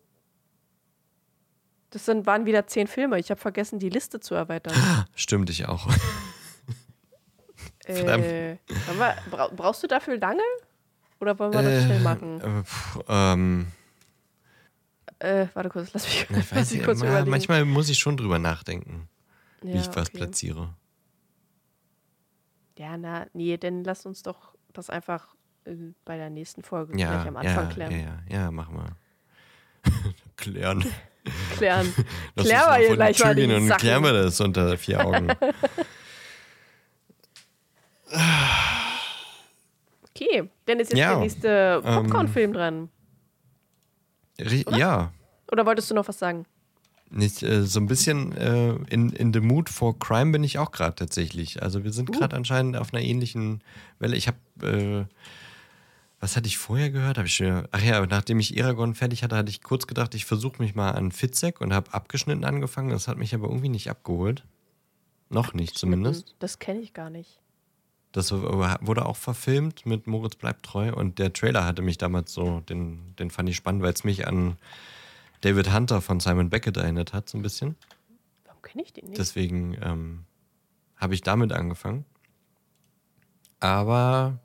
[1.91, 3.19] das sind, waren wieder zehn Filme.
[3.19, 4.75] Ich habe vergessen, die Liste zu erweitern.
[5.15, 5.89] Stimmt, ich auch.
[7.85, 8.59] äh, wollen
[8.99, 10.43] wir, bra brauchst du dafür lange?
[11.21, 12.41] Oder wollen wir das schnell machen?
[12.41, 13.73] Äh, pff, ähm,
[15.19, 17.31] Äh, warte kurz, lass mich, ich lass mich kurz überlegen.
[17.31, 19.09] manchmal muss ich schon drüber nachdenken,
[19.61, 20.19] wie Ja, ich was okay.
[20.19, 20.75] platziere.
[22.79, 25.75] Ja, na, nee, dann lass uns doch das einfach äh,
[26.05, 27.93] bei der nächsten Folge Ja, gleich am Anfang ja, klären.
[27.93, 27.99] ja,
[28.29, 28.97] ja, ja, machen wir.
[30.37, 30.85] klären.
[31.57, 31.93] Klären.
[32.35, 33.81] Lass Klären wir mal hier gleich mal die und Sachen.
[33.81, 35.29] klären wir das unter vier Augen.
[40.15, 42.89] Okay, dann ist jetzt Ja, der nächste ähm, Popcorn-Film dran.
[44.39, 45.13] Ri- ja,
[45.51, 46.47] Oder wolltest du noch was sagen?
[47.15, 50.71] nicht, äh, so ein bisschen äh, in, in the mood for crime bin ich auch
[50.73, 51.63] gerade tatsächlich.
[51.63, 52.13] Also wir sind Uh.
[52.19, 53.63] gerade anscheinend auf einer ähnlichen
[53.99, 54.17] Welle.
[54.17, 55.05] Ich habe, äh,
[56.23, 57.19] was hatte ich vorher gehört?
[57.19, 60.25] Hab ich schon, ach ja, nachdem ich Eragon fertig hatte, hatte ich kurz gedacht, ich
[60.25, 62.91] versuche mich mal an Fitzek und habe abgeschnitten angefangen.
[62.91, 64.45] Das hat mich aber irgendwie nicht abgeholt.
[65.31, 66.37] Noch nicht zumindest.
[66.39, 67.41] Das kenne ich gar nicht.
[68.13, 72.61] Das wurde auch verfilmt mit Moritz bleibt treu und der Trailer hatte mich damals so,
[72.61, 74.57] den, den fand ich spannend, weil es mich an
[75.41, 77.75] David Hunter von Simon Beckett erinnert hat, so ein bisschen.
[78.45, 79.19] Warum kenne ich den nicht?
[79.19, 80.25] Deswegen ähm,
[80.95, 82.05] habe ich damit angefangen.
[83.59, 84.39] Aber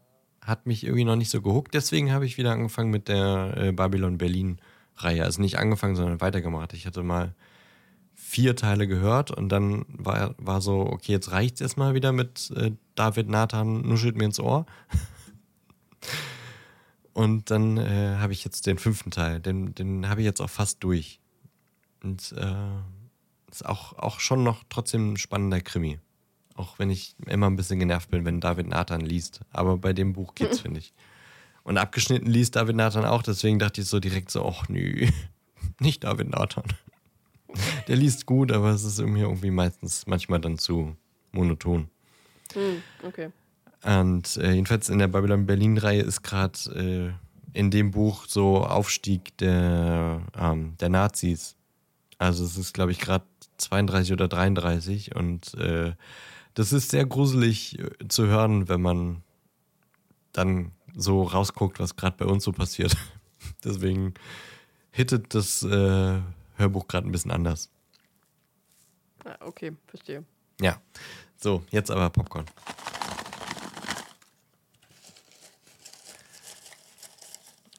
[0.47, 1.73] hat mich irgendwie noch nicht so gehuckt.
[1.73, 5.23] Deswegen habe ich wieder angefangen mit der äh, Babylon Berlin-Reihe.
[5.23, 6.73] Also nicht angefangen, sondern weitergemacht.
[6.73, 7.35] Ich hatte mal
[8.15, 12.51] vier Teile gehört und dann war, war so, okay, jetzt reicht es erstmal wieder mit
[12.55, 14.65] äh, David Nathan nuschelt mir ins Ohr.
[17.13, 19.39] Und dann äh, habe ich jetzt den fünften Teil.
[19.39, 21.19] Den, den habe ich jetzt auch fast durch.
[22.03, 22.55] Und äh,
[23.49, 25.97] ist auch, auch schon noch trotzdem ein spannender Krimi.
[26.57, 29.41] Auch wenn ich immer ein bisschen genervt bin, wenn David Nathan liest.
[29.51, 30.93] Aber bei dem Buch geht's, finde ich.
[31.63, 35.07] Und abgeschnitten liest David Nathan auch, deswegen dachte ich so direkt so, ach nö,
[35.79, 36.65] nicht David Nathan.
[37.87, 40.95] Der liest gut, aber es ist irgendwie, irgendwie meistens manchmal dann zu
[41.31, 41.89] monoton.
[42.53, 43.31] Hm, okay.
[43.83, 47.15] Und äh, jedenfalls in der Babylon Berlin-Reihe ist gerade
[47.53, 51.55] äh, in dem Buch so Aufstieg der, ähm, der Nazis.
[52.17, 53.25] Also es ist, glaube ich, gerade
[53.57, 55.93] 32 oder 33 und äh,
[56.57, 59.21] das ist sehr gruselig äh, zu hören, wenn man
[60.31, 62.97] dann so rausguckt, was gerade bei uns so passiert.
[63.63, 64.15] Deswegen
[64.89, 66.19] hittet das äh,
[66.55, 67.69] Hörbuch gerade ein bisschen anders.
[69.23, 70.25] Ah, okay, verstehe.
[70.59, 70.81] Ja.
[71.35, 72.45] So, jetzt aber Popcorn.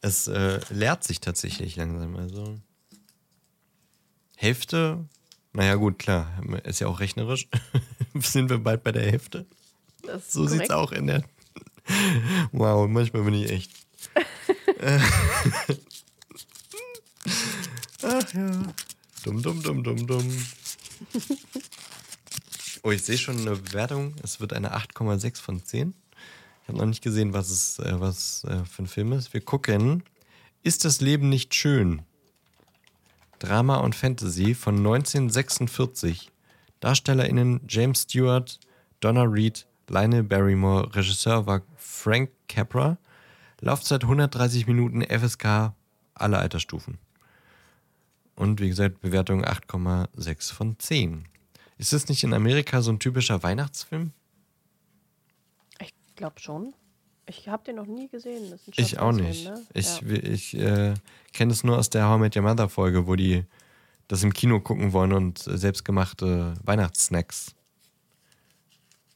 [0.03, 2.15] Es äh, leert sich tatsächlich langsam.
[2.15, 2.61] Also
[4.37, 5.05] Hälfte,
[5.53, 6.31] naja gut, klar,
[6.65, 7.49] ist ja auch rechnerisch.
[8.15, 9.47] Sind wir bald bei der Hälfte?
[10.27, 10.73] So sieht's korrekt.
[10.73, 11.25] auch in der.
[12.53, 13.71] Wow, manchmal bin ich echt.
[18.03, 18.63] Ach ja.
[19.25, 20.47] Dumm, dumm, dumm, dumm, dumm.
[22.83, 24.15] Oh, ich sehe schon eine Bewertung.
[24.23, 25.95] Es wird eine 8,6 von 10.
[26.63, 29.33] Ich habe noch nicht gesehen, was es äh, was, äh, für ein Film ist.
[29.33, 30.05] Wir gucken.
[30.63, 32.03] Ist das Leben nicht schön?
[33.39, 36.31] Drama und Fantasy von 1946.
[36.81, 38.59] DarstellerInnen James Stewart,
[39.01, 40.95] Donna Reed, Lionel Barrymore.
[40.95, 42.99] Regisseur war Frank Capra.
[43.61, 45.73] Laufzeit 130 Minuten, FSK,
[46.15, 46.99] alle Altersstufen.
[48.37, 51.25] Und wie gesagt, Bewertung 8,6 von 10.
[51.77, 54.13] Ist das nicht in Amerika so ein typischer Weihnachtsfilm?
[55.81, 56.75] Ich glaube schon.
[57.29, 58.51] Ich habe den noch nie gesehen.
[58.51, 59.45] Das ist ein Ich auch nicht.
[59.45, 59.67] Ne?
[59.75, 60.09] Ich, ja.
[60.11, 60.95] ich äh,
[61.33, 63.45] kenne es nur aus der How I Met Your Mother Folge, wo die
[64.09, 67.55] das im Kino gucken wollen und selbstgemachte Weihnachtssnacks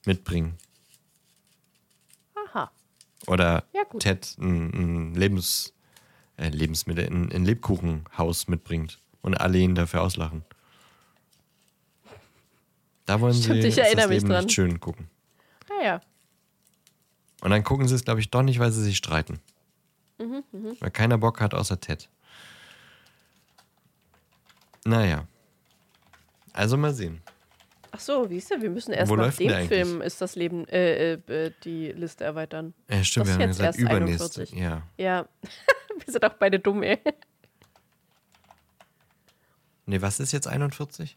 [0.05, 0.59] mitbringen.
[2.49, 2.71] Aha.
[3.27, 3.83] Oder Ja.
[3.99, 5.73] Ted ein, ein Lebens,
[6.37, 10.45] äh, Lebensmittel, ein, ein Lebkuchenhaus mitbringt und alle ihn dafür auslachen.
[13.07, 14.45] Da wollen Stimmt, sie ich das Leben dran.
[14.45, 15.09] nicht schön gucken.
[15.71, 16.01] Ah ja.
[17.43, 19.41] Und dann gucken sie es, glaube ich, doch nicht, weil sie sich streiten.
[20.19, 20.45] Mhm,
[20.79, 22.09] Weil keiner Bock hat außer Ted.
[24.85, 25.27] Naja.
[26.53, 27.21] Also mal sehen.
[27.91, 28.63] Ach so, wie ist der?
[28.63, 29.69] Wir müssen erst Wo nach dem?
[29.69, 32.73] Film ist das Leben, äh, äh, äh, die Liste erweitern.
[32.87, 33.91] Äh, stimmt, Das wir haben jetzt gesagt.
[33.91, 34.53] 41.
[34.53, 34.83] Ja.
[34.97, 35.29] Ja.
[36.05, 36.99] Wir sind auch beide dumm, ey.
[39.87, 41.17] Nee, was ist jetzt 41?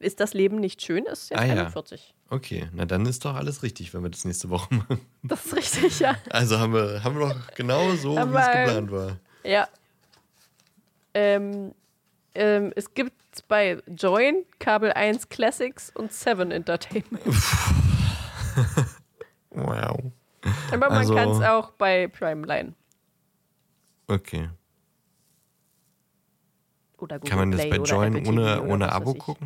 [0.00, 1.04] Ist das Leben nicht schön?
[1.06, 1.52] Ist jetzt Ah, ja.
[1.54, 2.14] 41.
[2.30, 5.00] Okay, na dann ist doch alles richtig, wenn wir das nächste Woche machen.
[5.22, 6.16] Das ist richtig, ja.
[6.30, 9.16] Also haben wir, haben wir doch genau so, wie es Aber- geplant war.
[9.44, 9.68] Ja.
[11.14, 11.74] Ähm,
[12.34, 13.12] ähm, es gibt
[13.48, 17.22] bei Join, Kabel 1 Classics und 7 Entertainment.
[19.50, 20.12] Wow.
[20.70, 22.74] Aber man Also- kann es auch bei Prime leihen.
[24.06, 24.50] Okay.
[26.98, 29.36] Oder Google Kann man das Play bei Join ohne, ohne Abo weiß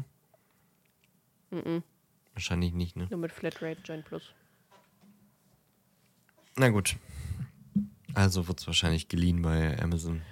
[1.52, 1.82] gucken?
[2.34, 3.06] Wahrscheinlich nicht, ne?
[3.10, 4.22] Nur mit Flatrate Join Plus.
[6.56, 6.96] Na gut.
[8.14, 10.22] Also wird es wahrscheinlich geliehen bei Amazon.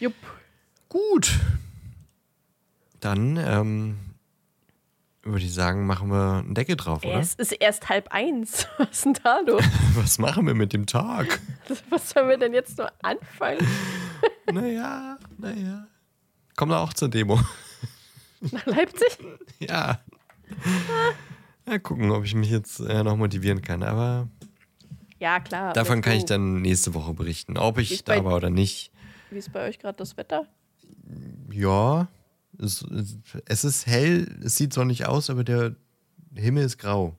[0.00, 0.14] Jupp.
[0.88, 1.38] Gut.
[3.00, 3.98] Dann ähm,
[5.22, 7.18] würde ich sagen, machen wir einen Deckel drauf, oder?
[7.18, 8.66] Es ist erst halb eins.
[8.78, 9.64] Was ist denn da los?
[9.94, 11.40] Was machen wir mit dem Tag?
[11.90, 13.66] Was sollen wir denn jetzt nur anfangen?
[14.52, 15.86] naja, naja.
[16.56, 17.40] Komm da auch zur Demo.
[18.40, 19.18] Nach Leipzig?
[19.58, 20.00] ja.
[21.68, 23.82] Ja, gucken, ob ich mich jetzt äh, noch motivieren kann.
[23.82, 24.28] Aber
[25.18, 25.72] Ja, klar.
[25.72, 26.26] davon kann ich go.
[26.28, 27.58] dann nächste Woche berichten.
[27.58, 28.92] Ob ich da war oder nicht.
[29.30, 30.46] Wie ist bei euch gerade das Wetter?
[31.50, 32.06] Ja,
[32.58, 32.86] es,
[33.46, 35.74] es, ist hell, es sieht sonnig aus, aber der
[36.34, 37.16] Himmel ist grau.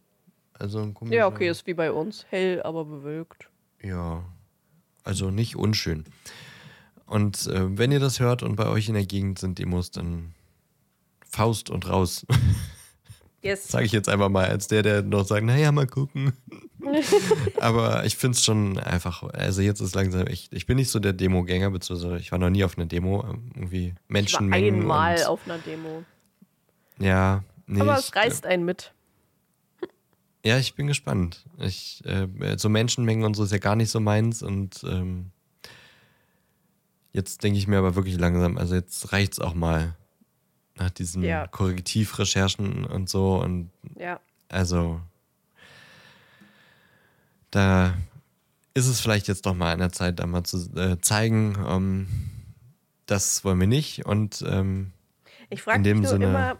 [0.53, 2.25] Also Ja, okay, ist wie bei uns.
[2.29, 3.49] Hell, aber bewölkt.
[3.81, 4.23] Ja,
[5.03, 6.05] also nicht unschön.
[7.05, 10.33] Und äh, wenn ihr das hört und bei euch in der Gegend sind Demos, dann
[11.29, 12.25] Faust und raus.
[13.43, 13.67] Yes.
[13.67, 16.33] Sage ich jetzt einfach mal, als der, der noch sagt, naja, mal gucken.
[17.59, 20.99] Aber ich finde es schon einfach, also jetzt ist langsam echt, ich bin nicht so
[20.99, 24.81] der Demogänger, beziehungsweise ich war noch nie auf einer Demo, ähm, irgendwie Ich war Menschenmengen.
[24.81, 26.03] einmal auf einer Demo.
[26.99, 28.91] Ja, nee, aber ich, es reißt einen mit.
[30.43, 31.45] Ja, ich bin gespannt.
[31.59, 32.27] Ich, äh,
[32.57, 35.31] so Menschenmengen und so ist ja gar nicht so meins und ähm,
[37.13, 39.95] jetzt denke ich mir aber wirklich langsam, also jetzt reicht's auch mal
[40.77, 41.47] nach diesen Ja.
[41.47, 44.19] Korrektivrecherchen und so und Ja.
[44.49, 45.01] also
[47.51, 47.93] da
[48.73, 52.07] ist es vielleicht jetzt doch mal an der Zeit, da mal zu äh, zeigen, ähm,
[53.05, 54.91] das wollen wir nicht und ähm,
[55.49, 56.57] Ich frage In mich nur Sinne- immer,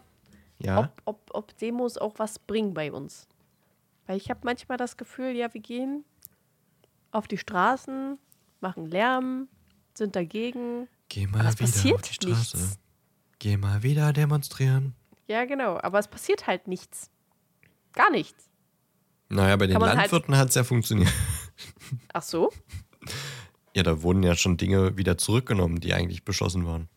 [0.60, 3.28] ja, ob, ob, ob Demos auch was bringen bei uns.
[4.08, 6.06] Weil ich habe manchmal das Gefühl, ja, wir gehen
[7.12, 8.18] auf die Straßen,
[8.62, 9.50] machen Lärm,
[9.94, 10.88] sind dagegen.
[11.10, 12.58] geh mal aber es wieder passiert auf die Straße.
[12.58, 12.80] nichts.
[13.40, 14.96] Geh mal wieder demonstrieren.
[15.28, 15.80] Ja, genau.
[15.82, 17.10] Aber es passiert halt nichts.
[17.94, 18.50] Gar nichts.
[19.30, 21.12] Naja, bei den Kann man halt- Landwirten hat es ja funktioniert.
[22.14, 22.52] Ach so?
[23.76, 26.88] Ja, da wurden ja schon Dinge wieder zurückgenommen, die eigentlich beschlossen waren.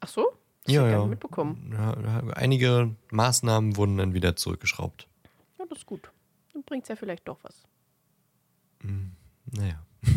[0.00, 0.32] Ach so?
[0.64, 1.04] Das Ja, ja.
[1.06, 1.72] mitbekommen.
[1.72, 1.94] Ja,
[2.34, 5.08] einige Maßnahmen wurden dann wieder zurückgeschraubt.
[5.58, 6.10] Ja, das ist gut.
[6.52, 7.62] Dann bringt es ja vielleicht doch was.
[9.52, 9.82] Naja.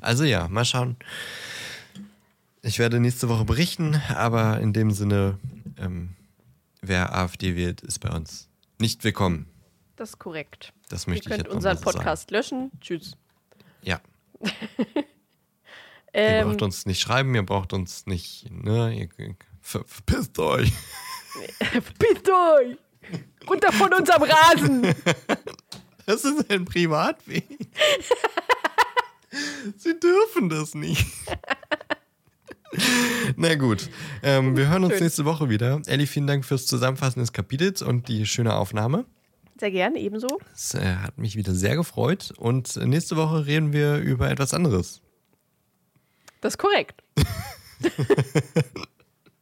[0.00, 0.96] Also ja, mal schauen.
[2.66, 5.38] Ich werde nächste Woche berichten, aber in dem Sinne,
[5.78, 6.16] ähm,
[6.82, 8.48] wer AfD wählt, ist bei uns
[8.80, 9.48] nicht willkommen.
[9.94, 10.72] Das ist korrekt.
[10.88, 11.98] Das Ihr möchte ich könnt jetzt unseren so sagen.
[11.98, 12.72] Podcast löschen.
[12.80, 13.16] Tschüss.
[13.82, 14.00] Ja,
[14.40, 15.04] ihr
[16.12, 20.72] Ähm, braucht uns nicht schreiben, ihr braucht uns nicht, ne, ihr, ver, verpisst euch.
[22.00, 22.76] Bitte euch!
[23.48, 24.94] Runter von unserem Rasen!
[26.04, 27.44] Das ist ein Privatweg.
[29.76, 31.04] Sie dürfen das nicht.
[33.36, 33.88] Na gut,
[34.22, 35.04] ähm, wir hören uns Schön.
[35.04, 35.80] nächste Woche wieder.
[35.86, 39.04] Elli, vielen Dank fürs Zusammenfassen des Kapitels und die schöne Aufnahme.
[39.58, 40.28] Sehr gern, ebenso.
[40.54, 45.00] Es äh, hat mich wieder sehr gefreut und nächste Woche reden wir über etwas anderes.
[46.42, 47.02] Das ist korrekt.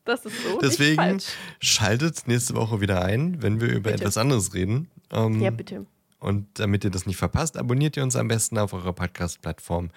[0.04, 0.58] das ist so.
[0.60, 1.18] Deswegen
[1.58, 4.02] schaltet nächste Woche wieder ein, wenn wir über Bitte.
[4.02, 4.88] etwas anderes reden.
[5.10, 5.86] Ähm, Ja, bitte.
[6.20, 9.90] Und damit ihr das nicht verpasst, abonniert ihr uns am besten auf eurer Podcast-Plattform.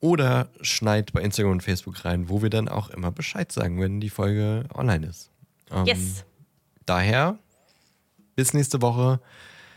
[0.00, 4.00] Oder schneid bei Instagram und Facebook rein, wo wir dann auch immer Bescheid sagen, wenn
[4.00, 5.30] die Folge online ist.
[5.70, 6.24] Ähm, Yes.
[6.84, 7.38] Daher,
[8.36, 9.20] bis nächste Woche.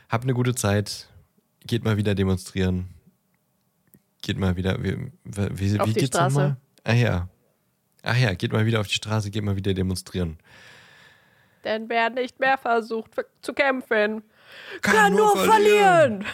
[0.10, 1.08] Habt eine gute Zeit.
[1.66, 2.90] Geht mal wieder demonstrieren.
[4.22, 4.84] Geht mal wieder.
[4.84, 6.36] Wie, wie, Auf wie die geht's Straße.
[6.36, 6.58] nochmal?
[6.84, 7.30] Ach ja.
[8.04, 10.38] Ach ja, geht mal wieder auf die Straße, geht mal wieder demonstrieren.
[11.64, 14.24] Denn wer nicht mehr versucht zu kämpfen,
[14.82, 16.24] Kann kann, nur nur verlieren.
[16.24, 16.26] verlieren.